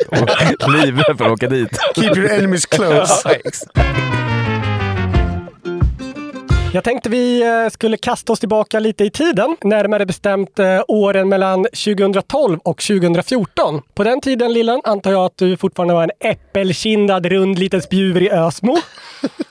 Livrädd 0.68 1.18
för 1.18 1.24
att 1.24 1.32
åka 1.32 1.48
dit. 1.48 1.78
Keep 1.94 2.16
your 2.16 2.30
enemies 2.30 2.66
close. 2.66 3.38
Ja. 3.74 3.84
Jag 6.74 6.84
tänkte 6.84 7.08
vi 7.08 7.42
eh, 7.42 7.70
skulle 7.70 7.96
kasta 7.96 8.32
oss 8.32 8.40
tillbaka 8.40 8.80
lite 8.80 9.04
i 9.04 9.10
tiden, 9.10 9.56
närmare 9.60 10.06
bestämt 10.06 10.58
eh, 10.58 10.82
åren 10.88 11.28
mellan 11.28 11.64
2012 11.64 12.58
och 12.64 12.82
2014. 12.82 13.82
På 13.94 14.04
den 14.04 14.20
tiden, 14.20 14.52
Lillen, 14.52 14.80
antar 14.84 15.12
jag 15.12 15.24
att 15.24 15.36
du 15.36 15.56
fortfarande 15.56 15.94
var 15.94 16.02
en 16.02 16.30
äppelkindad, 16.30 17.26
rund 17.26 17.58
liten 17.58 17.82
spjuver 17.82 18.22
i 18.22 18.30
Ösmo. 18.30 18.78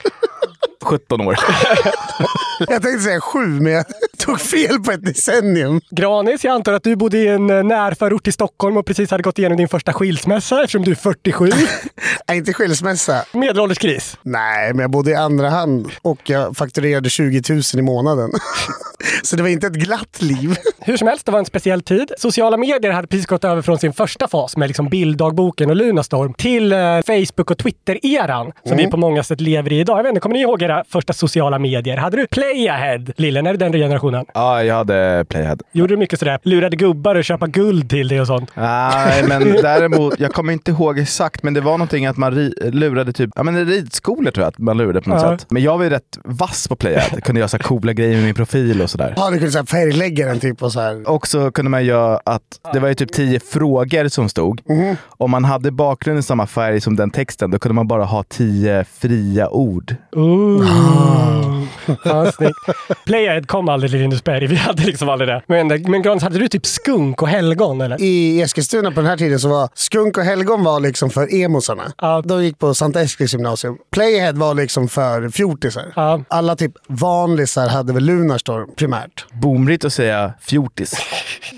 17 0.82 1.20
år. 1.20 1.36
Jag 2.58 2.82
tänkte 2.82 2.98
säga 3.00 3.20
sju, 3.20 3.38
men 3.46 3.72
jag 3.72 3.84
tog 4.18 4.40
fel 4.40 4.80
på 4.80 4.90
ett 4.92 5.04
decennium. 5.04 5.80
Granis, 5.90 6.44
jag 6.44 6.54
antar 6.54 6.72
att 6.72 6.82
du 6.82 6.96
bodde 6.96 7.18
i 7.18 7.28
en 7.28 7.50
eh, 7.50 7.62
närförort 7.64 8.24
till 8.24 8.32
Stockholm 8.32 8.76
och 8.76 8.86
precis 8.86 9.10
hade 9.10 9.22
gått 9.22 9.38
igenom 9.38 9.56
din 9.58 9.68
första 9.68 9.92
skilsmässa 9.92 10.60
eftersom 10.62 10.82
du 10.82 10.90
är 10.90 10.94
47. 10.94 11.50
Nej, 12.28 12.38
inte 12.38 12.52
skilsmässa. 12.52 13.24
Medelålderskris. 13.32 14.16
Nej, 14.22 14.68
men 14.72 14.78
jag 14.80 14.90
bodde 14.90 15.10
i 15.10 15.14
andra 15.14 15.50
hand 15.50 15.90
och 16.02 16.20
jag 16.24 16.56
fakturerade 16.56 17.10
20 17.10 17.42
000 17.48 17.60
i 17.74 17.82
månaden. 17.82 18.30
Så 19.22 19.36
det 19.36 19.42
var 19.42 19.48
inte 19.50 19.66
ett 19.66 19.72
glatt 19.72 20.22
liv. 20.22 20.56
Hur 20.80 20.96
som 20.96 21.08
helst, 21.08 21.26
det 21.26 21.32
var 21.32 21.38
en 21.38 21.44
speciell 21.44 21.82
tid. 21.82 22.12
Sociala 22.18 22.56
medier 22.56 22.90
hade 22.92 23.08
precis 23.08 23.26
gått 23.26 23.44
över 23.44 23.62
från 23.62 23.78
sin 23.78 23.92
första 23.92 24.28
fas 24.28 24.56
med 24.56 24.68
liksom 24.68 24.88
bilddagboken 24.88 25.70
och 25.70 25.76
Lunarstorm 25.76 26.34
till 26.34 26.72
eh, 26.72 26.78
Facebook 27.06 27.50
och 27.50 27.58
Twitter-eran 27.58 28.52
som 28.62 28.72
Mm. 28.74 28.84
vi 28.84 28.90
på 28.90 28.96
många 28.96 29.22
sätt 29.22 29.40
lever 29.40 29.72
i 29.72 29.80
idag. 29.80 29.98
Jag 29.98 30.02
vet 30.02 30.10
inte, 30.10 30.20
kommer 30.20 30.34
ni 30.34 30.40
ihåg 30.42 30.62
era 30.62 30.84
första 30.88 31.12
sociala 31.12 31.58
medier? 31.58 31.96
Hade 31.96 32.16
du 32.16 32.26
Playahead, 32.52 33.04
Lillen? 33.16 33.46
Är 33.46 33.52
det 33.52 33.58
den 33.58 33.72
generationen? 33.72 34.24
Ja, 34.34 34.62
jag 34.64 34.74
hade 34.74 35.24
Playhead. 35.28 35.56
Gjorde 35.72 35.92
du 35.92 35.96
mycket 35.98 36.18
sådär? 36.18 36.38
Lurade 36.42 36.76
gubbar 36.76 37.14
att 37.16 37.24
köpa 37.26 37.46
guld 37.46 37.90
till 37.90 38.08
det 38.08 38.20
och 38.20 38.26
sånt? 38.26 38.50
Nej, 38.54 39.24
men 39.28 39.42
däremot, 39.62 40.20
jag 40.20 40.32
kommer 40.32 40.52
inte 40.52 40.70
ihåg 40.70 40.98
exakt, 40.98 41.42
men 41.42 41.54
det 41.54 41.60
var 41.60 41.72
någonting 41.72 42.06
att 42.06 42.16
man 42.16 42.32
ri- 42.34 42.70
lurade 42.70 43.12
typ, 43.12 43.30
ja 43.36 43.42
men 43.42 43.66
ridskolor 43.66 44.30
tror 44.30 44.42
jag 44.44 44.48
att 44.48 44.58
man 44.58 44.76
lurade 44.78 45.00
på 45.02 45.10
något 45.10 45.22
Ja. 45.22 45.38
sätt. 45.38 45.46
Men 45.50 45.62
jag 45.62 45.76
var 45.78 45.84
ju 45.84 45.90
rätt 45.90 46.18
vass 46.24 46.68
på 46.68 46.76
Playhead. 46.76 47.08
Jag 47.12 47.22
kunde 47.22 47.38
göra 47.38 47.48
så 47.48 47.58
coola 47.58 47.92
grejer 47.92 48.14
med 48.16 48.24
min 48.24 48.34
profil 48.34 48.82
och 48.82 48.90
sådär. 48.90 49.14
Ja, 49.16 49.30
du 49.30 49.36
kunde 49.38 49.52
säga 49.52 49.64
färglägga 49.66 50.26
den 50.26 50.40
typ 50.40 50.62
och 50.62 50.72
så 50.72 50.80
här. 50.80 51.10
Och 51.10 51.26
så 51.26 51.50
kunde 51.50 51.70
man 51.70 51.84
göra 51.84 52.20
att 52.24 52.42
det 52.72 52.80
var 52.80 52.88
ju 52.88 52.94
typ 52.94 53.12
tio 53.12 53.40
frågor 53.40 54.08
som 54.08 54.28
stod. 54.28 54.60
Om 55.06 55.30
man 55.30 55.44
hade 55.44 55.70
bakgrunden 55.70 56.22
samma 56.22 56.46
färg 56.46 56.80
som 56.80 56.96
den 56.96 57.10
texten, 57.10 57.50
då 57.50 57.58
kunde 57.58 57.74
man 57.74 57.88
bara 57.88 58.04
ha 58.04 58.22
tio 58.22 58.84
fria 58.98 59.48
ord. 59.50 59.94
Ooh. 60.16 61.64
Ja, 62.04 62.32
snyggt. 62.34 62.58
Playahead 63.04 63.42
kom 63.42 63.68
aldrig 63.68 63.90
till 63.90 64.00
Lindesberg. 64.00 64.46
Vi 64.46 64.56
hade 64.56 64.82
liksom 64.82 65.08
aldrig 65.08 65.28
det. 65.28 65.42
Men, 65.46 65.68
men 65.68 66.02
Grans, 66.02 66.22
hade 66.22 66.38
du 66.38 66.48
typ 66.48 66.66
skunk 66.66 67.22
och 67.22 67.28
helgon 67.28 67.80
eller? 67.80 68.02
I 68.02 68.40
Eskilstuna 68.42 68.90
på 68.90 69.00
den 69.00 69.10
här 69.10 69.16
tiden 69.16 69.40
så 69.40 69.48
var 69.48 69.68
skunk 69.74 70.18
och 70.18 70.24
helgon 70.24 70.64
var 70.64 70.80
liksom 70.80 71.10
för 71.10 71.34
emosarna. 71.34 71.92
De 72.24 72.44
gick 72.44 72.58
på 72.58 72.74
Sankt 72.74 72.96
Eskils 72.96 73.32
gymnasium. 73.32 73.76
Playhead 73.92 74.32
var 74.32 74.54
liksom 74.54 74.88
för 74.88 75.28
fjortisar. 75.28 76.24
Alla 76.28 76.56
typ 76.56 76.72
vanlisar 76.88 77.68
hade 77.68 77.92
väl 77.92 78.04
Lunarstorm 78.04 78.74
primärt. 78.76 79.26
Bomrigt 79.32 79.84
att 79.84 79.92
säga 79.92 80.32
fjortis. 80.40 80.94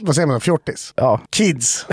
Vad 0.03 0.15
säger 0.15 0.27
man? 0.27 0.41
Fjortis? 0.41 0.93
Ja. 0.97 1.21
Kids. 1.31 1.87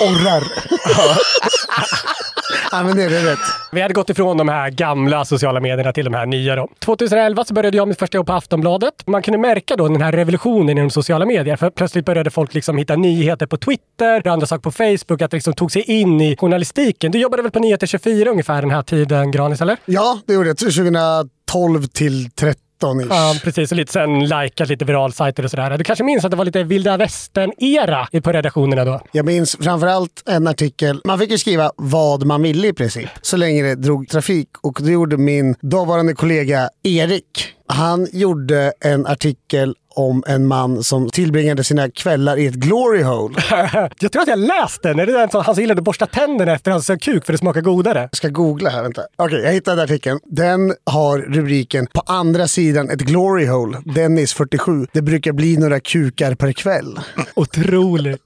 Orrar. 0.00 0.42
ja, 2.72 2.82
men 2.82 2.96
det 2.96 3.04
är 3.04 3.10
det 3.10 3.32
rätt. 3.32 3.38
Vi 3.72 3.80
hade 3.80 3.94
gått 3.94 4.10
ifrån 4.10 4.36
de 4.36 4.48
här 4.48 4.70
gamla 4.70 5.24
sociala 5.24 5.60
medierna 5.60 5.92
till 5.92 6.04
de 6.04 6.14
här 6.14 6.26
nya. 6.26 6.56
Då. 6.56 6.68
2011 6.78 7.44
så 7.44 7.54
började 7.54 7.76
jag 7.76 7.88
mitt 7.88 7.98
första 7.98 8.18
jobb 8.18 8.26
på 8.26 8.32
Aftonbladet. 8.32 8.94
Man 9.06 9.22
kunde 9.22 9.38
märka 9.38 9.76
då 9.76 9.88
den 9.88 10.02
här 10.02 10.12
revolutionen 10.12 10.78
inom 10.78 10.90
sociala 10.90 11.26
medier. 11.26 11.56
För 11.56 11.70
plötsligt 11.70 12.04
började 12.04 12.30
folk 12.30 12.54
liksom 12.54 12.78
hitta 12.78 12.96
nyheter 12.96 13.46
på 13.46 13.56
Twitter, 13.56 14.28
andra 14.28 14.46
saker 14.46 14.62
på 14.62 14.70
Facebook, 14.70 15.22
att 15.22 15.30
det 15.30 15.36
liksom 15.36 15.54
tog 15.54 15.72
sig 15.72 15.82
in 15.82 16.20
i 16.20 16.36
journalistiken. 16.36 17.12
Du 17.12 17.18
jobbade 17.18 17.42
väl 17.42 17.52
på 17.52 17.58
Nyheter 17.58 17.86
24 17.86 18.30
ungefär 18.30 18.62
den 18.62 18.70
här 18.70 18.82
tiden, 18.82 19.30
Granis, 19.30 19.60
eller? 19.60 19.76
Ja, 19.84 20.20
det 20.26 20.32
gjorde 20.32 20.48
jag. 20.48 20.58
2012 20.58 21.86
till 21.86 22.30
13 22.30 22.61
ish. 23.00 23.06
Ja, 23.10 23.34
precis. 23.44 23.72
Och 23.72 23.76
lite 23.76 23.92
sen 23.92 24.24
likat 24.28 24.68
lite 24.68 24.84
viralsajter 24.84 25.44
och 25.44 25.50
sådär. 25.50 25.78
Du 25.78 25.84
kanske 25.84 26.04
minns 26.04 26.24
att 26.24 26.30
det 26.30 26.36
var 26.36 26.44
lite 26.44 26.62
vilda 26.62 26.96
västern-era 26.96 28.08
på 28.22 28.32
redaktionerna 28.32 28.84
då? 28.84 29.00
Jag 29.12 29.26
minns 29.26 29.56
framförallt 29.60 30.22
en 30.26 30.46
artikel. 30.46 31.00
Man 31.04 31.18
fick 31.18 31.30
ju 31.30 31.38
skriva 31.38 31.72
vad 31.76 32.26
man 32.26 32.42
ville 32.42 32.68
i 32.68 32.72
princip, 32.72 33.08
så 33.22 33.36
länge 33.36 33.62
det 33.62 33.74
drog 33.74 34.08
trafik. 34.08 34.48
Och 34.60 34.78
det 34.80 34.92
gjorde 34.92 35.16
min 35.16 35.54
dåvarande 35.60 36.14
kollega 36.14 36.68
Erik. 36.82 37.48
Han 37.66 38.08
gjorde 38.12 38.72
en 38.80 39.06
artikel 39.06 39.74
om 39.94 40.24
en 40.26 40.46
man 40.46 40.84
som 40.84 41.10
tillbringade 41.10 41.64
sina 41.64 41.90
kvällar 41.90 42.36
i 42.36 42.46
ett 42.46 42.54
glory 42.54 43.02
hole. 43.02 43.34
jag 44.00 44.12
tror 44.12 44.22
att 44.22 44.28
jag 44.28 44.38
läste 44.38 44.88
den. 44.88 44.98
Är 44.98 45.06
det 45.06 45.12
den 45.12 45.30
som 45.30 45.44
han 45.44 45.54
gillade 45.54 45.78
att 45.78 45.84
borsta 45.84 46.06
tänderna 46.06 46.52
efter 46.52 46.70
hans 46.70 46.90
kuk 47.00 47.26
för 47.26 47.32
det 47.32 47.38
smakar 47.38 47.60
godare? 47.60 48.00
Jag 48.00 48.16
ska 48.16 48.28
googla 48.28 48.70
här, 48.70 48.82
vänta. 48.82 49.02
Okej, 49.16 49.40
jag 49.40 49.52
hittade 49.52 49.82
artikeln. 49.82 50.20
Den 50.24 50.74
har 50.84 51.18
rubriken 51.18 51.86
“På 51.86 52.00
andra 52.06 52.48
sidan 52.48 52.90
ett 52.90 53.00
glory 53.00 53.46
hole, 53.46 53.78
Dennis 53.84 54.32
47. 54.32 54.86
Det 54.92 55.02
brukar 55.02 55.32
bli 55.32 55.56
några 55.56 55.80
kukar 55.80 56.34
per 56.34 56.52
kväll”. 56.52 57.00
Otroligt. 57.34 58.22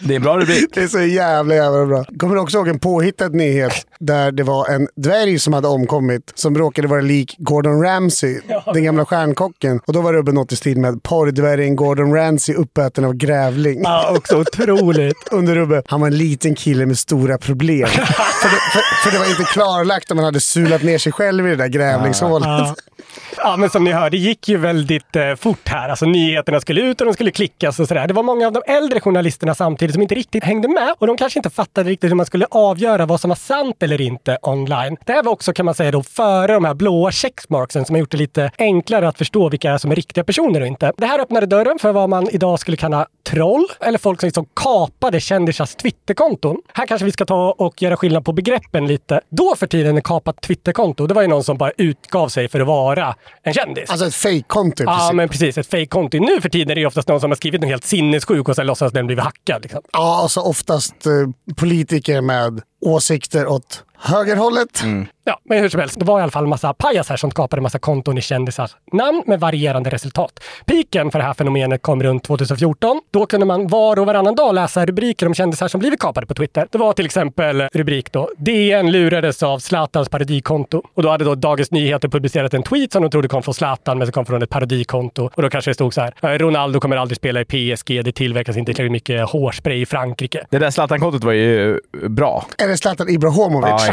Det 0.00 0.14
är 0.14 0.16
en 0.16 0.22
bra 0.22 0.38
rubrik. 0.38 0.64
Det 0.74 0.82
är 0.82 0.88
så 0.88 1.00
jävla 1.00 1.54
jävla 1.54 1.86
bra. 1.86 2.04
Kommer 2.18 2.34
du 2.34 2.40
också 2.40 2.56
ihåg 2.56 2.68
en 2.68 2.78
påhittad 2.78 3.28
nyhet 3.28 3.72
där 4.00 4.32
det 4.32 4.42
var 4.42 4.68
en 4.68 4.88
dvärg 4.96 5.38
som 5.38 5.52
hade 5.52 5.68
omkommit 5.68 6.32
som 6.34 6.58
råkade 6.58 6.88
vara 6.88 7.00
lik 7.00 7.36
Gordon 7.38 7.82
Ramsay, 7.82 8.40
den 8.74 8.84
gamla 8.84 9.04
stjärnkocken. 9.04 9.80
Och 9.86 9.92
då 9.92 10.00
var 10.00 10.12
det 10.12 10.32
något 10.32 10.52
i 10.52 10.56
stil 10.56 10.78
med 10.78 11.02
porrdvärgen 11.02 11.76
Gordon 11.76 12.14
Ramsay 12.14 12.54
uppäten 12.54 13.04
av 13.04 13.14
grävling. 13.14 13.80
Ja, 13.82 14.16
också 14.16 14.40
otroligt. 14.40 15.16
Under 15.30 15.54
rubbe, 15.54 15.82
han 15.86 16.00
var 16.00 16.08
en 16.08 16.18
liten 16.18 16.54
kille 16.54 16.86
med 16.86 16.98
stora 16.98 17.38
problem. 17.38 17.88
för, 17.88 18.48
det, 18.48 18.60
för, 18.72 19.04
för 19.04 19.10
det 19.10 19.18
var 19.18 19.30
inte 19.30 19.44
klarlagt 19.44 20.10
om 20.10 20.18
han 20.18 20.24
hade 20.24 20.40
sulat 20.40 20.82
ner 20.82 20.98
sig 20.98 21.12
själv 21.12 21.46
i 21.46 21.50
det 21.50 21.56
där 21.56 21.68
grävlingshålet. 21.68 22.48
Ja. 22.48 22.74
Ja, 22.78 22.95
Ja 23.36 23.56
men 23.56 23.70
som 23.70 23.84
ni 23.84 23.92
hör, 23.92 24.10
det 24.10 24.16
gick 24.16 24.48
ju 24.48 24.56
väldigt 24.56 25.16
eh, 25.16 25.34
fort 25.34 25.68
här. 25.68 25.88
Alltså 25.88 26.06
nyheterna 26.06 26.60
skulle 26.60 26.80
ut 26.80 27.00
och 27.00 27.06
de 27.06 27.14
skulle 27.14 27.30
klickas 27.30 27.80
och 27.80 27.88
sådär. 27.88 28.06
Det 28.06 28.14
var 28.14 28.22
många 28.22 28.46
av 28.46 28.52
de 28.52 28.62
äldre 28.66 29.00
journalisterna 29.00 29.54
samtidigt 29.54 29.94
som 29.94 30.02
inte 30.02 30.14
riktigt 30.14 30.44
hängde 30.44 30.68
med 30.68 30.94
och 30.98 31.06
de 31.06 31.16
kanske 31.16 31.38
inte 31.38 31.50
fattade 31.50 31.90
riktigt 31.90 32.10
hur 32.10 32.14
man 32.14 32.26
skulle 32.26 32.46
avgöra 32.50 33.06
vad 33.06 33.20
som 33.20 33.28
var 33.28 33.36
sant 33.36 33.82
eller 33.82 34.00
inte 34.00 34.38
online. 34.42 34.96
Det 35.06 35.12
här 35.12 35.22
var 35.22 35.32
också, 35.32 35.52
kan 35.52 35.66
man 35.66 35.74
säga, 35.74 35.90
då 35.90 36.02
före 36.02 36.52
de 36.52 36.64
här 36.64 36.74
blåa 36.74 37.12
checkmarksen 37.12 37.84
som 37.84 37.94
har 37.94 38.00
gjort 38.00 38.10
det 38.10 38.16
lite 38.18 38.50
enklare 38.58 39.08
att 39.08 39.18
förstå 39.18 39.48
vilka 39.48 39.78
som 39.78 39.90
är 39.90 39.96
riktiga 39.96 40.24
personer 40.24 40.60
och 40.60 40.66
inte. 40.66 40.92
Det 40.96 41.06
här 41.06 41.20
öppnade 41.20 41.46
dörren 41.46 41.78
för 41.78 41.92
vad 41.92 42.08
man 42.08 42.28
idag 42.30 42.60
skulle 42.60 42.76
kalla 42.76 43.06
troll 43.26 43.66
eller 43.80 43.98
folk 43.98 44.20
som 44.20 44.26
liksom 44.26 44.46
kapade 44.54 45.20
kändisars 45.20 45.74
Twitterkonton. 45.74 46.56
Här 46.72 46.86
kanske 46.86 47.04
vi 47.04 47.12
ska 47.12 47.24
ta 47.24 47.54
och 47.58 47.82
göra 47.82 47.96
skillnad 47.96 48.24
på 48.24 48.32
begreppen 48.32 48.86
lite. 48.86 49.20
Då 49.28 49.56
för 49.56 49.66
tiden, 49.66 50.02
kapat 50.02 50.40
Twitterkonto, 50.40 51.06
det 51.06 51.14
var 51.14 51.22
ju 51.22 51.28
någon 51.28 51.44
som 51.44 51.58
bara 51.58 51.72
utgav 51.76 52.28
sig 52.28 52.48
för 52.48 52.60
att 52.60 52.66
vara 52.66 52.95
en 53.42 53.54
kändis. 53.54 53.90
Alltså 53.90 54.06
ett 54.06 54.14
fejkkonto 54.14 54.84
Ja, 54.84 54.96
princip. 54.98 55.14
men 55.16 55.28
precis. 55.28 55.58
Ett 55.58 55.66
fejkkonto. 55.66 56.18
Nu 56.18 56.40
för 56.40 56.48
tiden 56.48 56.70
är 56.70 56.74
det 56.74 56.86
oftast 56.86 57.08
någon 57.08 57.20
som 57.20 57.30
har 57.30 57.36
skrivit 57.36 57.62
en 57.62 57.68
helt 57.68 57.84
sinnessjuk 57.84 58.48
och 58.48 58.56
sen 58.56 58.66
låtsas 58.66 58.92
den 58.92 59.06
blivit 59.06 59.24
hackad. 59.24 59.62
Liksom. 59.62 59.80
Ja, 59.92 60.18
alltså 60.22 60.40
oftast 60.40 61.06
eh, 61.06 61.12
politiker 61.56 62.20
med 62.20 62.60
åsikter 62.80 63.46
åt 63.46 63.84
högerhållet. 63.98 64.82
Ja, 65.28 65.38
men 65.44 65.58
hur 65.58 65.68
som 65.68 65.80
helst, 65.80 65.98
det 65.98 66.04
var 66.04 66.18
i 66.20 66.22
alla 66.22 66.32
fall 66.32 66.42
en 66.44 66.48
massa 66.50 66.74
pajasar 66.74 67.16
som 67.16 67.30
skapade 67.30 67.60
en 67.60 67.62
massa 67.62 67.78
konton 67.78 68.18
i 68.18 68.22
kändisars 68.22 68.70
namn 68.92 69.22
med 69.26 69.40
varierande 69.40 69.90
resultat. 69.90 70.40
Piken 70.66 71.10
för 71.10 71.18
det 71.18 71.24
här 71.24 71.34
fenomenet 71.34 71.82
kom 71.82 72.02
runt 72.02 72.24
2014. 72.24 73.00
Då 73.12 73.26
kunde 73.26 73.46
man 73.46 73.66
var 73.68 73.98
och 73.98 74.06
varannan 74.06 74.34
dag 74.34 74.54
läsa 74.54 74.86
rubriker 74.86 75.26
om 75.26 75.34
kändisar 75.34 75.68
som 75.68 75.80
blivit 75.80 76.00
kapade 76.00 76.26
på 76.26 76.34
Twitter. 76.34 76.66
Det 76.70 76.78
var 76.78 76.92
till 76.92 77.04
exempel 77.06 77.60
rubrik 77.74 78.12
då 78.12 78.30
DN 78.36 78.90
lurades 78.92 79.42
av 79.42 79.58
Zlatans 79.58 80.08
parodikonto. 80.08 80.82
Och 80.94 81.02
då 81.02 81.08
hade 81.10 81.24
då 81.24 81.34
Dagens 81.34 81.70
Nyheter 81.70 82.08
publicerat 82.08 82.54
en 82.54 82.62
tweet 82.62 82.92
som 82.92 83.02
de 83.02 83.10
trodde 83.10 83.28
kom 83.28 83.42
från 83.42 83.54
Zlatan 83.54 83.98
men 83.98 84.06
som 84.06 84.12
kom 84.12 84.26
från 84.26 84.42
ett 84.42 84.50
parodikonto. 84.50 85.30
Och 85.34 85.42
då 85.42 85.50
kanske 85.50 85.70
det 85.70 85.74
stod 85.74 85.94
så 85.94 86.00
här. 86.00 86.14
"Eh, 86.22 86.28
Ronaldo 86.28 86.80
kommer 86.80 86.96
aldrig 86.96 87.16
spela 87.16 87.40
i 87.40 87.44
PSG. 87.44 88.02
Det 88.04 88.12
tillverkas 88.12 88.56
inte 88.56 88.74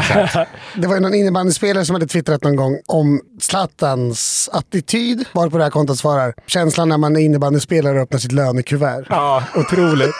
Det 0.00 0.14
var 0.14 0.14
ju? 0.14 0.20
Ja, 0.20 0.24
exakt. 0.24 0.50
det 0.76 0.86
var 0.86 1.00
någon 1.00 1.14
innebandyspelare 1.14 1.84
som 1.84 1.94
hade 1.94 2.06
twittrat 2.06 2.42
någon 2.42 2.56
gång 2.56 2.80
om 2.86 3.20
Zlatans 3.40 4.50
attityd. 4.52 5.24
Var 5.32 5.48
på 5.50 5.58
det 5.58 5.64
här 5.64 5.70
kontot 5.70 5.98
svarar 5.98 6.34
känslan 6.46 6.88
när 6.88 6.98
man 6.98 7.16
är 7.16 7.20
innebandyspelare 7.20 7.96
och 7.96 8.02
öppnar 8.02 8.18
sitt 8.18 8.32
lönekuvert. 8.32 9.06
Ja, 9.08 9.42
otroligt. 9.54 10.14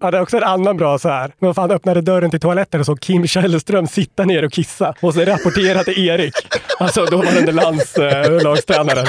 Ja, 0.00 0.10
det 0.10 0.16
är 0.18 0.22
också 0.22 0.36
en 0.36 0.44
annan 0.44 0.76
bra 0.76 0.98
så 0.98 1.08
här. 1.08 1.34
Men 1.38 1.54
fan 1.54 1.70
öppnade 1.70 2.00
dörren 2.00 2.30
till 2.30 2.40
toaletten 2.40 2.80
och 2.80 2.86
såg 2.86 3.00
Kim 3.00 3.26
Källström 3.26 3.86
sitta 3.86 4.24
ner 4.24 4.44
och 4.44 4.52
kissa. 4.52 4.94
Och 5.00 5.14
så 5.14 5.20
rapportera 5.20 5.84
till 5.84 6.08
Erik. 6.08 6.34
Alltså 6.78 7.04
dåvarande 7.04 7.52
landslagstränaren. 7.52 9.06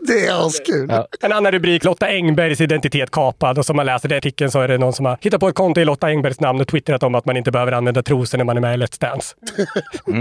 Det 0.00 0.26
är 0.26 0.46
askul. 0.46 0.86
Ja. 0.90 1.06
En 1.20 1.32
annan 1.32 1.52
rubrik, 1.52 1.84
Lotta 1.84 2.06
Engbergs 2.06 2.60
identitet 2.60 3.10
kapad. 3.10 3.58
Och 3.58 3.66
som 3.66 3.76
man 3.76 3.86
läser 3.86 4.08
den 4.08 4.18
artikeln 4.18 4.50
så 4.50 4.60
är 4.60 4.68
det 4.68 4.78
någon 4.78 4.92
som 4.92 5.06
har 5.06 5.18
hittat 5.20 5.40
på 5.40 5.48
ett 5.48 5.54
konto 5.54 5.80
i 5.80 5.84
Lotta 5.84 6.06
Engbergs 6.06 6.40
namn 6.40 6.60
och 6.60 6.68
twittrat 6.68 7.02
om 7.02 7.14
att 7.14 7.24
man 7.24 7.36
inte 7.36 7.50
behöver 7.50 7.72
använda 7.72 8.02
trosor 8.02 8.38
när 8.38 8.44
man 8.44 8.56
är 8.56 8.60
med 8.60 8.74
i 8.74 8.82
Let's 8.82 9.00
Dance. 9.00 9.34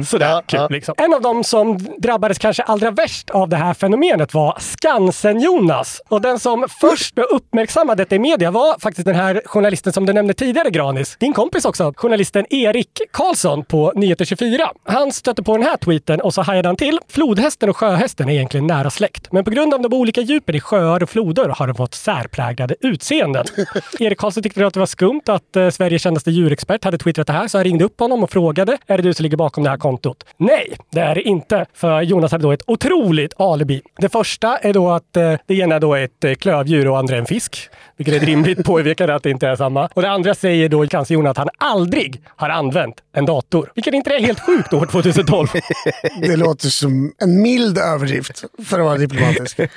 Sådär 0.10 0.42
kul 0.48 0.68
liksom. 0.70 0.96
En 0.98 1.14
av 1.14 1.22
dem 1.22 1.44
som 1.44 1.78
drabbades 1.98 2.38
kanske 2.38 2.64
allra 2.64 2.92
värst 2.92 3.30
av 3.30 3.50
det 3.50 3.56
här 3.56 3.74
fenomenet 3.74 4.34
var 4.34 4.58
Skansen-Jonas. 4.60 6.02
Och 6.10 6.22
den 6.22 6.40
som 6.40 6.68
först 6.82 7.18
uppmärksammade 7.18 8.04
detta 8.04 8.16
i 8.16 8.20
media 8.20 8.52
var 8.52 8.80
faktiskt 8.80 9.06
den 9.06 9.16
här 9.16 9.42
journalisten 9.46 9.94
som 9.94 10.06
du 10.06 10.14
nämnde 10.14 10.34
tidigare, 10.34 10.70
Granis. 10.70 11.18
Din 11.20 11.34
kompis 11.34 11.66
också, 11.66 11.94
journalisten 11.98 12.46
Erik 12.50 13.02
Karlsson 13.12 13.66
på 13.66 13.94
Nyheter 13.96 14.26
24. 14.26 14.72
Han 14.84 15.12
stötte 15.12 15.44
på 15.44 15.58
den 15.58 15.66
här 15.66 15.78
tweeten 15.78 16.22
och 16.22 16.34
så 16.34 16.42
hajade 16.42 16.70
han 16.70 16.76
till. 16.76 17.00
Flodhästen 17.08 17.70
och 17.70 17.78
sjöhästen 17.78 18.30
är 18.30 18.34
egentligen 18.34 18.68
nära 18.68 18.90
släkt, 18.90 19.32
men 19.32 19.44
på 19.44 19.52
grund 19.52 19.71
av 19.74 19.82
de 19.82 19.94
olika 19.94 20.22
djupen 20.22 20.56
i 20.56 20.60
sjöar 20.60 21.04
och 21.04 21.10
floder 21.10 21.50
har 21.50 21.68
de 21.68 21.76
fått 21.76 21.94
särpräglade 21.94 22.76
utseenden. 22.80 23.46
Erik 24.00 24.18
Karlsson 24.18 24.44
tyckte 24.44 24.68
att 24.68 24.74
det 24.74 24.80
var 24.80 24.88
skumt 24.88 25.22
att 25.26 25.56
eh, 25.56 25.70
Sveriges 25.70 26.02
kändaste 26.02 26.32
djurexpert 26.32 26.84
hade 26.84 26.98
twittrat 26.98 27.28
det 27.28 27.34
här, 27.34 27.48
så 27.48 27.58
han 27.58 27.66
ringde 27.66 27.86
upp 27.86 28.00
honom 28.00 28.24
och 28.24 28.32
frågade 28.32 28.78
är 28.88 28.98
det 28.98 29.04
du 29.04 29.14
som 29.14 29.24
ligger 29.24 29.38
bakom 29.38 29.64
det 29.64 29.70
här 29.70 29.78
kontot? 29.78 30.24
Nej, 30.38 30.78
det 30.90 31.00
är 31.00 31.16
det 31.16 31.22
inte. 31.22 31.66
För 31.74 32.02
Jonas 32.02 32.32
hade 32.32 32.44
då 32.44 32.52
ett 32.52 32.64
otroligt 32.68 33.34
alibi. 33.38 33.82
Det 33.98 34.10
första 34.10 34.58
är 34.58 34.74
då 34.74 34.90
att 34.90 35.18
eh, 35.18 35.34
det 35.48 35.56
ena 35.56 35.76
är 35.76 35.80
då 35.80 35.96
ett 35.96 36.24
eh, 36.24 36.34
klövdjur 36.34 36.88
och 36.88 36.98
andra 36.98 37.18
en 37.18 37.26
fisk. 37.26 37.70
Vilket 38.02 38.14
är 38.14 38.18
ett 38.18 38.24
rimligt 38.24 38.64
påpekande 38.64 39.16
att 39.16 39.24
det 39.24 39.30
inte 39.30 39.48
är 39.48 39.56
samma. 39.56 39.90
Och 39.94 40.02
det 40.02 40.10
andra 40.10 40.36
säger 40.36 40.70
då 40.70 40.88
kanske 40.88 41.14
Jonas 41.14 41.32
att 41.32 41.38
han 41.38 41.50
aldrig 41.58 42.22
har 42.36 42.50
använt 42.50 42.96
en 43.14 43.26
dator. 43.26 43.72
Vilket 43.76 43.94
inte 43.94 44.16
är 44.16 44.20
helt 44.20 44.40
sjukt 44.40 44.74
år 44.74 44.86
2012. 44.86 45.48
Det 46.22 46.36
låter 46.36 46.68
som 46.68 47.14
en 47.18 47.42
mild 47.42 47.78
överdrift 47.78 48.44
för 48.66 48.80
att 48.80 48.86
vara 48.86 48.98
diplomatisk. 48.98 49.60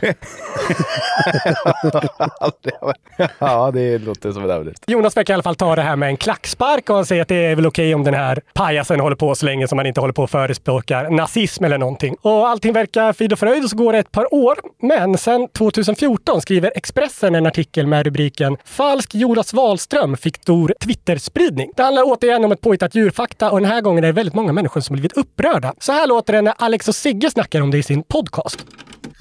ja, 3.39 3.70
det 3.70 3.99
låter 3.99 4.33
som 4.33 4.45
en 4.45 4.51
överdrift. 4.51 4.85
Jonas 4.87 5.16
verkar 5.16 5.33
i 5.33 5.35
alla 5.35 5.43
fall 5.43 5.57
ta 5.57 5.77
det 5.77 5.83
här 5.83 5.97
med 5.97 6.09
en 6.09 6.16
klackspark 6.16 6.91
och 6.91 6.97
han 6.97 7.07
säger 7.07 7.22
att 7.22 7.29
det 7.29 7.45
är 7.45 7.57
väl 7.57 7.66
okej 7.66 7.95
om 7.95 8.05
den 8.05 8.14
här 8.14 8.41
pajasen 8.55 9.01
håller 9.01 9.16
på 9.16 9.35
så 9.35 9.47
länge 9.47 9.68
som 9.68 9.77
man 9.77 9.87
inte 9.87 10.01
håller 10.01 10.14
på 10.14 10.22
och 10.22 10.31
förespråkar 10.31 11.11
nazism 11.11 11.64
eller 11.64 11.79
någonting. 11.79 12.16
Och 12.20 12.49
allting 12.49 12.72
verkar 12.72 13.12
frid 13.12 13.33
och 13.33 13.39
fröjd 13.39 13.64
och 13.64 13.70
så 13.70 13.77
går 13.77 13.93
det 13.93 13.99
ett 13.99 14.12
par 14.12 14.35
år. 14.35 14.59
Men 14.83 15.18
sen 15.18 15.49
2014 15.49 16.41
skriver 16.41 16.72
Expressen 16.75 17.35
en 17.35 17.47
artikel 17.47 17.87
med 17.87 18.07
rubriken 18.15 18.57
“Falsk 18.65 19.15
Jonas 19.15 19.53
Wahlström 19.53 20.17
fick 20.17 20.37
stor 20.37 20.75
Twitterspridning”. 20.81 21.71
Det 21.77 21.83
handlar 21.83 22.03
återigen 22.07 22.45
om 22.45 22.53
ett 22.53 22.61
påhittat 22.61 22.95
djurfakta 22.95 23.51
och 23.51 23.61
den 23.61 23.71
här 23.71 23.81
gången 23.81 24.05
är 24.05 24.09
det 24.09 24.12
väldigt 24.12 24.35
många 24.35 24.53
människor 24.53 24.81
som 24.81 24.95
blivit 24.95 25.12
upprörda. 25.12 25.75
Så 25.79 25.93
här 25.93 26.07
låter 26.07 26.33
det 26.33 26.43
när 26.43 26.55
Alex 26.59 26.89
och 26.89 26.95
Sigge 26.95 27.31
snackar 27.31 27.61
om 27.61 27.71
det 27.71 27.79
i 27.79 27.83
sin 27.83 28.03
podcast. 28.03 28.67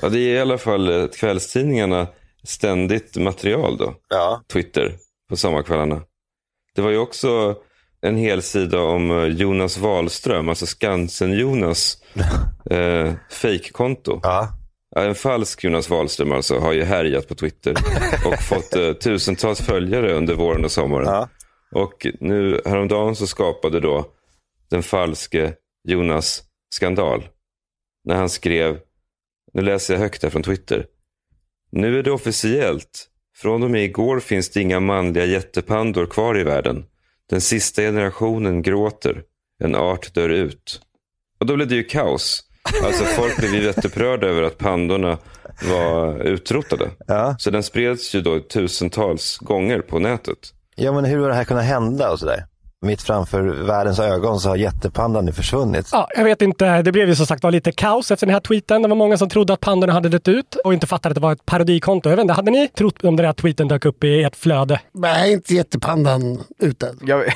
Ja, 0.01 0.09
det 0.09 0.19
är 0.19 0.35
i 0.35 0.39
alla 0.39 0.57
fall 0.57 1.01
eh, 1.01 1.07
kvällstidningarna 1.07 2.07
ständigt 2.43 3.17
material 3.17 3.77
då. 3.77 3.95
Twitter 4.53 4.95
på 5.29 5.35
sommarkvällarna. 5.35 6.01
Det 6.75 6.81
var 6.81 6.89
ju 6.89 6.97
också 6.97 7.55
en 8.01 8.17
hel 8.17 8.41
sida 8.41 8.81
om 8.81 9.11
eh, 9.11 9.25
Jonas 9.25 9.77
Wahlström, 9.77 10.49
alltså 10.49 10.65
Skansen-Jonas 10.65 11.97
eh, 12.69 13.13
fejkkonto. 13.31 14.19
Ja, 14.23 14.49
En 14.95 15.15
falsk 15.15 15.63
Jonas 15.63 15.89
Wahlström 15.89 16.31
alltså 16.31 16.59
har 16.59 16.73
ju 16.73 16.83
härjat 16.83 17.27
på 17.27 17.35
Twitter 17.35 17.71
och 18.25 18.43
fått 18.43 18.75
eh, 18.75 18.93
tusentals 18.93 19.61
följare 19.61 20.13
under 20.13 20.35
våren 20.35 20.65
och 20.65 20.71
sommaren. 20.71 21.27
Och 21.71 22.07
nu 22.19 22.61
häromdagen 22.65 23.15
så 23.15 23.27
skapade 23.27 23.79
då 23.79 24.05
den 24.69 24.83
falske 24.83 25.53
Jonas 25.83 26.43
skandal. 26.75 27.27
När 28.03 28.15
han 28.15 28.29
skrev, 28.29 28.79
nu 29.53 29.61
läser 29.61 29.93
jag 29.93 30.01
högt 30.01 30.23
här 30.23 30.29
från 30.29 30.43
Twitter. 30.43 30.85
Nu 31.71 31.99
är 31.99 32.03
det 32.03 32.11
officiellt. 32.11 33.09
Från 33.35 33.63
och 33.63 33.71
med 33.71 33.83
igår 33.83 34.19
finns 34.19 34.49
det 34.49 34.61
inga 34.61 34.79
manliga 34.79 35.25
jättepandor 35.25 36.05
kvar 36.05 36.39
i 36.39 36.43
världen. 36.43 36.85
Den 37.29 37.41
sista 37.41 37.81
generationen 37.81 38.61
gråter. 38.61 39.23
En 39.63 39.75
art 39.75 40.13
dör 40.13 40.29
ut. 40.29 40.81
Och 41.39 41.45
då 41.45 41.55
blev 41.55 41.67
det 41.67 41.75
ju 41.75 41.83
kaos. 41.83 42.49
Alltså 42.83 43.03
folk 43.03 43.37
blev 43.37 43.53
ju 43.55 43.63
jätteupprörda 43.65 44.27
över 44.27 44.43
att 44.43 44.57
pandorna 44.57 45.17
var 45.69 46.19
utrotade. 46.23 46.89
Så 47.39 47.49
den 47.51 47.63
spreds 47.63 48.15
ju 48.15 48.21
då 48.21 48.39
tusentals 48.39 49.37
gånger 49.37 49.79
på 49.79 49.99
nätet. 49.99 50.37
Ja, 50.75 50.91
men 50.91 51.05
hur 51.05 51.19
har 51.19 51.29
det 51.29 51.35
här 51.35 51.43
kunnat 51.43 51.65
hända 51.65 52.11
och 52.11 52.19
sådär? 52.19 52.45
Mitt 52.81 53.01
framför 53.01 53.41
världens 53.41 53.99
ögon 53.99 54.39
så 54.39 54.49
har 54.49 54.55
jättepandan 54.55 55.25
nu 55.25 55.31
försvunnit. 55.31 55.89
Ja, 55.91 56.07
jag 56.15 56.23
vet 56.23 56.41
inte. 56.41 56.81
Det 56.81 56.91
blev 56.91 57.07
ju 57.09 57.15
som 57.15 57.25
sagt 57.25 57.43
var 57.43 57.51
lite 57.51 57.71
kaos 57.71 58.11
efter 58.11 58.25
den 58.27 58.33
här 58.33 58.39
tweeten. 58.39 58.81
Det 58.81 58.87
var 58.87 58.95
många 58.95 59.17
som 59.17 59.29
trodde 59.29 59.53
att 59.53 59.59
pandorna 59.59 59.93
hade 59.93 60.09
dött 60.09 60.27
ut 60.27 60.55
och 60.55 60.73
inte 60.73 60.87
fattade 60.87 61.11
att 61.11 61.15
det 61.15 61.21
var 61.21 61.31
ett 61.33 61.45
parodikonto. 61.45 62.09
Jag 62.09 62.15
vet 62.17 62.21
inte, 62.23 62.33
hade 62.33 62.51
ni 62.51 62.67
trott 62.67 63.03
om 63.03 63.15
den 63.15 63.25
här 63.25 63.33
tweeten 63.33 63.67
dök 63.67 63.85
upp 63.85 64.03
i 64.03 64.23
ert 64.23 64.35
flöde? 64.35 64.79
Nej, 64.93 65.33
inte 65.33 65.55
jättepandan 65.55 66.43
ute. 66.59 66.95
Jag, 67.01 67.23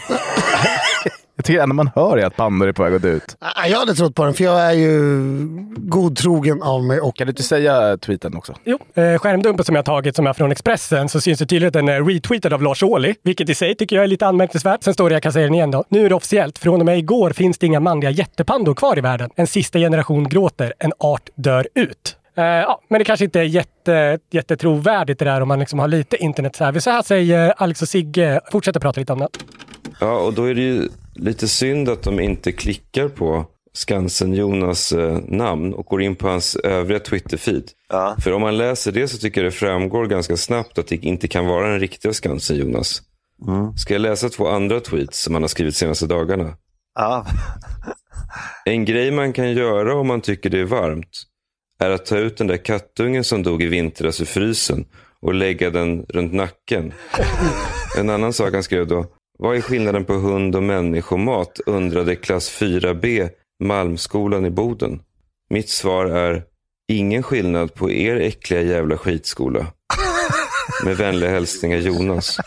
jag 1.37 1.45
tycker 1.45 1.61
ändå 1.61 1.75
man 1.75 1.89
hör 1.95 2.17
att 2.17 2.35
pandor 2.35 2.67
är 2.67 2.71
på 2.71 2.83
väg 2.83 2.93
att 2.93 3.01
dö 3.01 3.11
ut. 3.11 3.37
Jag 3.69 3.79
hade 3.79 3.93
trott 3.93 4.15
på 4.15 4.23
den, 4.25 4.33
för 4.33 4.43
jag 4.43 4.61
är 4.61 4.71
ju 4.71 5.21
godtrogen 5.77 6.61
av 6.61 6.83
mig. 6.83 6.99
Och... 6.99 7.15
Kan 7.15 7.27
du 7.27 7.31
inte 7.31 7.43
säga 7.43 7.97
tweeten 7.97 8.35
också? 8.35 8.53
Jo, 8.63 8.79
eh, 8.93 9.17
skärmdumpen 9.17 9.65
som 9.65 9.75
jag 9.75 9.85
tagit 9.85 10.15
som 10.15 10.27
är 10.27 10.33
från 10.33 10.51
Expressen 10.51 11.09
så 11.09 11.21
syns 11.21 11.39
det 11.39 11.45
tydligt 11.45 11.67
att 11.67 11.73
den 11.73 11.89
är 11.89 12.03
retweetad 12.03 12.55
av 12.55 12.61
Lars 12.61 12.83
Ohly, 12.83 13.15
vilket 13.23 13.49
i 13.49 13.55
sig 13.55 13.75
tycker 13.75 13.95
jag 13.95 14.03
är 14.03 14.07
lite 14.07 14.27
anmärkningsvärt. 14.27 14.83
Sen 14.83 14.93
står 14.93 15.09
det, 15.09 15.15
jag 15.15 15.23
kan 15.23 15.33
säga 15.33 15.45
den 15.45 15.55
igen 15.55 15.71
då. 15.71 15.83
Nu 15.89 16.05
är 16.05 16.09
det 16.09 16.15
officiellt. 16.15 16.57
Från 16.57 16.79
och 16.79 16.85
med 16.85 16.97
igår 16.97 17.29
finns 17.29 17.57
det 17.57 17.65
inga 17.65 17.79
manliga 17.79 18.11
jättepandor 18.11 18.73
kvar 18.73 18.97
i 18.97 19.01
världen. 19.01 19.29
En 19.35 19.47
sista 19.47 19.79
generation 19.79 20.29
gråter. 20.29 20.73
En 20.79 20.93
art 20.99 21.29
dör 21.35 21.67
ut. 21.75 22.17
Eh, 22.37 22.43
ja, 22.43 22.81
men 22.87 22.99
det 22.99 23.05
kanske 23.05 23.25
inte 23.25 23.39
är 23.39 23.43
jätte, 23.43 24.19
jättetrovärdigt 24.31 25.19
det 25.19 25.25
där 25.25 25.41
om 25.41 25.47
man 25.47 25.59
liksom 25.59 25.79
har 25.79 25.87
lite 25.87 26.17
internet 26.17 26.55
så 26.55 26.63
här. 26.63 26.79
Så 26.79 26.89
här 26.89 27.01
säger 27.01 27.53
Alex 27.57 27.81
och 27.81 27.89
Sigge. 27.89 28.41
Fortsätter 28.51 28.79
prata 28.79 28.99
lite 28.99 29.13
om 29.13 29.19
det. 29.19 29.27
Ja, 29.99 30.19
och 30.19 30.33
då 30.33 30.43
är 30.43 30.55
det 30.55 30.61
ju 30.61 30.89
lite 31.17 31.47
synd 31.47 31.89
att 31.89 32.03
de 32.03 32.19
inte 32.19 32.51
klickar 32.51 33.07
på 33.07 33.45
Skansen-Jonas 33.73 34.91
eh, 34.91 35.19
namn 35.27 35.73
och 35.73 35.85
går 35.85 36.01
in 36.01 36.15
på 36.15 36.27
hans 36.27 36.55
övriga 36.55 36.99
Twitter-feed. 36.99 37.69
För 38.23 38.31
om 38.31 38.41
man 38.41 38.57
läser 38.57 38.91
det 38.91 39.07
så 39.07 39.17
tycker 39.17 39.43
jag 39.43 39.51
det 39.51 39.55
framgår 39.55 40.05
ganska 40.05 40.37
snabbt 40.37 40.77
att 40.77 40.87
det 40.87 40.95
inte 40.95 41.27
kan 41.27 41.45
vara 41.45 41.69
den 41.69 41.79
riktiga 41.79 42.13
Skansen-Jonas. 42.13 43.01
Ska 43.77 43.93
jag 43.93 44.01
läsa 44.01 44.29
två 44.29 44.47
andra 44.47 44.79
tweets 44.79 45.23
som 45.23 45.33
han 45.33 45.43
har 45.43 45.47
skrivit 45.47 45.75
senaste 45.75 46.05
dagarna? 46.07 46.53
Ja. 46.95 47.25
En 48.65 48.85
grej 48.85 49.11
man 49.11 49.33
kan 49.33 49.51
göra 49.51 49.95
om 49.95 50.07
man 50.07 50.21
tycker 50.21 50.49
det 50.49 50.59
är 50.59 50.65
varmt 50.65 51.23
är 51.79 51.89
att 51.89 52.05
ta 52.05 52.17
ut 52.17 52.37
den 52.37 52.47
där 52.47 52.57
kattungen 52.57 53.23
som 53.23 53.43
dog 53.43 53.63
i 53.63 53.65
vintras 53.65 54.21
ur 54.21 54.25
frysen 54.25 54.85
och 55.21 55.33
lägga 55.33 55.69
den 55.69 56.05
runt 56.09 56.33
nacken. 56.33 56.93
En 57.97 58.09
annan 58.09 58.33
sak 58.33 58.53
han 58.53 58.63
skrev 58.63 58.87
då. 58.87 59.05
Vad 59.39 59.57
är 59.57 59.61
skillnaden 59.61 60.05
på 60.05 60.13
hund 60.13 60.55
och 60.55 60.63
människomat? 60.63 61.59
undrade 61.65 62.15
klass 62.15 62.51
4B 62.59 63.29
Malmskolan 63.63 64.45
i 64.45 64.49
Boden. 64.49 64.99
Mitt 65.49 65.69
svar 65.69 66.05
är 66.05 66.43
ingen 66.87 67.23
skillnad 67.23 67.73
på 67.73 67.91
er 67.91 68.15
äckliga 68.15 68.61
jävla 68.61 68.97
skitskola. 68.97 69.67
Med 70.85 70.97
vänliga 70.97 71.29
hälsningar 71.29 71.77
Jonas. 71.77 72.37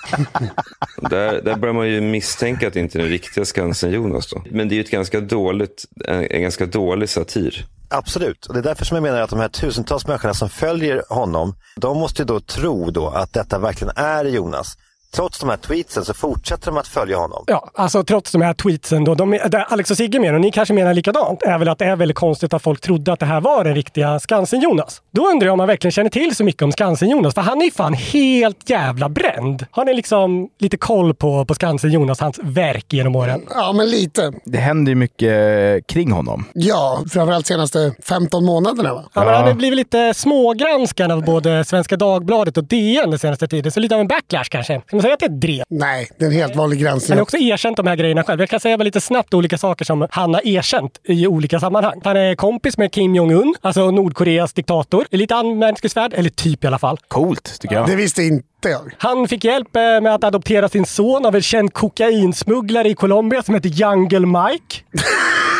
Där, 0.97 1.43
där 1.43 1.57
börjar 1.57 1.74
man 1.74 1.88
ju 1.88 2.01
misstänka 2.01 2.68
att 2.68 2.74
det 2.74 2.80
inte 2.80 2.99
är 2.99 3.03
den 3.03 3.11
riktiga 3.11 3.45
Skansen-Jonas 3.45 4.30
då. 4.30 4.43
Men 4.51 4.68
det 4.68 4.74
är 4.74 4.76
ju 4.76 4.82
ett 4.82 4.91
ganska 4.91 5.20
dåligt, 5.20 5.84
en, 6.05 6.26
en 6.30 6.43
ganska 6.43 6.66
dålig 6.66 7.09
satir. 7.09 7.66
Absolut, 7.88 8.47
och 8.47 8.55
det 8.55 8.61
är 8.61 8.64
därför 8.64 8.84
som 8.84 8.95
jag 8.95 9.03
menar 9.03 9.20
att 9.20 9.30
de 9.30 9.41
här 9.41 9.49
tusentals 9.49 10.07
människorna 10.07 10.34
som 10.34 10.51
följer 10.51 11.03
honom, 11.09 11.55
de 11.76 11.99
måste 11.99 12.22
ju 12.22 12.26
då 12.26 12.41
tro 12.41 12.91
då 12.91 13.09
att 13.09 13.32
detta 13.32 13.59
verkligen 13.59 13.93
är 13.97 14.24
Jonas 14.24 14.76
trots 15.15 15.39
de 15.39 15.49
här 15.49 15.57
tweetsen 15.57 16.05
så 16.05 16.15
fortsätter 16.15 16.67
de 16.67 16.77
att 16.77 16.89
följa 16.89 17.17
honom. 17.17 17.45
Ja, 17.47 17.71
alltså 17.75 18.05
trots 18.05 18.33
de 18.33 18.43
här 18.43 18.55
tweetsen 18.55 19.05
då. 19.05 19.15
De, 19.15 19.31
där 19.31 19.67
Alex 19.69 19.91
och 19.91 19.97
Sigge 19.97 20.21
menar, 20.21 20.35
och 20.35 20.41
ni 20.41 20.51
kanske 20.53 20.75
menar 20.75 20.95
likadant, 20.95 21.43
är 21.43 21.59
väl 21.59 21.69
att 21.69 21.79
det 21.79 21.85
är 21.85 21.97
väldigt 21.97 22.17
konstigt 22.17 22.55
att 22.55 22.63
folk 22.63 22.81
trodde 22.81 23.13
att 23.13 23.21
det 23.21 23.27
här 23.27 23.41
var 23.41 23.65
den 23.65 23.75
riktiga 23.75 24.19
Skansen-Jonas. 24.19 25.03
Då 25.11 25.27
undrar 25.27 25.47
jag 25.47 25.53
om 25.53 25.59
man 25.59 25.67
verkligen 25.67 25.93
känner 25.93 26.11
till 26.11 26.37
så 26.37 26.45
mycket 26.45 26.63
om 26.63 26.73
Skansen-Jonas, 26.73 27.35
för 27.35 27.43
han 27.43 27.61
är 27.61 27.65
ju 27.65 27.71
fan 27.71 27.95
helt 27.95 28.71
jävla 28.71 29.09
bränd. 29.09 29.67
Har 29.71 29.85
ni 29.85 29.95
liksom 29.95 30.49
lite 30.59 30.77
koll 30.77 31.15
på, 31.15 31.45
på 31.45 31.55
Skansen-Jonas, 31.55 32.21
hans 32.21 32.39
verk 32.43 32.93
genom 32.93 33.17
åren? 33.17 33.43
Ja, 33.55 33.73
men 33.73 33.91
lite. 33.91 34.33
Det 34.45 34.59
händer 34.59 34.91
ju 34.91 34.97
mycket 34.97 35.87
kring 35.87 36.13
honom. 36.13 36.45
Ja, 36.55 37.03
framförallt 37.11 37.47
senaste 37.47 37.95
15 38.05 38.45
månaderna 38.45 38.95
va? 38.95 39.05
Ja, 39.15 39.25
men 39.25 39.35
han 39.35 39.45
har 39.45 39.55
blivit 39.55 39.77
lite 39.77 40.15
smågranskad 40.15 41.13
av 41.13 41.25
både 41.25 41.65
Svenska 41.65 41.97
Dagbladet 41.97 42.57
och 42.57 42.65
DN 42.65 43.11
den 43.11 43.19
senaste 43.19 43.49
tiden, 43.49 43.73
så 43.73 43.81
lite 43.81 43.95
av 43.95 44.01
en 44.01 44.09
backlash 44.09 44.45
kanske. 44.51 44.83
Man 45.01 45.03
säga 45.03 45.15
att 45.15 45.21
det 45.21 45.27
är 45.27 45.31
ett 45.31 45.41
drev? 45.41 45.65
Nej, 45.71 46.09
det 46.19 46.25
är 46.25 46.29
en 46.29 46.35
helt 46.35 46.57
vanlig 46.57 46.81
granskning. 46.81 47.13
Han 47.13 47.19
har 47.19 47.23
också 47.23 47.37
erkänt 47.37 47.77
de 47.77 47.87
här 47.87 47.97
grejerna 47.97 48.25
själv. 48.25 48.41
Jag 48.41 48.49
kan 48.49 48.61
säga 48.61 48.79
bara 48.79 48.85
lite 48.85 49.01
snabbt 49.01 49.35
olika 49.35 49.59
saker 49.59 49.85
som 49.85 50.07
han 50.11 50.35
har 50.35 50.47
erkänt 50.47 51.01
i 51.05 51.27
olika 51.27 51.61
sammanhang. 51.61 52.01
Han 52.05 52.17
är 52.17 52.35
kompis 52.35 52.79
med 52.79 52.93
Kim 52.93 53.15
Jong-Un, 53.15 53.55
alltså 53.61 53.91
Nordkoreas 53.91 54.53
diktator. 54.53 55.07
Det 55.11 55.17
är 55.17 55.19
lite 55.19 55.35
anmärkningsvärt, 55.37 56.13
eller 56.13 56.31
typ 56.31 56.65
i 56.65 56.67
alla 56.67 56.79
fall. 56.79 56.99
Coolt, 57.09 57.61
tycker 57.61 57.75
jag. 57.75 57.87
Det 57.87 57.97
visste 57.97 58.23
inte 58.23 58.69
jag. 58.69 58.95
Han 58.99 59.29
fick 59.29 59.45
hjälp 59.45 59.77
eh, 59.77 59.83
med 59.83 60.15
att 60.15 60.25
adoptera 60.25 60.69
sin 60.69 60.87
son 60.87 61.27
av 61.27 61.35
en 61.35 61.43
känd 61.43 61.73
kokainsmugglare 61.73 62.89
i 62.89 62.95
Colombia 62.95 63.43
som 63.43 63.55
heter 63.55 63.69
Jungle 63.69 64.27
Mike. 64.27 64.77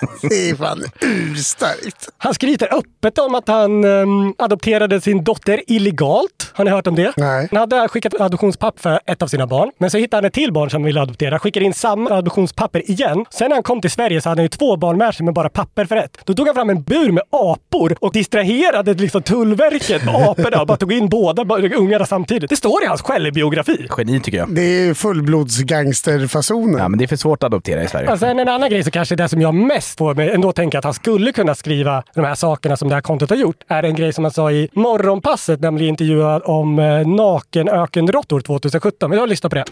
Det 0.22 0.50
är 0.50 0.54
fan 0.54 0.84
urstarkt. 1.00 2.08
Han 2.18 2.34
skryter 2.34 2.74
öppet 2.74 3.18
om 3.18 3.34
att 3.34 3.48
han 3.48 3.84
ehm, 3.84 4.34
adopterade 4.38 5.00
sin 5.00 5.24
dotter 5.24 5.62
illegalt. 5.66 6.50
Har 6.52 6.64
ni 6.64 6.70
hört 6.70 6.86
om 6.86 6.94
det? 6.94 7.12
Nej. 7.16 7.48
Han 7.50 7.60
hade 7.60 7.88
skickat 7.88 8.20
adoptionspapper 8.20 8.80
för 8.80 9.00
ett 9.06 9.22
av 9.22 9.26
sina 9.26 9.46
barn. 9.46 9.70
Men 9.78 9.90
så 9.90 9.98
hittade 9.98 10.16
han 10.16 10.24
ett 10.24 10.32
till 10.34 10.52
barn 10.52 10.70
som 10.70 10.82
ville 10.82 11.00
adoptera. 11.00 11.38
Skickade 11.38 11.66
in 11.66 11.74
samma 11.74 12.10
adoptionspapper 12.10 12.90
igen. 12.90 13.24
Sen 13.30 13.48
när 13.48 13.56
han 13.56 13.62
kom 13.62 13.80
till 13.80 13.90
Sverige 13.90 14.20
så 14.20 14.28
hade 14.28 14.40
han 14.40 14.44
ju 14.44 14.48
två 14.48 14.76
barn 14.76 14.98
med 14.98 15.14
sig 15.14 15.24
med 15.24 15.34
bara 15.34 15.48
papper 15.48 15.84
för 15.84 15.96
ett. 15.96 16.18
Då 16.24 16.34
tog 16.34 16.46
han 16.46 16.54
fram 16.54 16.70
en 16.70 16.82
bur 16.82 17.12
med 17.12 17.22
apor 17.30 17.96
och 18.00 18.12
distraherade 18.12 18.94
liksom 18.94 19.22
Tullverket 19.22 20.04
med 20.04 20.14
aporna 20.14 20.60
och 20.60 20.66
bara 20.66 20.76
tog 20.76 20.92
in 20.92 21.08
båda 21.08 21.56
ungarna 21.76 22.06
samtidigt. 22.06 22.50
Det 22.50 22.56
står 22.56 22.84
i 22.84 22.86
hans 22.86 23.02
självbiografi. 23.02 23.88
Geni, 23.98 24.20
tycker 24.20 24.38
jag. 24.38 24.54
Det 24.54 24.62
är 24.62 24.94
fullblodsgangsterfasonen. 24.94 26.78
Ja, 26.78 26.88
men 26.88 26.98
det 26.98 27.04
är 27.04 27.06
för 27.06 27.16
svårt 27.16 27.42
att 27.42 27.46
adoptera 27.46 27.82
i 27.82 27.88
Sverige. 27.88 28.12
Och 28.12 28.18
sen 28.18 28.38
en 28.38 28.48
annan 28.48 28.70
grej 28.70 28.84
så 28.84 28.90
kanske 28.90 29.16
det 29.16 29.28
som 29.28 29.40
jag 29.40 29.54
mest 29.54 29.89
får 29.98 30.14
mig 30.14 30.30
ändå 30.30 30.52
tänka 30.52 30.78
att 30.78 30.84
han 30.84 30.94
skulle 30.94 31.32
kunna 31.32 31.54
skriva 31.54 32.02
de 32.14 32.24
här 32.24 32.34
sakerna 32.34 32.76
som 32.76 32.88
det 32.88 32.94
här 32.94 33.02
kontot 33.02 33.30
har 33.30 33.36
gjort 33.36 33.56
är 33.68 33.82
en 33.82 33.94
grej 33.94 34.12
som 34.12 34.24
han 34.24 34.30
sa 34.30 34.50
i 34.50 34.68
Morgonpasset 34.72 35.60
när 35.60 35.66
han 35.66 35.74
blev 35.74 35.88
intervjuad 35.88 36.42
om 36.44 36.78
eh, 36.78 37.06
nakenökenråttor 37.08 38.40
2017. 38.40 39.10
Vi 39.10 39.18
har 39.18 39.26
lyssna 39.26 39.48
på 39.48 39.54
det. 39.54 39.64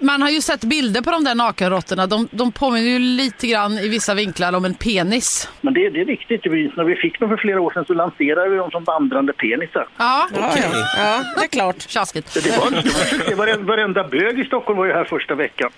Man 0.00 0.22
har 0.22 0.30
ju 0.30 0.40
sett 0.40 0.64
bilder 0.64 1.02
på 1.02 1.10
de 1.10 1.24
där 1.24 1.34
nakenråttorna. 1.34 2.06
De, 2.06 2.28
de 2.30 2.52
påminner 2.52 2.90
ju 2.90 2.98
lite 2.98 3.46
grann 3.46 3.72
i 3.78 3.88
vissa 3.88 4.14
vinklar 4.14 4.52
om 4.52 4.64
en 4.64 4.74
penis. 4.74 5.48
Men 5.60 5.74
det, 5.74 5.90
det 5.90 6.00
är 6.00 6.04
riktigt. 6.04 6.44
När 6.76 6.84
vi 6.84 6.94
fick 6.94 7.20
dem 7.20 7.28
för 7.28 7.36
flera 7.36 7.60
år 7.60 7.70
sedan 7.70 7.84
så 7.86 7.94
lanserade 7.94 8.50
vi 8.50 8.56
dem 8.56 8.70
som 8.70 8.84
vandrande 8.84 9.32
penisar. 9.32 9.88
Ja, 9.96 10.28
Okej. 10.32 10.62
ja 10.96 11.22
det 11.36 11.44
är 11.44 11.48
klart. 11.48 11.80
Tjaskigt. 11.88 12.34
Det 12.34 12.58
var, 12.58 12.70
det 12.70 12.76
var 12.76 12.82
succé. 12.82 13.34
Varenda, 13.64 14.04
bög 14.04 14.40
i 14.40 14.44
Stockholm 14.44 14.78
var 14.78 14.86
ju 14.86 14.92
här 14.92 15.04
första 15.04 15.34
veckan. 15.34 15.70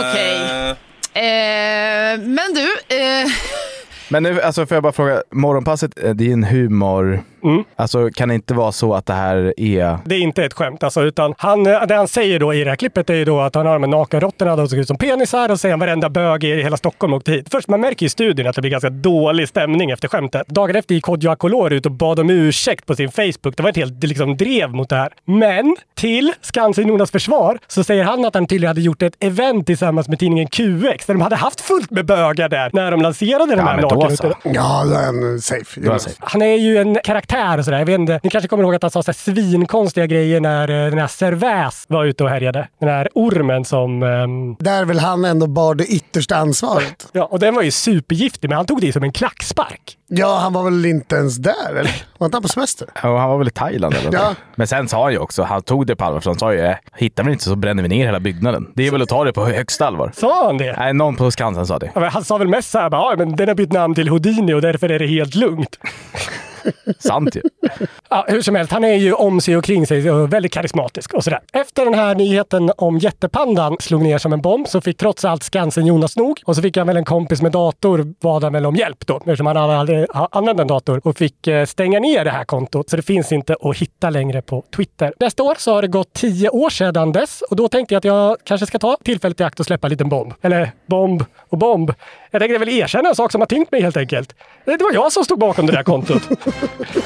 Okej. 0.00 0.68
Eh, 0.70 0.76
Eh, 1.14 2.18
men 2.20 2.54
du, 2.54 2.96
eh, 2.96 3.26
Men 4.08 4.22
nu, 4.22 4.40
alltså 4.40 4.66
får 4.66 4.74
jag 4.76 4.82
bara 4.82 4.92
fråga, 4.92 5.22
Morgonpasset, 5.30 6.04
eh, 6.04 6.14
det 6.14 6.28
är 6.28 6.32
en 6.32 6.44
humor... 6.44 7.22
Alltså 7.76 8.10
kan 8.14 8.28
det 8.28 8.34
inte 8.34 8.54
vara 8.54 8.72
så 8.72 8.94
att 8.94 9.06
det 9.06 9.12
här 9.12 9.54
är... 9.56 9.98
Det 10.04 10.14
är 10.14 10.20
inte 10.20 10.44
ett 10.44 10.52
skämt 10.52 10.82
alltså, 10.82 11.02
utan 11.02 11.34
han, 11.38 11.66
eh, 11.66 11.86
det 11.86 11.94
han 11.94 12.08
säger 12.08 12.38
då 12.40 12.54
i 12.54 12.64
det 12.64 12.70
här 12.70 12.76
klippet 12.76 13.10
är 13.10 13.14
ju 13.14 13.24
då 13.24 13.40
att 13.40 13.54
han 13.54 13.66
har 13.66 13.72
de 13.72 13.82
här 13.82 13.90
nakenråttorna, 13.90 14.56
de 14.56 14.68
såg 14.68 14.78
ut 14.78 14.86
som 14.88 14.96
penisar 14.96 15.50
och 15.50 15.60
säger 15.60 15.76
varenda 15.76 16.08
bög 16.08 16.44
i 16.44 16.62
hela 16.62 16.76
Stockholm 16.76 17.12
åkte 17.12 17.32
hit. 17.32 17.46
Först, 17.50 17.68
man 17.68 17.80
märker 17.80 18.06
i 18.06 18.08
studion 18.08 18.46
att 18.46 18.54
det 18.54 18.60
blir 18.60 18.70
ganska 18.70 18.90
dålig 18.90 19.48
stämning 19.48 19.90
efter 19.90 20.08
skämtet. 20.08 20.46
Dagen 20.48 20.76
efter 20.76 20.94
gick 20.94 21.04
Kodjo 21.04 21.30
Akolor 21.30 21.72
ut 21.72 21.86
och 21.86 21.92
bad 21.92 22.18
om 22.18 22.30
ursäkt 22.30 22.86
på 22.86 22.96
sin 22.96 23.10
Facebook. 23.10 23.56
Det 23.56 23.62
var 23.62 23.70
ett 23.70 23.76
helt 23.76 24.04
liksom, 24.04 24.36
drev 24.36 24.70
mot 24.70 24.88
det 24.88 24.96
här. 24.96 25.12
Men 25.24 25.76
till 25.94 26.32
Skansen-Jonas 26.40 27.10
försvar 27.10 27.58
så 27.66 27.84
säger 27.84 28.04
han 28.04 28.24
att 28.24 28.34
han 28.34 28.46
tydligen 28.46 28.68
hade 28.68 28.80
gjort 28.80 29.02
ett 29.02 29.16
event 29.20 29.66
tillsammans 29.66 30.08
med 30.08 30.18
tidningen 30.18 30.46
QX 30.46 31.06
där 31.06 31.14
de 31.14 31.20
hade 31.20 31.36
haft 31.36 31.60
fullt 31.60 31.90
med 31.90 32.06
bögar 32.06 32.48
där 32.48 32.70
när 32.72 32.90
de 32.90 33.00
lanserade 33.02 33.54
de 33.56 33.62
här 33.62 33.80
nakenråttorna. 33.80 34.34
Ja, 34.42 34.84
safe. 35.40 35.98
Safe. 35.98 36.16
Han 36.20 36.42
är 36.42 36.56
ju 36.56 36.78
en 36.78 36.98
karaktär 37.04 37.33
och 37.58 37.64
sådär. 37.64 37.78
Jag 37.78 37.86
vet 37.86 37.98
inte, 38.00 38.20
ni 38.22 38.30
kanske 38.30 38.48
kommer 38.48 38.64
ihåg 38.64 38.74
att 38.74 38.82
han 38.82 38.90
sa 38.90 39.02
så 39.02 39.10
här 39.10 39.14
svinkonstiga 39.14 40.06
grejer 40.06 40.40
när 40.40 40.68
eh, 40.84 40.90
den 40.90 40.98
här 40.98 41.06
Servais 41.06 41.84
var 41.88 42.04
ute 42.04 42.24
och 42.24 42.30
härjade. 42.30 42.68
Den 42.80 42.88
här 42.88 43.08
ormen 43.14 43.64
som... 43.64 44.02
ehm, 44.02 44.54
Där 44.58 44.84
väl 44.84 44.98
han 44.98 45.24
ändå 45.24 45.46
bar 45.46 45.74
det 45.74 45.86
yttersta 45.86 46.36
ansvaret. 46.36 47.08
Ja, 47.12 47.24
och 47.24 47.38
den 47.38 47.54
var 47.54 47.62
ju 47.62 47.70
supergiftig, 47.70 48.48
men 48.48 48.56
han 48.56 48.66
tog 48.66 48.80
det 48.80 48.92
som 48.92 49.02
en 49.02 49.12
klackspark. 49.12 49.98
Ja, 50.08 50.38
han 50.42 50.52
var 50.52 50.62
väl 50.64 50.86
inte 50.86 51.16
ens 51.16 51.36
där, 51.36 51.70
eller? 51.70 52.02
Var 52.18 52.26
inte 52.26 52.36
han 52.36 52.42
på 52.42 52.48
semester? 52.48 52.88
Ja, 53.02 53.18
han 53.18 53.30
var 53.30 53.38
väl 53.38 53.48
i 53.48 53.50
Thailand 53.50 53.94
eller. 53.94 54.12
Ja. 54.12 54.34
Men 54.56 54.66
sen 54.66 54.88
sa 54.88 55.02
han 55.02 55.12
ju 55.12 55.18
också, 55.18 55.42
han 55.42 55.62
tog 55.62 55.86
det 55.86 55.96
på 55.96 56.04
allvar, 56.04 56.20
för 56.20 56.30
han 56.30 56.38
sa 56.38 56.52
ju 56.52 56.60
eh, 56.60 56.76
hittar 56.96 57.24
vi 57.24 57.32
inte 57.32 57.44
så 57.44 57.56
bränner 57.56 57.82
vi 57.82 57.88
ner 57.88 58.06
hela 58.06 58.20
byggnaden. 58.20 58.66
Det 58.74 58.86
är 58.86 58.90
väl 58.90 59.02
att 59.02 59.08
ta 59.08 59.24
det 59.24 59.32
på 59.32 59.44
högsta 59.46 59.86
allvar. 59.86 60.12
Sa 60.14 60.46
han 60.46 60.58
det? 60.58 60.76
Nej, 60.78 60.92
någon 60.94 61.16
på 61.16 61.30
Skansen 61.30 61.66
sa 61.66 61.78
det. 61.78 61.90
Ja, 61.94 62.00
men 62.00 62.10
Han 62.10 62.24
sa 62.24 62.38
väl 62.38 62.48
mest 62.48 62.70
såhär, 62.70 62.90
bara, 62.90 63.10
ja, 63.10 63.14
men 63.18 63.36
den 63.36 63.48
har 63.48 63.54
bytt 63.54 63.72
namn 63.72 63.94
till 63.94 64.08
Houdini 64.08 64.54
och 64.54 64.62
därför 64.62 64.88
är 64.90 64.98
det 64.98 65.06
helt 65.06 65.34
lugnt. 65.34 65.78
Sant 66.98 67.36
ju. 67.36 67.42
Ja, 68.14 68.24
hur 68.28 68.42
som 68.42 68.54
helst, 68.54 68.72
han 68.72 68.84
är 68.84 68.94
ju 68.94 69.12
om 69.12 69.40
sig 69.40 69.56
och 69.56 69.64
kring 69.64 69.86
sig 69.86 70.10
och 70.10 70.32
väldigt 70.32 70.52
karismatisk 70.52 71.14
och 71.14 71.24
sådär. 71.24 71.40
Efter 71.52 71.84
den 71.84 71.94
här 71.94 72.14
nyheten 72.14 72.70
om 72.76 72.98
jättepandan 72.98 73.76
slog 73.80 74.02
ner 74.02 74.18
som 74.18 74.32
en 74.32 74.40
bomb 74.40 74.68
så 74.68 74.80
fick 74.80 74.96
trots 74.98 75.24
allt 75.24 75.42
Skansen 75.42 75.86
Jonas 75.86 76.16
nog. 76.16 76.40
Och 76.44 76.56
så 76.56 76.62
fick 76.62 76.76
han 76.76 76.86
väl 76.86 76.96
en 76.96 77.04
kompis 77.04 77.42
med 77.42 77.52
dator, 77.52 78.02
bad 78.22 78.44
han 78.44 78.52
väl 78.52 78.66
om 78.66 78.76
hjälp 78.76 79.06
då, 79.06 79.16
eftersom 79.16 79.46
han 79.46 79.56
aldrig 79.56 80.10
ha- 80.10 80.28
använt 80.32 80.60
en 80.60 80.66
dator 80.66 81.00
och 81.04 81.16
fick 81.18 81.46
eh, 81.46 81.64
stänga 81.66 81.98
ner 82.00 82.24
det 82.24 82.30
här 82.30 82.44
kontot. 82.44 82.90
Så 82.90 82.96
det 82.96 83.02
finns 83.02 83.32
inte 83.32 83.56
att 83.60 83.76
hitta 83.76 84.10
längre 84.10 84.42
på 84.42 84.64
Twitter. 84.76 85.12
Nästa 85.20 85.42
år 85.42 85.54
så 85.58 85.74
har 85.74 85.82
det 85.82 85.88
gått 85.88 86.12
tio 86.12 86.48
år 86.48 86.70
sedan 86.70 87.12
dess 87.12 87.42
och 87.42 87.56
då 87.56 87.68
tänkte 87.68 87.94
jag 87.94 87.98
att 87.98 88.04
jag 88.04 88.36
kanske 88.44 88.66
ska 88.66 88.78
ta 88.78 88.96
tillfället 89.04 89.40
i 89.40 89.44
akt 89.44 89.60
och 89.60 89.66
släppa 89.66 89.86
en 89.86 89.90
liten 89.90 90.08
bomb. 90.08 90.34
Eller 90.42 90.72
bomb 90.86 91.24
och 91.48 91.58
bomb. 91.58 91.92
Jag 92.30 92.40
tänkte 92.40 92.58
väl 92.58 92.68
erkänna 92.68 93.08
en 93.08 93.14
sak 93.14 93.32
som 93.32 93.40
har 93.40 93.46
tyngt 93.46 93.72
mig 93.72 93.82
helt 93.82 93.96
enkelt. 93.96 94.34
Det 94.64 94.82
var 94.82 94.92
jag 94.92 95.12
som 95.12 95.24
stod 95.24 95.38
bakom 95.38 95.66
det 95.66 95.72
där 95.72 95.82
kontot. 95.82 96.22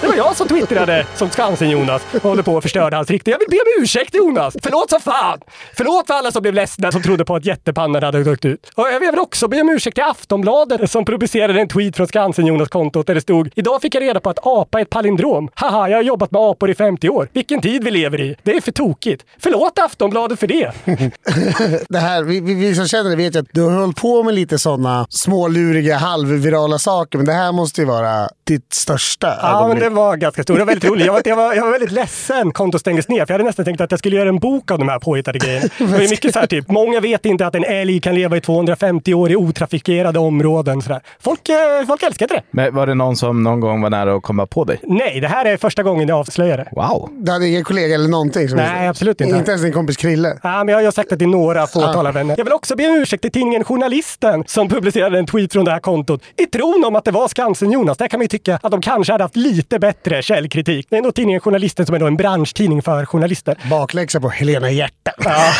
Det 0.00 0.06
var 0.06 0.16
jag 0.16 0.36
som 0.36 0.48
twittrade 0.48 0.97
som 1.16 1.30
Skansen-Jonas 1.30 2.02
och 2.14 2.22
håller 2.22 2.42
på 2.42 2.56
att 2.56 2.62
förstöra 2.62 2.96
hans 2.96 3.10
rykte. 3.10 3.30
Jag 3.30 3.38
vill 3.38 3.48
be 3.50 3.56
om 3.56 3.82
ursäkt 3.82 4.14
Jonas! 4.14 4.56
Förlåt 4.62 4.90
som 4.90 5.00
fan! 5.00 5.40
Förlåt 5.76 6.06
för 6.06 6.14
alla 6.14 6.30
som 6.32 6.42
blev 6.42 6.54
ledsna 6.54 6.92
som 6.92 7.02
trodde 7.02 7.24
på 7.24 7.36
att 7.36 7.44
jättepannan 7.44 8.02
hade 8.02 8.30
åkt 8.30 8.44
ut. 8.44 8.70
Och 8.74 8.88
jag 8.88 9.00
vill 9.00 9.18
också 9.18 9.48
be 9.48 9.60
om 9.60 9.68
ursäkt 9.68 9.94
till 9.94 10.04
Aftonbladet 10.04 10.90
som 10.90 11.04
publicerade 11.04 11.60
en 11.60 11.68
tweet 11.68 11.96
från 11.96 12.06
Skansen-Jonas-kontot 12.06 13.06
där 13.06 13.14
det 13.14 13.20
stod 13.20 13.50
“Idag 13.54 13.82
fick 13.82 13.94
jag 13.94 14.02
reda 14.02 14.20
på 14.20 14.30
att 14.30 14.38
apa 14.42 14.78
är 14.78 14.82
ett 14.82 14.90
palindrom. 14.90 15.48
Haha, 15.54 15.88
jag 15.88 15.96
har 15.98 16.02
jobbat 16.02 16.30
med 16.30 16.40
apor 16.42 16.70
i 16.70 16.74
50 16.74 17.08
år. 17.08 17.28
Vilken 17.32 17.60
tid 17.60 17.84
vi 17.84 17.90
lever 17.90 18.20
i. 18.20 18.36
Det 18.42 18.52
är 18.56 18.60
för 18.60 18.72
tokigt. 18.72 19.24
Förlåt 19.38 19.78
Aftonbladet 19.78 20.40
för 20.40 20.46
det!” 20.46 20.72
det 21.88 21.98
här, 21.98 22.22
vi, 22.22 22.40
vi, 22.40 22.54
vi 22.54 22.74
som 22.74 22.88
känner 22.88 23.10
det 23.10 23.16
vet 23.16 23.34
ju 23.34 23.38
att 23.40 23.46
du 23.52 23.62
har 23.62 23.70
hållit 23.80 23.96
på 23.96 24.22
med 24.22 24.34
lite 24.34 24.58
sådana 24.58 25.06
småluriga, 25.10 25.96
halvvirala 25.96 26.78
saker. 26.78 27.18
Men 27.18 27.26
det 27.26 27.32
här 27.32 27.52
måste 27.52 27.80
ju 27.80 27.86
vara 27.86 28.28
ditt 28.44 28.72
största 28.72 29.26
Ja, 29.26 29.34
men 29.42 29.54
ögonblick. 29.56 29.82
det 29.84 29.90
var 29.90 30.16
ganska 30.16 30.42
stort. 30.42 30.58
Det 30.80 30.88
var 30.88 30.96
väldigt 30.96 31.08
roligt. 31.12 31.26
Jag 31.26 31.36
var, 31.36 31.42
jag, 31.42 31.48
var, 31.48 31.54
jag 31.54 31.64
var 31.64 31.70
väldigt 31.70 31.90
ledsen 31.92 32.52
kontot 32.52 32.80
stängdes 32.80 33.08
ner, 33.08 33.26
för 33.26 33.34
jag 33.34 33.38
hade 33.38 33.44
nästan 33.44 33.64
tänkt 33.64 33.80
att 33.80 33.90
jag 33.90 33.98
skulle 33.98 34.16
göra 34.16 34.28
en 34.28 34.38
bok 34.38 34.70
av 34.70 34.78
de 34.78 34.88
här 34.88 34.98
påhittade 34.98 35.38
grejerna. 35.38 35.66
Det 35.78 35.84
var 35.84 36.10
mycket 36.10 36.32
så 36.32 36.38
här 36.38 36.46
typ, 36.46 36.68
många 36.68 37.00
vet 37.00 37.26
inte 37.26 37.46
att 37.46 37.54
en 37.54 37.64
älg 37.64 38.00
kan 38.00 38.14
leva 38.14 38.36
i 38.36 38.40
250 38.40 39.14
år 39.14 39.30
i 39.30 39.36
otrafikerade 39.36 40.18
områden. 40.18 40.82
Så 40.82 40.88
där. 40.88 41.00
Folk, 41.20 41.48
eh, 41.48 41.56
folk 41.86 42.02
älskade 42.02 42.34
det. 42.34 42.42
Men 42.50 42.74
var 42.74 42.86
det 42.86 42.94
någon 42.94 43.16
som 43.16 43.42
någon 43.42 43.60
gång 43.60 43.82
var 43.82 43.90
nära 43.90 44.14
att 44.14 44.22
komma 44.22 44.46
på 44.46 44.64
dig? 44.64 44.80
Nej, 44.82 45.20
det 45.20 45.28
här 45.28 45.44
är 45.44 45.56
första 45.56 45.82
gången 45.82 46.08
jag 46.08 46.18
avslöjar 46.18 46.56
det. 46.56 46.68
Wow! 46.72 47.08
Du 47.12 47.32
hade 47.32 47.48
ingen 47.48 47.64
kollega 47.64 47.94
eller 47.94 48.08
någonting? 48.08 48.48
Som 48.48 48.56
Nej, 48.56 48.88
absolut 48.88 49.20
inte. 49.20 49.36
Inte 49.36 49.50
ens 49.50 49.62
din 49.62 49.72
kompis 49.72 49.96
Krille? 49.96 50.38
Ja, 50.42 50.64
men 50.64 50.74
jag 50.74 50.84
har 50.84 50.90
sagt 50.90 51.10
det 51.10 51.16
till 51.16 51.28
några 51.28 51.66
fåtala 51.66 52.12
vänner. 52.12 52.34
Jag 52.38 52.44
vill 52.44 52.54
också 52.54 52.76
be 52.76 52.88
om 52.88 52.94
ursäkt 52.96 53.22
till 53.22 53.32
tidningen 53.32 53.64
Journalisten 53.64 54.44
som 54.46 54.68
publicerade 54.68 55.18
en 55.18 55.26
tweet 55.26 55.52
från 55.52 55.64
det 55.64 55.70
här 55.70 55.80
kontot 55.80 56.22
i 56.36 56.46
tron 56.46 56.84
om 56.86 56.96
att 56.96 57.04
det 57.04 57.10
var 57.10 57.28
Skansen-Jonas. 57.28 57.96
Där 57.98 58.08
kan 58.08 58.18
man 58.18 58.24
ju 58.24 58.28
tycka 58.28 58.58
att 58.62 58.70
de 58.70 58.80
kanske 58.80 59.12
hade 59.12 59.24
haft 59.24 59.36
lite 59.36 59.78
bättre 59.78 60.22
källkritik. 60.22 60.67
Det 60.68 60.92
är 60.92 60.96
ändå 60.96 61.12
tidningen 61.12 61.40
Journalisten 61.40 61.86
som 61.86 61.94
är 61.94 61.98
då 61.98 62.06
en 62.06 62.16
branschtidning 62.16 62.82
för 62.82 63.06
journalister. 63.06 63.58
Bakläxa 63.70 64.20
på 64.20 64.28
Helena 64.28 64.70
Hjärta. 64.70 65.12
Ja. 65.18 65.52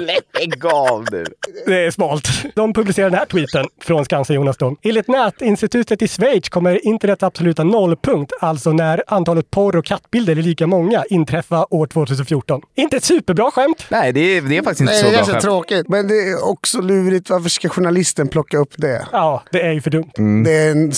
Lägg 0.00 0.66
av 0.66 1.04
nu! 1.12 1.24
Det 1.66 1.84
är 1.86 1.90
smalt. 1.90 2.28
De 2.54 2.72
publicerar 2.72 3.10
den 3.10 3.18
här 3.18 3.26
tweeten 3.26 3.66
från 3.82 4.04
Skansen-Jonas 4.04 4.56
då. 4.56 4.76
Enligt 4.82 5.08
Nätinstitutet 5.08 6.02
i 6.02 6.08
Schweiz 6.08 6.48
kommer 6.48 6.86
internets 6.86 7.22
absoluta 7.22 7.64
nollpunkt, 7.64 8.32
alltså 8.40 8.72
när 8.72 9.02
antalet 9.06 9.50
porr 9.50 9.76
och 9.76 9.84
kattbilder 9.84 10.36
är 10.38 10.42
lika 10.42 10.66
många, 10.66 11.04
inträffa 11.10 11.66
år 11.70 11.86
2014. 11.86 12.60
Inte 12.74 12.96
ett 12.96 13.04
superbra 13.04 13.50
skämt. 13.50 13.86
Nej, 13.88 14.12
det 14.12 14.20
är, 14.20 14.42
det 14.42 14.56
är 14.56 14.62
faktiskt 14.62 14.80
inte 14.80 14.92
Nej, 14.92 15.00
så 15.02 15.06
det 15.06 15.10
är 15.10 15.12
bra 15.12 15.18
ganska 15.18 15.32
skämt. 15.32 15.42
tråkigt. 15.44 15.88
Men 15.88 16.08
det 16.08 16.14
är 16.14 16.48
också 16.48 16.80
lurigt. 16.80 17.30
Varför 17.30 17.48
ska 17.48 17.68
journalisten 17.68 18.28
plocka 18.28 18.58
upp 18.58 18.74
det? 18.76 19.06
Ja, 19.12 19.42
det 19.50 19.62
är 19.62 19.72
ju 19.72 19.80
för 19.80 19.90
dumt. 19.90 20.10
Det 20.44 20.52
är 20.52 20.70
en 20.70 20.92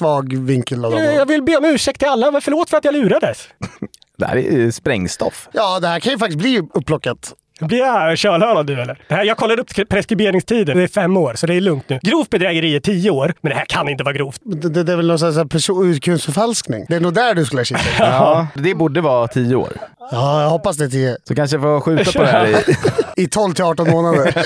svag 0.00 0.34
vinkel 0.38 0.84
av 0.84 0.90
dem. 0.90 1.04
Jag 1.04 1.26
vill 1.26 1.42
be 1.42 1.56
om 1.56 1.64
ursäkt 1.64 1.98
till 1.98 2.08
alla, 2.08 2.30
men 2.30 2.40
förlåt 2.40 2.70
för 2.70 2.76
att 2.76 2.84
jag 2.84 2.94
lurades. 2.94 3.48
Det 4.18 4.26
här 4.26 4.36
är 4.36 4.40
ju 4.40 4.72
sprängstoff. 4.72 5.48
Ja, 5.52 5.80
det 5.80 5.88
här 5.88 6.00
kan 6.00 6.12
ju 6.12 6.18
faktiskt 6.18 6.38
bli 6.38 6.62
upplockat. 6.74 7.32
Blir 7.60 7.78
jag 7.78 8.18
kölhörna 8.18 8.62
du 8.62 8.80
eller? 8.80 9.04
Det 9.08 9.14
här, 9.14 9.24
jag 9.24 9.36
kollade 9.36 9.62
upp 9.62 9.88
preskriberingstiden. 9.88 10.76
Det 10.76 10.82
är 10.82 10.88
fem 10.88 11.16
år, 11.16 11.34
så 11.34 11.46
det 11.46 11.54
är 11.54 11.60
lugnt 11.60 11.84
nu. 11.88 11.98
Grovt 12.02 12.30
bedrägeri 12.30 12.76
är 12.76 12.80
tio 12.80 13.10
år, 13.10 13.34
men 13.40 13.50
det 13.50 13.56
här 13.56 13.64
kan 13.64 13.88
inte 13.88 14.04
vara 14.04 14.14
grovt. 14.14 14.40
Det, 14.44 14.68
det, 14.68 14.82
det 14.82 14.92
är 14.92 14.96
väl 14.96 15.06
någon 15.06 15.18
slags 15.18 15.48
person- 15.50 15.86
urkundsförfalskning? 15.90 16.86
Det 16.88 16.96
är 16.96 17.00
nog 17.00 17.14
där 17.14 17.34
du 17.34 17.44
skulle 17.44 17.64
kika. 17.64 17.80
Ja, 17.98 18.46
det 18.54 18.74
borde 18.74 19.00
vara 19.00 19.28
tio 19.28 19.54
år. 19.56 19.72
Ja, 20.12 20.42
jag 20.42 20.50
hoppas 20.50 20.76
det 20.76 20.84
är 20.84 20.88
10. 20.88 21.16
Så 21.24 21.34
kanske 21.34 21.56
jag 21.56 21.62
får 21.62 21.80
skjuta 21.80 22.12
på 22.12 22.22
det 22.22 22.28
här 22.28 22.46
i... 22.46 22.76
I 23.22 23.26
12 23.28 23.52
till 23.52 23.64
18 23.64 23.90
månader. 23.90 24.44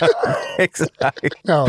Exakt. 0.58 0.90
Ja. 1.42 1.68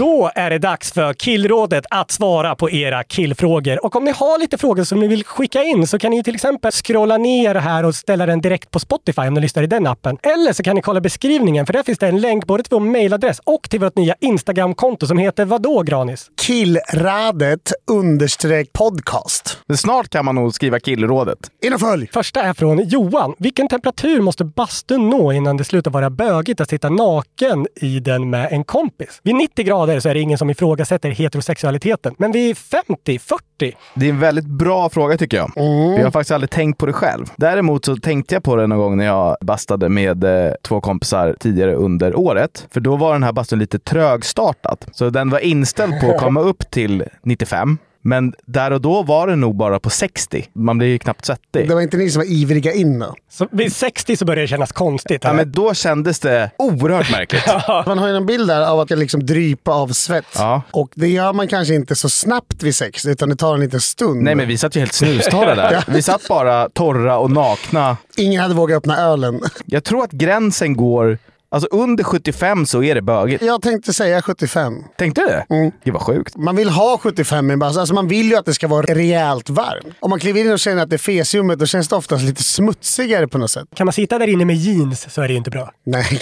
Då 0.00 0.30
är 0.34 0.50
det 0.50 0.58
dags 0.58 0.92
för 0.92 1.12
Killrådet 1.12 1.84
att 1.90 2.10
svara 2.10 2.54
på 2.54 2.70
era 2.70 3.04
killfrågor. 3.04 3.84
Och 3.84 3.96
om 3.96 4.04
ni 4.04 4.10
har 4.10 4.38
lite 4.38 4.58
frågor 4.58 4.84
som 4.84 5.00
ni 5.00 5.08
vill 5.08 5.24
skicka 5.24 5.62
in 5.62 5.86
så 5.86 5.98
kan 5.98 6.10
ni 6.10 6.22
till 6.22 6.34
exempel 6.34 6.72
scrolla 6.72 7.16
ner 7.16 7.54
här 7.54 7.84
och 7.84 7.94
ställa 7.94 8.26
den 8.26 8.40
direkt 8.40 8.70
på 8.70 8.78
Spotify 8.78 9.22
om 9.22 9.34
ni 9.34 9.40
lyssnar 9.40 9.62
i 9.62 9.66
den 9.66 9.86
appen. 9.86 10.18
Eller 10.22 10.52
så 10.52 10.62
kan 10.62 10.76
ni 10.76 10.82
kolla 10.82 11.00
beskrivningen 11.00 11.66
för 11.66 11.72
där 11.72 11.82
finns 11.82 11.98
det 11.98 12.08
en 12.08 12.20
länk 12.20 12.46
både 12.46 12.62
till 12.62 12.70
vår 12.70 12.80
mailadress 12.80 13.40
och 13.44 13.70
till 13.70 13.80
vårt 13.80 13.96
nya 13.96 14.14
Instagramkonto 14.20 15.06
som 15.06 15.18
heter 15.18 15.44
vadå 15.44 15.82
Granis? 15.82 16.30
Killradet 16.42 17.72
understreck 17.90 18.72
podcast. 18.72 19.58
Men 19.66 19.76
snart 19.76 20.08
kan 20.08 20.24
man 20.24 20.34
nog 20.34 20.54
skriva 20.54 20.80
killrådet. 20.80 21.38
In 21.64 21.72
och 21.74 21.80
följ! 21.80 22.08
Första 22.12 22.42
är 22.42 22.54
från 22.54 22.88
Johan. 22.88 23.34
Vilken 23.38 23.68
temperatur 23.68 24.20
måste 24.20 24.44
bastun 24.44 25.10
nå 25.10 25.32
innan 25.32 25.56
det 25.56 25.64
slutar 25.64 25.90
vara 25.90 26.10
bögigt 26.10 26.60
att 26.60 26.70
sitta 26.70 26.88
naken 26.88 27.66
i 27.76 28.00
den 28.00 28.30
med 28.30 28.52
en 28.52 28.64
kompis? 28.64 29.20
Vid 29.22 29.34
90 29.34 29.64
grader 29.64 29.89
så 29.98 30.08
är 30.08 30.14
det 30.14 30.20
ingen 30.20 30.38
som 30.38 30.50
ifrågasätter 30.50 31.10
heterosexualiteten. 31.10 32.14
Men 32.18 32.32
vid 32.32 32.56
50, 32.58 33.18
40? 33.18 33.76
Det 33.94 34.06
är 34.06 34.10
en 34.10 34.20
väldigt 34.20 34.46
bra 34.46 34.88
fråga 34.88 35.16
tycker 35.16 35.36
jag. 35.36 35.52
Mm. 35.56 35.96
Jag 35.96 36.04
har 36.04 36.10
faktiskt 36.10 36.30
aldrig 36.30 36.50
tänkt 36.50 36.78
på 36.78 36.86
det 36.86 36.92
själv. 36.92 37.26
Däremot 37.36 37.84
så 37.84 37.96
tänkte 37.96 38.34
jag 38.34 38.42
på 38.42 38.56
det 38.56 38.66
någon 38.66 38.78
gång 38.78 38.96
när 38.96 39.04
jag 39.04 39.36
bastade 39.40 39.88
med 39.88 40.24
eh, 40.24 40.52
två 40.62 40.80
kompisar 40.80 41.36
tidigare 41.40 41.74
under 41.74 42.18
året. 42.18 42.66
För 42.70 42.80
då 42.80 42.96
var 42.96 43.12
den 43.12 43.22
här 43.22 43.32
bastun 43.32 43.58
lite 43.58 43.78
trögstartad. 43.78 44.78
Så 44.92 45.10
den 45.10 45.30
var 45.30 45.38
inställd 45.38 46.00
på 46.00 46.10
att 46.10 46.20
komma 46.20 46.40
upp 46.40 46.70
till 46.70 47.04
95. 47.22 47.78
Men 48.02 48.34
där 48.46 48.70
och 48.70 48.80
då 48.80 49.02
var 49.02 49.26
den 49.26 49.40
nog 49.40 49.56
bara 49.56 49.80
på 49.80 49.90
60. 49.90 50.46
Man 50.52 50.78
blir 50.78 50.88
ju 50.88 50.98
knappt 50.98 51.26
svettig. 51.26 51.68
Det 51.68 51.74
var 51.74 51.80
inte 51.80 51.96
ni 51.96 52.10
som 52.10 52.20
var 52.20 52.32
ivriga 52.32 52.72
in 52.72 52.98
då? 52.98 53.14
Så 53.30 53.48
vid 53.52 53.76
60 53.76 54.16
så 54.16 54.24
börjar 54.24 54.40
det 54.42 54.48
kännas 54.48 54.72
konstigt. 54.72 55.24
Ja, 55.24 55.32
men 55.32 55.52
då 55.52 55.74
kändes 55.74 56.20
det 56.20 56.50
oerhört 56.56 57.10
märkligt. 57.10 57.46
Man 57.86 57.98
har 57.98 58.08
ju 58.08 58.16
en 58.16 58.26
bild 58.26 58.48
där 58.48 58.66
av 58.66 58.80
att 58.80 58.90
jag 58.90 58.98
liksom 58.98 59.26
drypa 59.26 59.70
av 59.70 59.88
svett. 59.88 60.24
Ja. 60.34 60.62
Och 60.70 60.90
det 60.94 61.08
gör 61.08 61.32
man 61.32 61.48
kanske 61.48 61.74
inte 61.74 61.96
så 61.96 62.08
snabbt 62.08 62.62
vid 62.62 62.74
sex, 62.74 63.06
utan 63.06 63.28
det 63.28 63.36
tar 63.36 63.54
en 63.54 63.60
liten 63.60 63.80
stund. 63.80 64.22
Nej, 64.22 64.34
men 64.34 64.48
vi 64.48 64.58
satt 64.58 64.76
ju 64.76 64.80
helt 64.80 64.92
snustorra 64.92 65.54
där. 65.54 65.70
Ja. 65.80 65.82
Vi 65.88 66.02
satt 66.02 66.28
bara 66.28 66.68
torra 66.68 67.18
och 67.18 67.30
nakna. 67.30 67.96
Ingen 68.16 68.40
hade 68.42 68.54
vågat 68.54 68.76
öppna 68.76 68.98
ölen. 68.98 69.40
Jag 69.66 69.84
tror 69.84 70.04
att 70.04 70.10
gränsen 70.12 70.76
går... 70.76 71.18
Alltså 71.52 71.68
under 71.72 72.04
75 72.04 72.66
så 72.66 72.82
är 72.82 72.94
det 72.94 73.02
bögigt. 73.02 73.44
Jag 73.44 73.62
tänkte 73.62 73.92
säga 73.92 74.22
75. 74.22 74.84
Tänkte 74.98 75.20
du 75.20 75.26
det? 75.26 75.46
Mm. 75.56 75.72
Det 75.84 75.90
var 75.90 76.00
sjukt. 76.00 76.36
Man 76.36 76.56
vill 76.56 76.68
ha 76.68 76.98
75 76.98 77.50
i 77.50 77.52
en 77.52 77.58
bastu. 77.58 77.80
Alltså 77.80 77.94
man 77.94 78.08
vill 78.08 78.28
ju 78.30 78.36
att 78.36 78.46
det 78.46 78.54
ska 78.54 78.68
vara 78.68 78.86
rejält 78.86 79.50
varmt. 79.50 79.94
Om 80.00 80.10
man 80.10 80.18
kliver 80.18 80.40
in 80.40 80.52
och 80.52 80.58
känner 80.58 80.82
att 80.82 80.90
det 80.90 80.96
är 80.96 80.98
fesiummet, 80.98 81.58
då 81.58 81.66
känns 81.66 81.88
det 81.88 81.96
oftast 81.96 82.24
lite 82.24 82.42
smutsigare 82.42 83.28
på 83.28 83.38
något 83.38 83.50
sätt. 83.50 83.68
Kan 83.74 83.86
man 83.86 83.92
sitta 83.92 84.18
där 84.18 84.26
inne 84.26 84.44
med 84.44 84.56
jeans 84.56 85.14
så 85.14 85.22
är 85.22 85.28
det 85.28 85.32
ju 85.32 85.38
inte 85.38 85.50
bra. 85.50 85.70
Nej. 85.84 86.20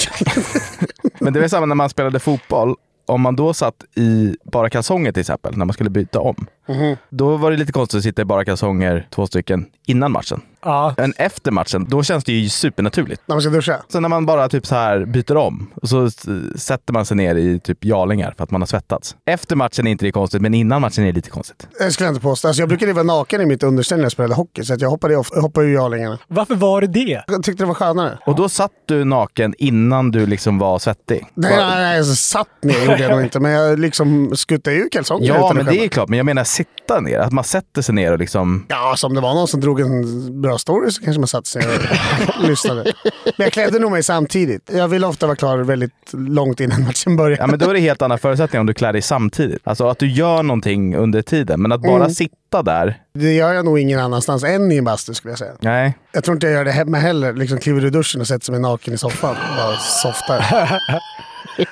Men 1.19 1.33
det 1.33 1.41
var 1.41 1.49
samma 1.49 1.67
när 1.67 1.75
man 1.75 1.91
spelade 1.91 2.21
fotboll. 2.21 2.75
Om 3.07 3.21
man 3.21 3.37
då 3.37 3.55
satt 3.55 3.75
i 3.97 4.37
bara 4.53 4.71
kalsonger 4.71 5.13
till 5.13 5.21
exempel, 5.21 5.57
när 5.57 5.65
man 5.65 5.75
skulle 5.75 5.91
byta 5.91 6.21
om. 6.21 6.47
Mhm. 6.69 6.97
Då 7.11 7.37
var 7.37 7.51
det 7.51 7.57
lite 7.57 7.73
konstigt 7.73 7.99
att 7.99 8.03
sitta 8.05 8.23
i 8.23 8.25
bara 8.25 8.45
kalsonger, 8.45 9.07
två 9.15 9.27
stycken, 9.27 9.67
innan 9.87 10.13
matchen. 10.13 10.41
Ja. 10.65 10.95
Men 10.97 11.13
efter 11.17 11.51
matchen, 11.51 11.87
då 11.89 12.03
känns 12.03 12.25
det 12.25 12.33
ju 12.33 12.49
supernaturligt. 12.49 13.23
När 13.27 13.35
man 13.35 13.43
ska 13.43 13.51
duscha? 13.51 13.77
Sen 13.93 14.03
när 14.03 14.09
man 14.09 14.27
bara 14.27 14.49
typ 14.49 14.67
så 14.67 14.75
här 14.75 15.05
byter 15.05 15.37
om 15.37 15.71
och 15.83 15.89
så 15.89 16.11
sätter 16.57 16.93
man 16.93 17.05
sig 17.05 17.17
ner 17.17 17.35
i 17.35 17.61
typ 17.61 17.85
jarlingar 17.85 18.35
för 18.37 18.45
att 18.45 18.51
man 18.51 18.61
har 18.61 18.67
svettats. 18.67 19.17
Efter 19.27 19.57
matchen 19.57 19.87
är 19.87 19.91
inte 19.91 20.05
det 20.05 20.13
konstigt, 20.13 20.43
men 20.43 20.55
innan 20.55 20.81
matchen 20.81 21.05
är 21.05 21.09
det 21.09 21.13
lite 21.15 21.31
konstigt. 21.31 21.69
Det 21.79 21.91
skulle 21.91 22.07
jag 22.07 22.13
inte 22.15 22.23
påstå. 22.23 22.49
Alltså 22.49 22.63
jag 22.63 22.69
brukade 22.69 22.93
vara 22.93 23.05
naken 23.05 23.41
i 23.41 23.47
mitt 23.47 23.63
underställ 23.63 23.99
när 23.99 24.05
jag 24.05 24.13
spelade 24.13 24.35
hockey, 24.35 24.65
så 24.65 24.75
att 24.75 24.81
jag 24.81 24.91
hoppade, 24.91 25.17
of- 25.17 25.31
hoppade 25.43 25.67
ur 25.67 25.75
jarlingarna. 25.77 26.19
Varför 26.29 26.55
var 26.55 26.81
det 26.81 26.87
det? 26.87 27.25
Jag 27.27 27.43
tyckte 27.43 27.63
det 27.63 27.67
var 27.67 27.75
skönare. 27.75 28.19
Och 28.27 28.35
då 28.37 28.49
satt 28.49 28.73
du 28.87 29.05
naken 29.05 29.55
innan 29.59 30.11
du 30.11 30.27
liksom 30.27 30.59
var 30.59 30.79
svettig? 30.79 31.27
Nej, 31.35 31.57
nej, 31.57 31.67
nej, 31.77 31.99
alltså, 31.99 32.15
satt 32.15 32.49
ner 32.63 32.81
gjorde 32.81 33.03
jag 33.03 33.11
nog 33.11 33.23
inte, 33.23 33.41
men 33.41 33.51
jag 33.53 33.79
liksom 33.79 34.37
skuttade 34.37 34.77
ur 34.77 34.89
kalsonger 34.89 35.27
Ja, 35.27 35.53
men 35.55 35.67
det 35.67 35.85
är 35.85 35.89
klart. 35.89 36.09
Men 36.09 36.17
jag 36.17 36.27
menar 36.27 36.45
sitta 36.59 37.01
ner. 37.01 37.19
Att 37.19 37.33
man 37.33 37.45
sätter 37.45 37.83
sig 37.83 37.95
ner 37.95 38.13
och 38.13 38.19
liksom... 38.19 38.67
Ja, 38.69 38.91
alltså 38.91 39.07
om 39.07 39.15
det 39.15 39.21
var 39.21 39.35
någon 39.35 39.49
som 39.49 39.61
drog 39.61 39.81
en 39.81 40.43
bra 40.43 40.59
story 40.59 40.91
så 40.91 41.03
kanske 41.03 41.21
man 41.21 41.29
satte 41.29 41.49
sig 41.49 41.63
och 41.67 42.45
lyssnade. 42.49 42.93
Men 43.37 43.45
jag 43.45 43.53
klädde 43.53 43.79
nog 43.79 43.91
mig 43.93 44.03
samtidigt. 44.03 44.71
Jag 44.75 44.89
vill 44.89 45.05
ofta 45.05 45.27
vara 45.27 45.37
klar 45.37 45.59
väldigt 45.59 45.93
långt 46.13 46.61
innan 46.61 46.85
matchen 46.85 47.17
börjar. 47.17 47.39
Ja, 47.39 47.47
men 47.47 47.59
då 47.59 47.71
är 47.71 47.75
det 47.75 47.81
helt 47.81 48.03
andra 48.03 48.19
förutsättningar 48.19 48.61
om 48.61 48.67
du 48.67 48.75
klär 48.75 48.93
dig 48.93 49.03
samtidigt. 49.03 49.61
Alltså 49.65 49.89
att 49.89 49.99
du 49.99 50.09
gör 50.11 50.43
någonting 50.43 50.97
under 50.97 51.23
tiden. 51.23 51.63
Men 51.63 51.73
att 51.73 51.81
bara 51.83 51.97
Mm. 51.97 52.11
sitta 52.11 52.63
där. 52.63 52.97
Det 53.15 53.33
gör 53.35 53.53
jag 53.53 53.65
nog 53.65 53.79
ingen 53.79 54.01
annanstans 54.01 54.45
än 54.45 54.73
i 54.73 54.77
en 54.77 54.85
bastu 54.85 55.15
skulle 55.15 55.33
jag 55.33 55.39
säga. 55.39 55.53
Nej. 55.61 55.99
Jag 56.13 56.25
tror 56.25 56.35
inte 56.37 56.47
jag 56.47 56.55
gör 56.55 56.65
det 56.65 56.71
hemma 56.73 56.99
heller. 56.99 57.33
Liksom 57.33 57.59
kliver 57.59 57.85
ur 57.85 57.91
duschen 57.91 58.21
och 58.21 58.27
sätter 58.27 58.53
mig 58.53 58.61
naken 58.61 58.95
i 58.95 58.99
soffan. 58.99 59.37
Bara 59.57 59.77
softar. 59.77 60.45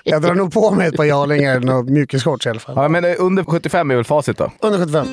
Jag 0.05 0.23
drar 0.23 0.35
nog 0.35 0.53
på 0.53 0.71
mig 0.71 0.89
ett 0.89 0.97
par 0.97 1.05
jarlingar 1.05 1.75
och 1.79 1.85
mjukisshorts 1.85 2.47
i 2.47 2.51
alla 2.51 2.61
fall. 2.61 2.75
Ja, 2.77 2.89
men 2.89 3.05
under 3.05 3.45
75 3.45 3.91
är 3.91 3.95
väl 3.95 4.05
facit 4.05 4.39
då? 4.39 4.53
Under 4.61 4.79
75. 4.79 5.07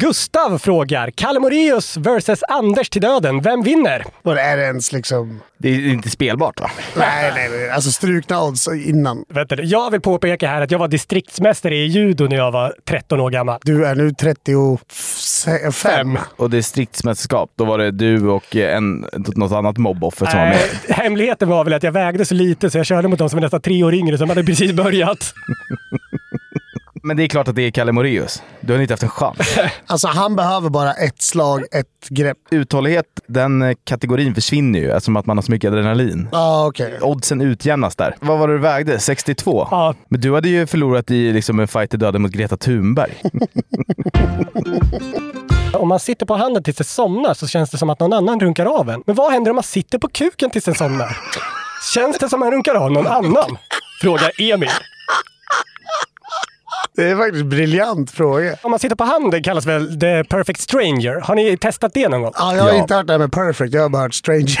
Gustav 0.00 0.58
frågar. 0.58 1.10
Kalle 1.10 1.40
Moraeus 1.40 1.96
versus 1.96 2.42
Anders 2.48 2.90
till 2.90 3.02
döden. 3.02 3.42
Vem 3.42 3.62
vinner? 3.62 4.04
Och 4.22 4.38
är 4.38 4.56
det 4.56 4.62
ens 4.62 4.92
liksom... 4.92 5.40
Det 5.58 5.68
är 5.68 5.88
inte 5.88 6.10
spelbart 6.10 6.60
va? 6.60 6.70
Nej, 6.96 7.32
nej, 7.34 7.48
nej. 7.50 7.70
Alltså 7.70 7.90
strukna 7.90 8.42
odds 8.42 8.68
innan. 8.68 9.24
Vänta, 9.28 9.62
jag 9.62 9.90
vill 9.90 10.00
påpeka 10.00 10.48
här 10.48 10.60
att 10.60 10.70
jag 10.70 10.78
var 10.78 10.88
distriktsmästare 10.88 11.76
i 11.76 11.86
judo 11.86 12.28
när 12.28 12.36
jag 12.36 12.52
var 12.52 12.74
13 12.84 13.20
år 13.20 13.30
gammal. 13.30 13.60
Du 13.62 13.86
är 13.86 13.94
nu 13.94 14.10
35. 14.10 16.18
Och 16.36 16.50
distriktsmästerskap, 16.50 17.50
då 17.56 17.64
var 17.64 17.78
det 17.78 17.90
du 17.90 18.28
och 18.28 18.56
en, 18.56 19.06
något 19.12 19.52
annat 19.52 19.78
mobboffer 19.78 20.26
som 20.26 20.38
var 20.38 20.46
med. 20.46 20.56
Nej, 20.56 20.96
hemligheten 20.96 21.48
var 21.48 21.64
väl 21.64 21.72
att 21.72 21.82
jag 21.82 21.92
vägde 21.92 22.24
så 22.24 22.34
lite 22.34 22.70
så 22.70 22.78
jag 22.78 22.86
körde 22.86 23.08
mot 23.08 23.18
de 23.18 23.30
som 23.30 23.36
var 23.36 23.42
nästan 23.42 23.60
tre 23.60 23.84
år 23.84 23.94
yngre 23.94 24.18
som 24.18 24.28
hade 24.28 24.44
precis 24.44 24.72
börjat. 24.72 25.34
Men 27.02 27.16
det 27.16 27.22
är 27.22 27.28
klart 27.28 27.48
att 27.48 27.54
det 27.54 27.62
är 27.62 27.70
Kalle 27.70 27.92
Moraeus. 27.92 28.42
Du 28.60 28.72
har 28.72 28.80
inte 28.80 28.92
haft 28.92 29.02
en 29.02 29.08
chans. 29.08 29.58
Alltså 29.86 30.08
han 30.08 30.36
behöver 30.36 30.68
bara 30.70 30.92
ett 30.92 31.22
slag, 31.22 31.64
ett 31.72 32.08
grepp. 32.08 32.36
Uthållighet, 32.50 33.06
den 33.26 33.62
eh, 33.62 33.74
kategorin 33.84 34.34
försvinner 34.34 34.78
ju 34.78 34.90
eftersom 34.90 35.16
att 35.16 35.26
man 35.26 35.36
har 35.36 35.42
så 35.42 35.52
mycket 35.52 35.68
adrenalin. 35.68 36.28
Ah, 36.32 36.66
okej. 36.66 36.98
Oddsen 37.00 37.40
utjämnas 37.40 37.96
där. 37.96 38.16
Vad 38.20 38.38
var 38.38 38.48
det 38.48 38.54
du 38.54 38.58
vägde? 38.58 38.98
62? 38.98 39.68
Ja. 39.70 39.94
Men 40.08 40.20
du 40.20 40.34
hade 40.34 40.48
ju 40.48 40.66
förlorat 40.66 41.10
i 41.10 41.32
liksom 41.32 41.60
en 41.60 41.68
fight 41.68 41.94
i 41.94 41.96
döden 41.96 42.22
mot 42.22 42.30
Greta 42.30 42.56
Thunberg. 42.56 43.22
Om 45.72 45.88
man 45.88 46.00
sitter 46.00 46.26
på 46.26 46.34
handen 46.34 46.62
tills 46.62 46.76
det 46.76 46.84
somnar 46.84 47.34
så 47.34 47.46
känns 47.46 47.70
det 47.70 47.78
som 47.78 47.90
att 47.90 48.00
någon 48.00 48.12
annan 48.12 48.40
runkar 48.40 48.66
av 48.66 48.90
en. 48.90 49.02
Men 49.06 49.14
vad 49.16 49.32
händer 49.32 49.50
om 49.50 49.54
man 49.54 49.62
sitter 49.62 49.98
på 49.98 50.08
kuken 50.08 50.50
tills 50.50 50.64
den 50.64 50.74
somnar? 50.74 51.16
Känns 51.94 52.18
det 52.18 52.28
som 52.28 52.42
att 52.42 52.46
man 52.46 52.52
runkar 52.52 52.74
av 52.74 52.92
någon 52.92 53.06
annan? 53.06 53.56
Frågar 54.02 54.30
Emil. 54.52 54.68
Det 56.96 57.04
är 57.04 57.16
faktiskt 57.16 57.42
en 57.42 57.48
briljant 57.48 58.10
fråga. 58.10 58.56
Om 58.62 58.70
man 58.70 58.80
sitter 58.80 58.96
på 58.96 59.04
handen 59.04 59.42
kallas 59.42 59.66
väl 59.66 60.00
the 60.00 60.24
perfect 60.24 60.60
stranger. 60.60 61.20
Har 61.20 61.34
ni 61.34 61.56
testat 61.56 61.94
det 61.94 62.08
någon 62.08 62.22
gång? 62.22 62.32
Ja, 62.34 62.56
jag 62.56 62.62
har 62.62 62.72
inte 62.72 62.94
hört 62.94 63.06
det 63.06 63.12
här 63.12 63.18
med 63.18 63.32
perfect, 63.32 63.74
jag 63.74 63.82
har 63.82 63.88
bara 63.88 64.02
hört 64.02 64.14
stranger. 64.14 64.58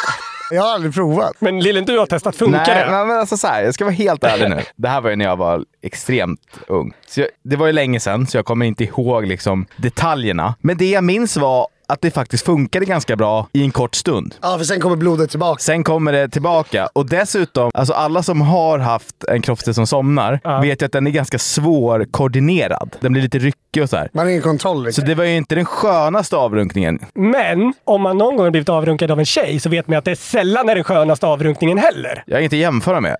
jag 0.50 0.62
har 0.62 0.72
aldrig 0.74 0.94
provat. 0.94 1.32
Men 1.38 1.60
Lillen, 1.60 1.84
du 1.84 1.98
har 1.98 2.06
testat. 2.06 2.36
Funkar 2.36 2.64
Nej, 2.66 2.84
det? 2.84 2.90
men 2.90 3.08
men 3.08 3.18
alltså 3.18 3.36
så 3.36 3.46
här, 3.46 3.62
jag 3.62 3.74
ska 3.74 3.84
vara 3.84 3.94
helt 3.94 4.24
ärlig 4.24 4.50
nu. 4.50 4.60
Det 4.76 4.88
här 4.88 5.00
var 5.00 5.10
ju 5.10 5.16
när 5.16 5.24
jag 5.24 5.36
var 5.36 5.64
extremt 5.82 6.40
ung. 6.66 6.92
Så 7.08 7.20
jag, 7.20 7.28
det 7.44 7.56
var 7.56 7.66
ju 7.66 7.72
länge 7.72 8.00
sedan, 8.00 8.26
så 8.26 8.38
jag 8.38 8.44
kommer 8.44 8.66
inte 8.66 8.84
ihåg 8.84 9.26
liksom 9.26 9.66
detaljerna. 9.76 10.54
Men 10.60 10.76
det 10.76 10.90
jag 10.90 11.04
minns 11.04 11.36
var 11.36 11.66
att 11.88 12.00
det 12.00 12.10
faktiskt 12.10 12.44
funkade 12.46 12.84
ganska 12.84 13.16
bra 13.16 13.48
i 13.52 13.62
en 13.62 13.70
kort 13.70 13.94
stund. 13.94 14.34
Ja, 14.42 14.58
för 14.58 14.64
sen 14.64 14.80
kommer 14.80 14.96
blodet 14.96 15.30
tillbaka. 15.30 15.60
Sen 15.60 15.84
kommer 15.84 16.12
det 16.12 16.28
tillbaka. 16.28 16.88
Och 16.92 17.08
dessutom, 17.08 17.70
alltså 17.74 17.92
alla 17.94 18.22
som 18.22 18.40
har 18.40 18.78
haft 18.78 19.24
en 19.28 19.42
kroppsdel 19.42 19.74
som 19.74 19.86
somnar 19.86 20.60
vet 20.62 20.82
ju 20.82 20.86
att 20.86 20.92
den 20.92 21.06
är 21.06 21.10
ganska 21.10 21.38
svårkoordinerad. 21.38 22.96
Den 23.00 23.12
blir 23.12 23.22
lite 23.22 23.38
ryckig 23.38 23.82
och 23.82 23.90
så 23.90 23.96
här. 23.96 24.10
Man 24.12 24.24
har 24.24 24.30
ingen 24.30 24.42
kontroll 24.42 24.92
Så 24.92 25.00
det 25.00 25.14
var 25.14 25.24
ju 25.24 25.36
inte 25.36 25.54
den 25.54 25.64
skönaste 25.64 26.36
avrunkningen. 26.36 26.98
Men 27.14 27.74
om 27.84 28.02
man 28.02 28.18
någon 28.18 28.36
gång 28.36 28.44
har 28.46 28.50
blivit 28.50 28.68
avrunkad 28.68 29.10
av 29.10 29.18
en 29.18 29.24
tjej 29.26 29.60
så 29.60 29.68
vet 29.68 29.88
man 29.88 29.98
att 29.98 30.04
det 30.04 30.16
sällan 30.16 30.68
är 30.68 30.74
den 30.74 30.84
skönaste 30.84 31.26
avrunkningen 31.26 31.78
heller. 31.78 32.24
Jag 32.26 32.34
har 32.36 32.40
inget 32.40 32.52
att 32.52 32.58
jämföra 32.58 33.00
med. 33.00 33.16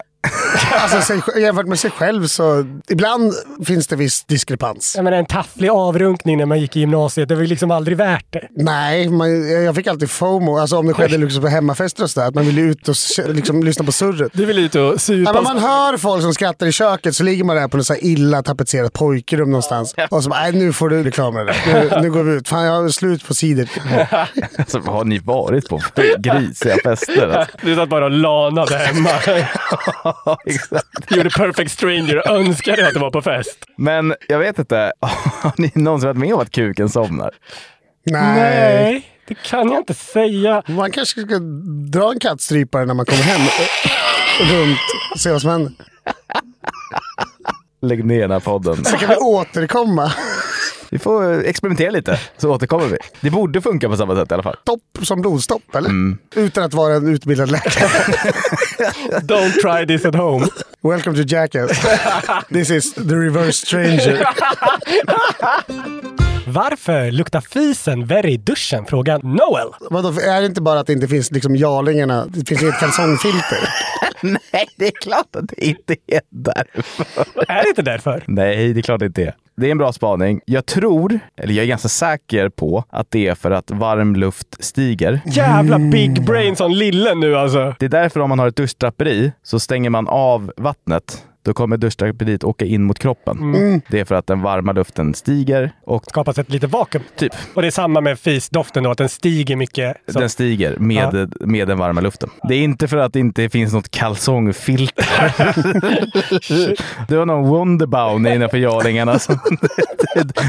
Alltså, 0.70 1.00
sig, 1.00 1.42
jämfört 1.42 1.66
med 1.66 1.78
sig 1.78 1.90
själv 1.90 2.26
så 2.26 2.64
ibland 2.88 3.32
finns 3.64 3.86
det 3.86 3.96
viss 3.96 4.24
diskrepans. 4.24 4.92
Jag 4.96 5.04
menar, 5.04 5.18
en 5.18 5.26
tafflig 5.26 5.68
avrunkning 5.68 6.38
när 6.38 6.46
man 6.46 6.60
gick 6.60 6.76
i 6.76 6.80
gymnasiet, 6.80 7.28
det 7.28 7.34
var 7.34 7.42
ju 7.42 7.48
liksom 7.48 7.70
aldrig 7.70 7.96
värt 7.96 8.26
det. 8.32 8.48
Nej, 8.50 9.08
man, 9.08 9.50
jag 9.64 9.74
fick 9.74 9.86
alltid 9.86 10.10
FOMO. 10.10 10.58
Alltså 10.58 10.76
om 10.76 10.86
det 10.86 10.94
skedde 10.94 11.18
liksom 11.18 11.42
på 11.42 11.48
hemmafester 11.48 12.02
och 12.02 12.10
sådär. 12.10 12.28
Att 12.28 12.34
man 12.34 12.46
ville 12.46 12.60
ut 12.60 12.88
och 12.88 12.94
liksom, 13.28 13.62
lyssna 13.62 13.84
på 13.84 13.92
surret. 13.92 14.32
Du 14.34 14.44
vill 14.44 14.58
ut 14.58 14.74
och 14.74 15.00
supa. 15.00 15.30
Ja, 15.30 15.34
men 15.34 15.44
man 15.44 15.58
hör 15.58 15.96
folk 15.96 16.22
som 16.22 16.34
skrattar 16.34 16.66
i 16.66 16.72
köket 16.72 17.16
så 17.16 17.22
ligger 17.22 17.44
man 17.44 17.56
där 17.56 17.68
på 17.68 17.76
något 17.76 17.86
så 17.86 17.92
här 17.92 18.04
illa 18.04 18.42
tapetserat 18.42 18.92
pojkrum 18.92 19.50
någonstans. 19.50 19.94
Och 20.10 20.24
så 20.24 20.30
bara, 20.30 20.40
nej 20.40 20.52
nu 20.52 20.72
får 20.72 20.88
du 20.88 21.02
reklam 21.02 21.34
med 21.34 21.46
det. 21.46 21.54
Nu, 21.66 22.00
nu 22.02 22.10
går 22.10 22.22
vi 22.22 22.32
ut. 22.32 22.48
Fan 22.48 22.64
jag 22.64 22.82
har 22.82 22.88
slut 22.88 23.26
på 23.26 23.34
cider. 23.34 23.68
Alltså, 24.58 24.78
vad 24.78 24.94
har 24.94 25.04
ni 25.04 25.18
varit 25.18 25.68
på 25.68 25.78
för 25.78 26.18
grisiga 26.18 26.76
fester? 26.84 27.28
Alltså. 27.28 27.56
Du 27.62 27.76
satt 27.76 27.88
bara 27.88 28.04
och 28.04 28.10
lanade 28.10 28.76
hemma. 28.76 29.10
Du 31.08 31.16
gjorde 31.16 31.30
perfect 31.30 31.70
stranger 31.70 32.16
och 32.16 32.36
önskade 32.36 32.86
att 32.86 32.94
du 32.94 33.00
var 33.00 33.10
på 33.10 33.22
fest. 33.22 33.64
Men 33.76 34.14
jag 34.28 34.38
vet 34.38 34.58
inte, 34.58 34.92
har 35.40 35.52
ni 35.56 35.70
någonsin 35.74 36.08
varit 36.08 36.18
med 36.18 36.34
om 36.34 36.40
att 36.40 36.50
kuken 36.50 36.88
somnar? 36.88 37.30
Nej, 38.04 39.08
det 39.28 39.34
kan 39.34 39.68
jag 39.70 39.78
inte 39.80 39.94
säga. 39.94 40.62
Man 40.66 40.90
kanske 40.90 41.20
ska 41.20 41.38
dra 41.90 42.12
en 42.12 42.18
kattstrypare 42.20 42.84
när 42.84 42.94
man 42.94 43.06
kommer 43.06 43.22
hem. 43.22 43.40
Runt 44.50 44.78
och 45.12 45.20
se 45.20 45.30
vad 45.32 45.40
som 45.40 45.50
händer. 45.50 45.72
Lägg 47.82 48.04
ner 48.04 48.20
den 48.20 48.30
här 48.30 48.40
podden. 48.40 48.84
Så 48.84 48.96
kan 48.96 49.08
vi 49.08 49.16
återkomma. 49.16 50.12
Vi 50.92 50.98
får 50.98 51.44
experimentera 51.44 51.90
lite, 51.90 52.18
så 52.38 52.50
återkommer 52.50 52.86
vi. 52.86 52.96
Det 53.20 53.30
borde 53.30 53.60
funka 53.60 53.88
på 53.88 53.96
samma 53.96 54.16
sätt 54.16 54.30
i 54.30 54.34
alla 54.34 54.42
fall. 54.42 54.56
Stopp 54.62 54.98
som 55.02 55.20
blodstopp 55.20 55.74
eller? 55.74 55.88
Mm. 55.88 56.18
Utan 56.36 56.64
att 56.64 56.74
vara 56.74 56.94
en 56.94 57.08
utbildad 57.08 57.50
läkare. 57.50 57.88
Don't 59.20 59.52
try 59.52 59.86
this 59.86 60.06
at 60.06 60.14
home. 60.14 60.46
Welcome 60.82 61.16
to 61.16 61.22
Jackass. 61.22 61.86
This 62.48 62.70
is 62.70 62.94
the 62.94 63.14
reverse 63.14 63.66
stranger. 63.66 64.26
Varför 66.52 67.10
luktar 67.10 67.40
fisen 67.40 68.06
värre 68.06 68.30
i 68.30 68.36
duschen? 68.36 68.84
Frågar 68.86 69.20
Noel. 69.22 69.68
Vadå, 69.90 70.08
är 70.08 70.40
det 70.40 70.46
inte 70.46 70.62
bara 70.62 70.80
att 70.80 70.86
det 70.86 70.92
inte 70.92 71.08
finns 71.08 71.30
liksom 71.30 71.54
jarlingarna? 71.54 72.26
Det 72.26 72.48
finns 72.48 72.62
inget 72.62 72.78
kalsongfilter. 72.78 73.58
Nej, 74.22 74.66
det 74.76 74.86
är 74.86 74.90
klart 74.90 75.36
att 75.36 75.48
det 75.48 75.64
inte 75.64 75.96
är 76.06 76.20
därför. 76.30 77.44
Är 77.48 77.62
det 77.62 77.68
inte 77.68 77.82
därför? 77.82 78.24
Nej, 78.26 78.72
det 78.72 78.80
är 78.80 78.82
klart 78.82 79.00
det 79.00 79.06
inte 79.06 79.22
är. 79.22 79.34
Det 79.56 79.66
är 79.66 79.70
en 79.70 79.78
bra 79.78 79.92
spaning. 79.92 80.40
Jag 80.46 80.66
tror, 80.66 81.20
eller 81.36 81.54
jag 81.54 81.62
är 81.62 81.68
ganska 81.68 81.88
säker 81.88 82.48
på, 82.48 82.84
att 82.90 83.06
det 83.10 83.26
är 83.28 83.34
för 83.34 83.50
att 83.50 83.70
varm 83.70 84.16
luft 84.16 84.64
stiger. 84.64 85.20
Jävla 85.26 85.78
big 85.78 86.24
brain 86.24 86.56
som 86.56 86.70
lille 86.70 87.14
nu 87.14 87.36
alltså. 87.36 87.74
Det 87.78 87.84
är 87.84 87.90
därför 87.90 88.20
om 88.20 88.28
man 88.28 88.38
har 88.38 88.48
ett 88.48 88.56
duschdraperi 88.56 89.32
så 89.42 89.60
stänger 89.60 89.90
man 89.90 90.08
av 90.08 90.52
vattnet. 90.56 91.24
Då 91.44 91.54
kommer 91.54 91.76
duschdraperiet 91.76 92.44
åka 92.44 92.64
in 92.64 92.82
mot 92.82 92.98
kroppen. 92.98 93.38
Mm. 93.38 93.80
Det 93.88 94.00
är 94.00 94.04
för 94.04 94.14
att 94.14 94.26
den 94.26 94.42
varma 94.42 94.72
luften 94.72 95.14
stiger 95.14 95.72
och 95.84 96.04
Skapas 96.06 96.38
ett 96.38 96.50
litet 96.50 96.70
vakuum. 96.70 97.04
Typ. 97.16 97.32
Och 97.54 97.62
det 97.62 97.68
är 97.68 97.70
samma 97.70 98.00
med 98.00 98.18
fisdoften 98.18 98.82
då, 98.82 98.90
att 98.90 98.98
den 98.98 99.08
stiger 99.08 99.56
mycket. 99.56 99.96
Så. 100.06 100.18
den 100.18 100.30
stiger 100.30 100.76
med, 100.78 101.34
med 101.40 101.68
den 101.68 101.78
varma 101.78 102.00
luften. 102.00 102.30
Det 102.48 102.54
är 102.54 102.58
inte 102.58 102.88
för 102.88 102.96
att 102.96 103.12
det 103.12 103.20
inte 103.20 103.48
finns 103.48 103.72
något 103.72 103.90
kalsongfilter. 103.90 105.06
det 107.08 107.16
var 107.16 107.26
någon 107.26 107.48
Wonderbaum 107.48 108.26
innanför 108.26 108.58
jarlingarna 108.58 109.18
som 109.18 109.38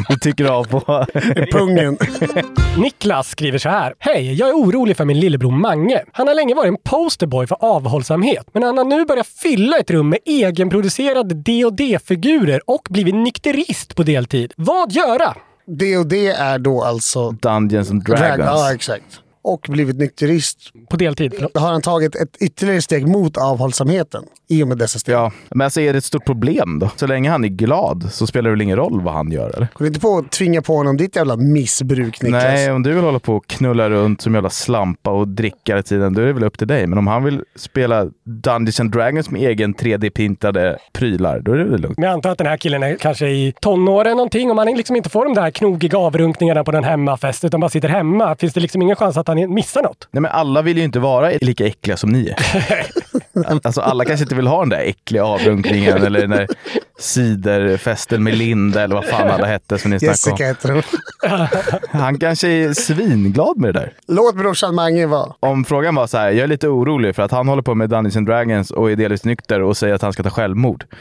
du 0.10 0.16
tycker 0.16 0.46
av 0.46 0.64
på. 0.64 1.06
Pungen. 1.52 1.98
Niklas 2.78 3.30
skriver 3.30 3.58
så 3.58 3.70
här. 3.70 3.94
Hej, 4.00 4.34
jag 4.34 4.50
är 4.50 4.54
orolig 4.54 4.98
för 4.98 5.06
min 5.06 5.20
lillebror 5.20 5.52
Mange. 5.52 6.04
Han 6.12 6.28
har 6.28 6.36
länge 6.36 6.56
varit 6.56 6.68
en 6.68 6.78
posterboy 6.84 7.48
för 7.48 7.58
avhållsamhet, 7.60 8.50
men 8.54 8.64
han 8.64 8.78
har 8.78 8.86
nu 8.86 9.06
börjat 9.06 9.28
fylla 9.28 9.78
ett 9.78 9.92
rum 9.92 10.10
med 10.10 10.20
egenproducerade 10.84 11.36
D&D-figurer 11.36 12.62
och 12.66 12.88
blivit 12.90 13.16
nykterist 13.16 13.96
på 13.96 14.04
deltid. 14.04 14.54
Vad 14.58 14.92
göra? 14.92 15.36
Det 15.66 15.94
är 16.28 16.60
då 16.60 16.84
alltså... 16.84 17.32
Dungeons 17.32 17.92
and 17.92 18.04
Drag, 18.04 18.18
Dragons. 18.20 18.46
ja, 18.46 18.74
exakt. 18.74 19.20
Och 19.44 19.66
blivit 19.70 19.98
nykterist. 19.98 20.72
På 20.90 20.98
deltid? 20.98 21.34
Då 21.54 21.60
har 21.60 21.72
han 21.72 21.82
tagit 21.82 22.16
ett 22.16 22.38
ytterligare 22.40 22.82
steg 22.82 23.08
mot 23.08 23.38
avhållsamheten 23.38 24.24
i 24.50 24.64
och 24.64 24.68
med 24.68 24.78
dessa 24.78 25.00
steg. 25.00 25.16
Ja, 25.16 25.32
men 25.50 25.62
alltså 25.62 25.82
är 25.82 25.94
det 25.94 25.98
ett 25.98 26.06
stort 26.06 26.26
problem 26.26 26.80
då? 26.80 26.92
Så 26.96 27.08
länge 27.08 27.30
han 27.30 27.44
är 27.44 27.48
glad 27.48 28.08
så 28.12 28.28
spelar 28.28 28.50
det 28.50 28.52
väl 28.52 28.62
ingen 28.62 28.78
roll 28.78 29.02
vad 29.02 29.14
han 29.14 29.32
gör 29.32 29.56
eller? 29.56 29.68
Går 29.74 29.88
inte 29.88 30.00
på 30.00 30.18
att 30.18 30.32
tvinga 30.32 30.62
på 30.62 30.76
honom 30.76 30.98
ditt 30.98 31.16
jävla 31.16 31.36
missbruk 31.36 32.22
Niklas. 32.22 32.44
Nej, 32.44 32.72
om 32.72 32.84
du 32.84 32.94
vill 32.94 33.04
hålla 33.04 33.20
på 33.20 33.36
och 33.36 33.48
knulla 33.48 33.90
runt 33.90 34.22
som 34.22 34.34
jävla 34.34 34.50
slampa 34.50 35.12
och 35.12 35.28
dricka 35.28 35.58
hela 35.66 35.84
tiden, 35.84 36.14
då 36.14 36.22
är 36.22 36.26
det 36.26 36.34
väl 36.34 36.44
upp 36.44 36.58
till 36.58 36.68
dig. 36.68 36.88
Men 36.88 36.98
om 36.98 37.08
han 37.08 37.24
vill 37.24 37.44
spela 37.56 38.06
Dungeons 38.26 38.80
and 38.80 38.92
Dragons 38.92 39.30
med 39.30 39.42
egen 39.42 39.76
3D-pintade 39.76 40.78
prylar, 40.94 41.40
då 41.40 41.52
är 41.52 41.58
det 41.58 41.64
väl 41.64 41.82
lugnt. 41.82 41.98
Men 41.98 42.04
jag 42.04 42.14
antar 42.14 42.30
att 42.30 42.38
den 42.38 42.48
här 42.48 42.58
killen 42.58 42.84
är 42.84 42.96
kanske 42.96 43.28
i 43.28 43.54
tonåren 43.62 44.18
någonting 44.18 44.50
och 44.50 44.56
man 44.56 44.68
liksom 44.68 44.96
inte 44.96 45.10
får 45.10 45.26
de 45.26 45.34
där 45.34 45.52
knogiga 45.52 45.98
avrunkningarna 45.98 46.64
på 46.64 46.72
den 46.72 46.84
hemmafest 46.84 47.44
utan 47.44 47.60
bara 47.60 47.70
sitter 47.70 47.90
hemma. 47.90 48.36
Finns 48.36 48.54
det 48.54 48.60
liksom 48.60 48.82
ingen 48.82 48.96
chans 48.96 49.18
att 49.18 49.28
han 49.28 49.33
missar 49.36 49.82
något? 49.84 50.08
Nej, 50.12 50.22
men 50.22 50.32
alla 50.32 50.62
vill 50.62 50.78
ju 50.78 50.84
inte 50.84 51.00
vara 51.00 51.30
lika 51.42 51.66
äckliga 51.68 51.98
som 51.98 52.10
ni 52.10 52.30
är. 52.30 52.38
Alltså 53.64 53.82
alla 53.82 54.06
kanske 54.06 54.24
inte 54.24 54.36
vill 54.36 54.48
ha 54.48 54.60
den 54.60 54.70
där 54.70 54.80
äckliga 54.80 55.26
avrunkningen 55.26 56.04
eller 56.04 56.22
den 56.22 56.30
där 56.30 56.48
ciderfesten 57.00 58.24
med 58.24 58.38
Linda 58.38 58.82
eller 58.82 58.96
vad 58.96 59.06
fan 59.06 59.30
alla 59.30 59.46
hette 59.46 59.78
som 59.78 59.92
ni 59.92 60.00
snackade 60.00 60.12
Jessica 60.12 60.46
heter 60.46 60.70
hon. 60.70 60.78
om. 60.78 61.48
Han 62.00 62.20
kanske 62.20 62.48
är 62.48 62.74
svinglad 62.74 63.58
med 63.58 63.74
det 63.74 63.80
där. 63.80 63.94
Låt 64.08 64.36
brorsan 64.36 64.76
Mange 64.76 65.06
vara. 65.06 65.34
Om 65.40 65.66
frågan 65.66 65.96
var 65.96 66.08
så 66.08 66.18
här, 66.18 66.32
jag 66.32 66.40
är 66.40 66.48
lite 66.48 66.68
orolig 66.68 67.16
för 67.16 67.24
att 67.24 67.32
han 67.32 67.48
håller 67.48 67.62
på 67.62 67.76
med 67.76 67.90
Dungeons 67.90 68.16
and 68.16 68.28
Dragons 68.28 68.72
och 68.72 68.92
är 68.92 68.96
delvis 68.96 69.26
nykter 69.26 69.62
och 69.62 69.78
säger 69.78 69.94
att 69.96 70.02
han 70.02 70.14
ska 70.14 70.24
ta 70.24 70.30
självmord. 70.30 70.86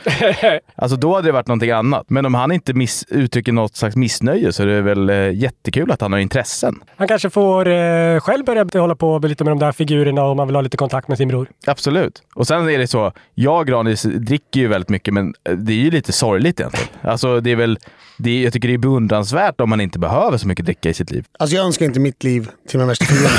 Alltså 0.76 0.96
då 0.96 1.14
hade 1.14 1.28
det 1.28 1.32
varit 1.32 1.46
någonting 1.46 1.70
annat. 1.70 2.10
Men 2.10 2.26
om 2.26 2.34
han 2.34 2.52
inte 2.52 2.74
miss, 2.74 3.04
uttrycker 3.08 3.52
något 3.52 3.76
slags 3.76 3.96
missnöje 3.96 4.52
så 4.52 4.62
är 4.62 4.66
det 4.66 4.80
väl 4.82 5.10
eh, 5.10 5.34
jättekul 5.34 5.90
att 5.90 6.00
han 6.00 6.12
har 6.12 6.18
intressen. 6.18 6.82
Han 6.96 7.08
kanske 7.08 7.30
får 7.30 7.68
eh, 7.68 8.20
själv 8.20 8.44
börja 8.44 8.66
hålla 8.80 8.94
på 8.94 9.18
lite 9.18 9.44
med 9.44 9.50
de 9.50 9.58
där 9.58 9.72
figurerna 9.72 10.24
om 10.24 10.36
man 10.36 10.46
vill 10.46 10.56
ha 10.56 10.62
lite 10.62 10.76
kontakt 10.76 11.08
med 11.08 11.18
sin 11.18 11.28
bror. 11.28 11.48
Absolut. 11.66 12.22
Och 12.34 12.46
sen 12.46 12.68
är 12.70 12.78
det 12.78 12.86
så, 12.86 13.12
jag 13.34 13.60
och 13.60 13.66
Granis 13.66 14.02
dricker 14.02 14.60
ju 14.60 14.68
väldigt 14.68 14.88
mycket 14.88 15.14
men 15.14 15.34
eh, 15.48 15.54
det 15.54 15.72
är 15.72 15.76
ju 15.84 15.90
lite 15.90 16.12
sorgligt 16.12 16.60
egentligen. 16.60 16.88
Alltså 17.02 17.40
det 17.40 17.50
är 17.50 17.56
väl, 17.56 17.78
det 18.16 18.30
är, 18.30 18.44
jag 18.44 18.52
tycker 18.52 18.68
det 18.68 18.74
är 18.74 18.78
beundransvärt 18.78 19.60
om 19.60 19.70
man 19.70 19.80
inte 19.80 19.98
behöver 19.98 20.38
så 20.38 20.48
mycket 20.48 20.64
dricka 20.64 20.90
i 20.90 20.94
sitt 20.94 21.10
liv. 21.10 21.24
Alltså 21.38 21.56
jag 21.56 21.64
önskar 21.66 21.86
inte 21.86 22.00
mitt 22.00 22.24
liv 22.24 22.48
till 22.68 22.78
min 22.78 22.88
värsta 22.88 23.04
fiende. 23.04 23.30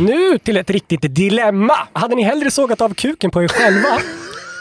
Nu 0.00 0.38
till 0.38 0.56
ett 0.56 0.70
riktigt 0.70 1.14
dilemma. 1.14 1.74
Hade 1.92 2.14
ni 2.16 2.22
hellre 2.22 2.50
sågat 2.50 2.80
av 2.80 2.94
kuken 2.94 3.30
på 3.30 3.42
er 3.42 3.48
själva 3.48 4.00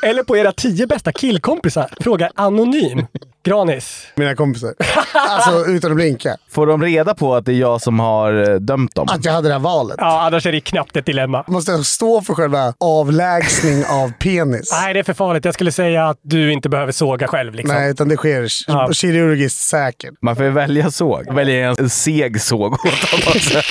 eller 0.03 0.23
på 0.23 0.37
era 0.37 0.51
tio 0.51 0.87
bästa 0.87 1.11
killkompisar? 1.11 1.89
Frågar 1.99 2.31
Anonym. 2.35 3.05
Granis. 3.43 4.07
Mina 4.15 4.35
kompisar. 4.35 4.73
Alltså 5.13 5.65
utan 5.71 5.91
att 5.91 5.95
blinka. 5.97 6.37
Får 6.51 6.67
de 6.67 6.83
reda 6.83 7.15
på 7.15 7.35
att 7.35 7.45
det 7.45 7.51
är 7.53 7.55
jag 7.59 7.81
som 7.81 7.99
har 7.99 8.49
eh, 8.49 8.55
dömt 8.55 8.95
dem? 8.95 9.07
Att 9.11 9.25
jag 9.25 9.33
hade 9.33 9.47
det 9.47 9.53
här 9.53 9.59
valet. 9.59 9.95
Ja, 9.99 10.21
annars 10.25 10.45
är 10.45 10.51
det 10.51 10.59
knappt 10.59 10.95
ett 10.95 11.05
dilemma. 11.05 11.43
Måste 11.47 11.71
jag 11.71 11.85
stå 11.85 12.21
för 12.21 12.33
själva 12.33 12.73
avlägsning 12.79 13.85
av 13.85 14.11
penis? 14.11 14.69
Nej, 14.81 14.93
det 14.93 14.99
är 14.99 15.03
för 15.03 15.13
farligt. 15.13 15.45
Jag 15.45 15.53
skulle 15.53 15.71
säga 15.71 16.05
att 16.09 16.19
du 16.21 16.51
inte 16.53 16.69
behöver 16.69 16.91
såga 16.91 17.27
själv. 17.27 17.53
Liksom. 17.55 17.75
Nej, 17.75 17.91
utan 17.91 18.07
det 18.09 18.17
sker 18.17 18.47
Ja. 18.67 18.89
kirurgiskt 18.93 19.59
säkert. 19.59 20.13
Man 20.21 20.35
får 20.35 20.45
ju 20.45 20.51
välja 20.51 20.91
såg. 20.91 21.33
Välja 21.33 21.75
en 21.79 21.89
seg 21.89 22.41
såg 22.41 22.73
åt 22.73 22.81
dem 23.11 23.19
också. 23.27 23.59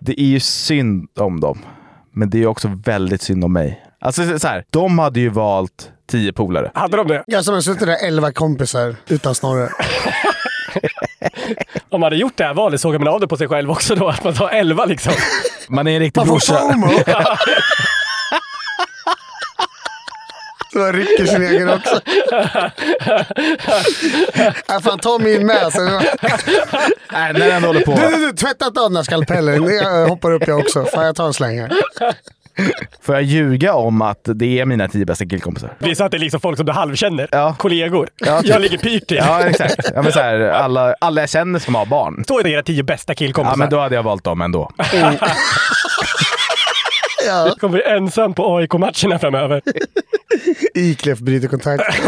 Det 0.00 0.20
är 0.20 0.24
ju 0.26 0.40
synd 0.40 1.08
om 1.18 1.40
dem. 1.40 1.58
Men 2.18 2.30
det 2.30 2.42
är 2.42 2.46
också 2.46 2.70
väldigt 2.84 3.22
synd 3.22 3.44
om 3.44 3.52
mig. 3.52 3.82
Alltså 4.00 4.38
så 4.38 4.48
här, 4.48 4.64
de 4.70 4.98
hade 4.98 5.20
ju 5.20 5.28
valt 5.28 5.90
tio 6.10 6.32
polare. 6.32 6.70
Hade 6.74 6.96
de 6.96 7.08
det? 7.08 7.24
Jag 7.26 7.44
som 7.44 7.54
har 7.54 7.60
suttit 7.60 7.86
där 7.86 8.06
elva 8.06 8.32
kompisar 8.32 8.96
utan 9.08 9.34
snorre. 9.34 9.68
Om 11.88 12.00
man 12.00 12.02
hade 12.02 12.16
gjort 12.16 12.36
det 12.36 12.44
här 12.44 12.54
valet 12.54 12.80
såg 12.80 12.98
man 12.98 13.08
av 13.08 13.20
det 13.20 13.28
på 13.28 13.36
sig 13.36 13.48
själv 13.48 13.70
också 13.70 13.94
då. 13.94 14.08
Att 14.08 14.24
man 14.24 14.34
tar 14.34 14.48
elva 14.48 14.84
liksom. 14.84 15.12
Man 15.68 15.86
är 15.86 15.92
en 15.92 16.00
riktig 16.00 16.20
Man 16.20 16.28
brorsa. 16.28 16.54
Så 20.76 20.82
man 20.82 20.92
rycker 20.92 21.26
sin 21.26 21.42
egen 21.42 21.68
också. 21.74 22.00
äh, 24.68 24.80
fan, 24.80 24.98
ta 24.98 25.18
min 25.18 25.46
med. 25.46 25.72
Så... 25.72 25.80
Nej, 27.12 27.32
när 27.32 27.46
den 27.46 27.64
håller 27.64 27.80
på. 27.80 27.94
Du, 27.94 28.16
du, 28.16 28.26
du, 28.26 28.32
tvätta 28.32 28.66
inte 28.66 28.80
av 28.80 28.90
den 28.90 28.96
här 28.96 29.02
skalpellen. 29.02 29.64
Jag 29.64 30.06
hoppar 30.08 30.32
upp 30.32 30.46
jag 30.46 30.58
också. 30.58 30.84
Fan, 30.84 31.06
jag 31.06 31.16
tar 31.16 31.26
en 31.26 31.34
släng 31.34 31.60
här. 31.60 31.72
Får 33.02 33.14
jag 33.14 33.24
ljuga 33.24 33.74
om 33.74 34.02
att 34.02 34.20
det 34.24 34.60
är 34.60 34.66
mina 34.66 34.88
tio 34.88 35.04
bästa 35.04 35.26
killkompisar? 35.26 35.72
Visa 35.78 36.04
att 36.04 36.10
det 36.10 36.16
är 36.16 36.18
liksom 36.18 36.40
folk 36.40 36.56
som 36.56 36.66
du 36.66 36.72
halvkänner. 36.72 37.28
Ja. 37.32 37.54
Kollegor. 37.58 38.08
Ja, 38.16 38.40
typ. 38.40 38.50
Jag 38.50 38.60
ligger 38.60 38.78
pyrt 38.78 39.06
till. 39.06 39.16
Ja, 39.16 39.40
exakt. 39.40 39.90
Ja, 39.94 40.02
men 40.02 40.12
så 40.12 40.20
här, 40.20 40.40
alla, 40.40 40.94
alla 41.00 41.20
jag 41.20 41.30
känner 41.30 41.58
som 41.58 41.74
har 41.74 41.86
barn. 41.86 42.24
Står 42.24 42.42
det 42.42 42.50
era 42.50 42.62
tio 42.62 42.82
bästa 42.82 43.14
killkompisar? 43.14 43.52
Ja, 43.52 43.56
men 43.56 43.70
då 43.70 43.80
hade 43.80 43.94
jag 43.94 44.02
valt 44.02 44.24
dem 44.24 44.40
ändå. 44.40 44.70
Ja. 47.26 47.54
Kommer 47.60 47.72
bli 47.72 47.82
ensam 47.82 48.34
på 48.34 48.56
AIK-matcherna 48.56 49.18
framöver. 49.18 49.62
Iklef 50.74 51.18
bryter 51.18 51.48
kontakt. 51.48 51.82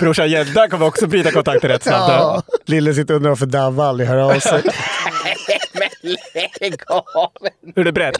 Brorsan 0.00 0.30
Gädda 0.30 0.68
kommer 0.68 0.86
också 0.86 1.06
bryta 1.06 1.30
kontakten 1.30 1.70
rätt 1.70 1.82
snabbt. 1.82 2.12
Ja. 2.12 2.42
Lille 2.66 2.94
sitter 2.94 3.14
och 3.14 3.16
undrar 3.16 3.30
varför 3.30 3.46
Davva 3.46 3.84
aldrig 3.84 4.08
hör 4.08 4.16
av 4.16 4.40
sig. 4.40 4.62
Lägg 6.60 6.82
av! 6.86 7.30
Är 7.76 7.84
du 7.84 7.92
beredd? 7.92 8.14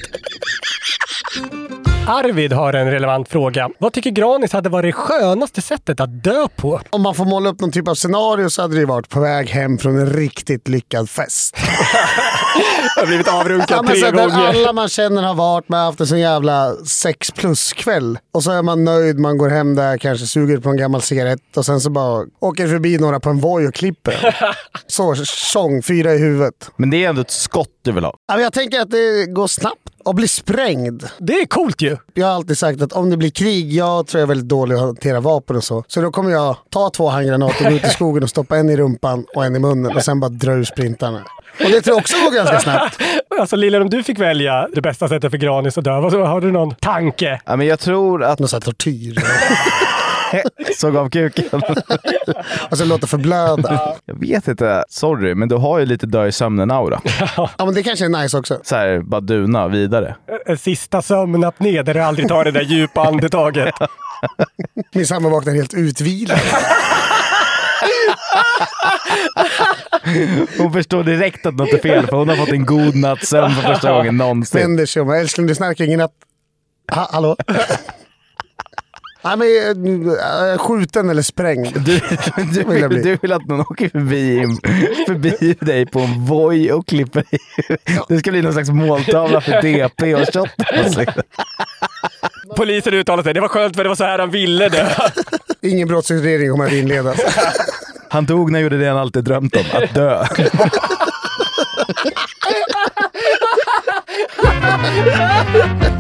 Arvid 2.09 2.53
har 2.53 2.73
en 2.73 2.91
relevant 2.91 3.29
fråga. 3.29 3.71
Vad 3.79 3.93
tycker 3.93 4.11
Granis 4.11 4.53
hade 4.53 4.69
varit 4.69 4.89
det 4.89 4.93
skönaste 4.93 5.63
sättet 5.63 6.01
att 6.01 6.25
dö 6.25 6.49
på? 6.57 6.81
Om 6.91 7.03
man 7.03 7.15
får 7.15 7.25
måla 7.25 7.51
upp 7.51 7.61
någon 7.61 7.73
typ 7.73 7.89
av 7.89 7.95
scenario 7.95 8.51
så 8.51 8.63
hade 8.63 8.77
det 8.77 8.87
varit 8.87 9.09
på 9.09 9.21
väg 9.21 9.49
hem 9.51 9.79
från 9.79 9.99
en 9.99 10.13
riktigt 10.13 10.69
lyckad 10.69 11.11
fest. 11.11 11.57
Jag 12.99 13.03
har 13.03 13.07
blivit 13.07 13.28
avrunkad 13.28 13.86
Ja, 13.88 13.92
tre 13.92 14.11
gånger. 14.11 14.49
alla 14.49 14.72
man 14.72 14.88
känner 14.88 15.22
har 15.22 15.34
varit 15.34 15.68
med 15.68 15.80
haft 15.80 16.01
en 16.01 16.07
sån 16.07 16.20
jävla 16.20 16.74
sex 16.76 17.30
plus-kväll. 17.30 18.18
Och 18.32 18.42
så 18.42 18.51
är 18.51 18.62
man 18.62 18.84
nöjd, 18.84 19.18
man 19.18 19.38
går 19.38 19.49
hem 19.49 19.74
där, 19.74 19.99
kanske 19.99 20.26
suger 20.26 20.59
på 20.59 20.68
en 20.70 20.76
gammal 20.76 21.03
cigarett 21.03 21.57
och 21.57 21.66
sen 21.66 21.80
så 21.80 21.90
bara 21.90 22.24
åker 22.40 22.68
förbi 22.68 22.99
några 22.99 23.20
på 23.20 23.30
en 23.30 23.40
Voi 23.40 23.68
och 23.68 23.74
klipper. 23.74 24.36
Så, 24.86 25.14
tjong, 25.24 25.82
fyra 25.82 26.14
i 26.14 26.18
huvudet. 26.18 26.70
Men 26.76 26.90
det 26.90 27.05
är 27.05 27.09
ändå 27.09 27.20
ett 27.20 27.30
skott 27.30 27.68
du 27.82 27.92
vill 27.92 28.05
ha. 28.05 28.14
Ja, 28.28 28.40
jag 28.40 28.53
tänker 28.53 28.80
att 28.80 28.90
det 28.90 29.26
går 29.26 29.46
snabbt 29.46 29.78
och 30.05 30.14
blir 30.14 30.28
sprängd. 30.28 31.05
Det 31.18 31.32
är 31.32 31.46
coolt 31.46 31.82
ju. 31.82 31.96
Jag 32.14 32.26
har 32.26 32.34
alltid 32.34 32.59
sagt 32.59 32.82
att 32.82 32.92
om 32.92 33.11
det 33.11 33.16
blir 33.16 33.30
krig, 33.30 33.72
jag 33.72 34.07
tror 34.07 34.18
jag 34.20 34.26
är 34.26 34.28
väldigt 34.28 34.49
dålig 34.49 34.74
att 34.74 34.80
hantera 34.80 35.20
vapen 35.20 35.57
och 35.57 35.64
så. 35.64 35.84
Så 35.88 36.01
då 36.01 36.11
kommer 36.11 36.30
jag 36.30 36.57
ta 36.70 36.90
två 36.90 37.09
handgranater, 37.09 37.70
gå 37.70 37.76
ut 37.76 37.84
i 37.84 37.88
skogen 37.90 38.22
och 38.22 38.30
stoppa 38.30 38.57
en 38.57 38.70
i 38.70 38.76
rumpan 38.76 39.24
och 39.34 39.44
en 39.44 39.57
i 39.57 39.59
munnen 39.59 39.96
och 39.96 40.03
sen 40.05 40.20
bara 40.20 40.28
dra 40.28 40.53
ur 40.53 40.64
sprintarna. 40.64 41.22
Och 41.65 41.71
det 41.71 41.83
tror 41.83 41.95
jag 41.97 41.99
också 42.01 42.17
går 42.25 42.31
ganska 42.35 42.61
snabbt. 42.61 42.99
Alltså 43.41 43.57
Lilla, 43.57 43.81
om 43.81 43.91
du 43.91 44.03
fick 44.03 44.19
välja 44.19 44.69
det 44.75 44.81
bästa 44.81 45.09
sättet 45.09 45.31
för 45.31 45.39
Granis 45.39 45.79
att 45.79 45.85
dö, 45.85 46.01
vad- 46.01 46.13
har 46.29 46.41
du 46.41 46.53
någon 46.53 46.75
tanke? 46.75 47.41
Ja, 47.47 47.57
men 47.57 47.67
jag 47.67 47.81
tror 47.81 48.25
att... 48.25 48.39
Någon 48.39 48.49
sån 48.49 48.57
här 48.57 48.61
tortyr. 48.61 49.19
Såg 50.77 50.97
av 50.97 51.11
kuken. 51.11 51.45
Alltså 52.71 52.85
låta 52.85 53.07
förblöda. 53.07 53.95
Jag 54.07 54.21
vet 54.21 54.49
inte. 54.49 54.85
Sorry, 54.89 55.35
men 55.35 55.49
du 55.49 55.55
har 55.57 55.79
ju 55.79 55.87
lite 55.87 56.07
dö 56.07 56.27
i 56.27 56.33
sömnen-aura. 56.33 57.01
Ja, 57.37 57.51
men 57.59 57.75
det 57.75 57.83
kanske 57.83 58.05
är 58.05 58.09
nice 58.23 58.39
också. 58.39 58.59
Så 58.63 58.77
här, 58.77 58.99
bara 58.99 59.21
duna 59.21 59.69
vidare. 59.69 60.15
Sista 60.59 61.03
sömnapné 61.03 61.83
där 61.83 61.95
du 61.95 62.01
aldrig 62.01 62.29
tar 62.29 62.45
det 62.45 62.51
där 62.51 62.63
djupa 62.63 63.03
andetaget. 63.03 63.75
Min 64.95 65.07
sambo 65.07 65.29
vaknar 65.29 65.55
helt 65.55 65.75
utvilad. 65.75 66.39
Hon 70.59 70.73
förstår 70.73 71.05
direkt 71.05 71.47
att 71.47 71.55
något 71.55 71.73
är 71.73 71.79
fel, 71.79 72.07
för 72.07 72.17
hon 72.17 72.29
har 72.29 72.37
fått 72.37 72.53
en 72.53 72.67
god 72.67 72.97
natts 72.97 73.29
sömn 73.29 73.55
för 73.55 73.63
första 73.63 73.93
gången 73.93 74.17
någonsin. 74.17 74.61
Vänder 74.61 74.87
sig 74.87 75.03
om. 75.03 75.11
Älskling, 75.11 75.47
du 75.47 75.55
snarkar 75.55 75.85
ingen 75.85 75.99
natt. 75.99 76.13
Ha, 76.93 77.09
hallå? 77.13 77.37
Nej, 79.23 79.37
men 79.37 80.11
äh, 80.11 80.59
skjuten 80.59 81.11
eller 81.11 81.23
sprängd. 81.23 81.81
Du, 81.81 82.01
du, 82.53 82.65
Vill 82.89 83.03
du 83.03 83.19
vill 83.23 83.33
att 83.33 83.47
någon 83.47 83.61
åker 83.61 83.89
förbi, 83.89 84.47
förbi 85.07 85.57
dig 85.61 85.87
på 85.87 86.01
en 86.01 86.25
Voi 86.25 86.73
och 86.73 86.87
klipper 86.87 87.25
i 87.31 87.39
Det 88.09 88.19
ska 88.19 88.31
bli 88.31 88.43
någon 88.43 88.53
slags 88.53 88.71
måltavla 88.71 89.41
för 89.41 89.63
DP 89.63 90.15
och 90.15 90.27
shot. 90.33 90.51
Polisen 92.57 92.95
uttalar 92.95 93.23
sig. 93.23 93.35
Det 93.35 93.41
var 93.41 93.49
skönt 93.49 93.77
för 93.77 93.85
det 93.85 93.89
var 93.89 93.97
så 93.97 94.05
här 94.05 94.19
han 94.19 94.31
ville 94.31 94.69
dö. 94.69 94.87
Ingen 95.63 95.89
brottsutredning 95.89 96.51
kommer 96.51 96.67
att 96.67 96.73
inledas. 96.73 97.21
Han 98.11 98.27
dog 98.27 98.51
när 98.51 98.59
han 98.59 98.63
gjorde 98.63 98.79
det 98.79 98.89
han 98.89 98.99
alltid 98.99 99.25
drömt 99.25 99.57
om, 99.57 99.65
att 99.73 99.95
dö. 99.95 100.27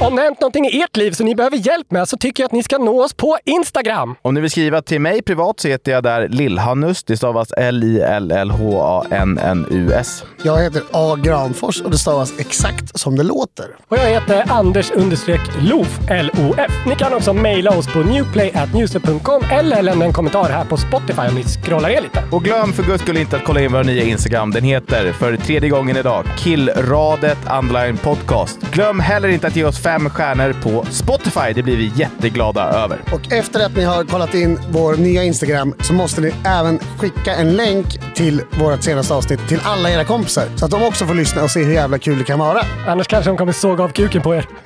Om 0.01 0.17
det 0.17 0.23
har 0.23 0.27
hänt 0.27 0.41
någonting 0.41 0.67
i 0.67 0.83
ert 0.83 0.97
liv 0.97 1.13
som 1.13 1.27
ni 1.27 1.35
behöver 1.35 1.57
hjälp 1.57 1.91
med 1.91 2.09
så 2.09 2.17
tycker 2.17 2.43
jag 2.43 2.47
att 2.49 2.53
ni 2.53 2.63
ska 2.63 2.79
nå 2.79 3.05
oss 3.05 3.15
på 3.15 3.39
Instagram. 3.45 4.15
Om 4.23 4.35
ni 4.35 4.41
vill 4.41 4.51
skriva 4.51 4.83
till 4.83 5.01
mig 5.01 5.23
privat 5.23 5.61
så 5.61 5.69
heter 5.69 5.93
jag 5.93 6.03
där 6.03 6.29
Lillhannus. 6.29 7.05
Det 7.05 7.17
stavas 7.17 7.53
L-I-L-L-H-A-N-N-U-S. 7.57 10.25
Jag 10.43 10.63
heter 10.63 10.83
A. 10.93 11.17
Granfors 11.25 11.81
och 11.81 11.91
det 11.91 11.99
stavas 11.99 12.39
exakt 12.39 13.01
som 13.01 13.17
det 13.17 13.23
låter. 13.23 13.65
Och 13.89 13.97
jag 13.97 14.11
heter 14.11 14.45
Anders 14.49 14.91
understreck 14.91 15.41
LOF, 15.63 15.99
L-O-F. 16.11 16.73
Ni 16.87 16.95
kan 16.95 17.15
också 17.15 17.33
mejla 17.33 17.79
oss 17.79 17.93
på 17.93 17.99
newplay.newset.com 17.99 19.43
eller 19.51 19.83
lämna 19.83 20.05
en 20.05 20.13
kommentar 20.13 20.51
här 20.51 20.65
på 20.65 20.77
Spotify 20.77 21.23
om 21.29 21.35
ni 21.35 21.43
scrollar 21.43 21.89
ner 21.89 22.01
lite. 22.01 22.23
Och 22.33 22.45
glöm 22.45 22.73
för 22.73 22.83
guds 22.83 23.03
skull 23.03 23.17
inte 23.17 23.37
att 23.37 23.45
kolla 23.45 23.61
in 23.61 23.73
vår 23.73 23.85
nya 23.85 24.03
Instagram. 24.03 24.51
Den 24.51 24.65
heter 24.65 25.13
för 25.13 25.37
tredje 25.37 25.71
gången 25.71 25.97
idag 25.97 26.25
Killradet 26.39 27.39
Underline 27.59 27.97
Podcast. 27.97 28.59
Glöm 28.71 29.01
heller 29.01 29.29
inte 29.29 29.47
att 29.47 29.57
ge 29.57 29.65
oss 29.65 29.79
fem 29.89 30.11
stjärnor 30.11 30.53
på 30.53 30.87
Spotify. 30.91 31.53
Det 31.55 31.63
blir 31.63 31.77
vi 31.77 31.93
jätteglada 31.95 32.63
över. 32.63 33.01
Och 33.13 33.33
efter 33.33 33.67
att 33.67 33.77
ni 33.77 33.85
har 33.85 34.05
kollat 34.05 34.35
in 34.35 34.61
vår 34.71 34.97
nya 34.97 35.25
Instagram 35.25 35.75
så 35.81 35.93
måste 35.93 36.21
ni 36.21 36.35
även 36.45 36.79
skicka 36.99 37.35
en 37.35 37.53
länk 37.57 38.15
till 38.15 38.43
vårt 38.51 38.83
senaste 38.83 39.15
avsnitt 39.15 39.49
till 39.49 39.61
alla 39.65 39.91
era 39.91 40.05
kompisar. 40.05 40.49
Så 40.57 40.65
att 40.65 40.71
de 40.71 40.83
också 40.83 41.07
får 41.07 41.15
lyssna 41.15 41.43
och 41.43 41.51
se 41.51 41.65
hur 41.65 41.75
jävla 41.75 41.99
kul 41.99 42.19
det 42.19 42.25
kan 42.25 42.39
vara. 42.39 42.61
Annars 42.87 43.07
kanske 43.07 43.31
de 43.31 43.37
kommer 43.37 43.53
såga 43.53 43.85
av 43.85 43.89
kuken 43.89 44.23
på 44.23 44.35
er. 44.35 44.47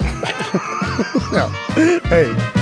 Ja. 1.34 1.50
Hej! 2.04 2.61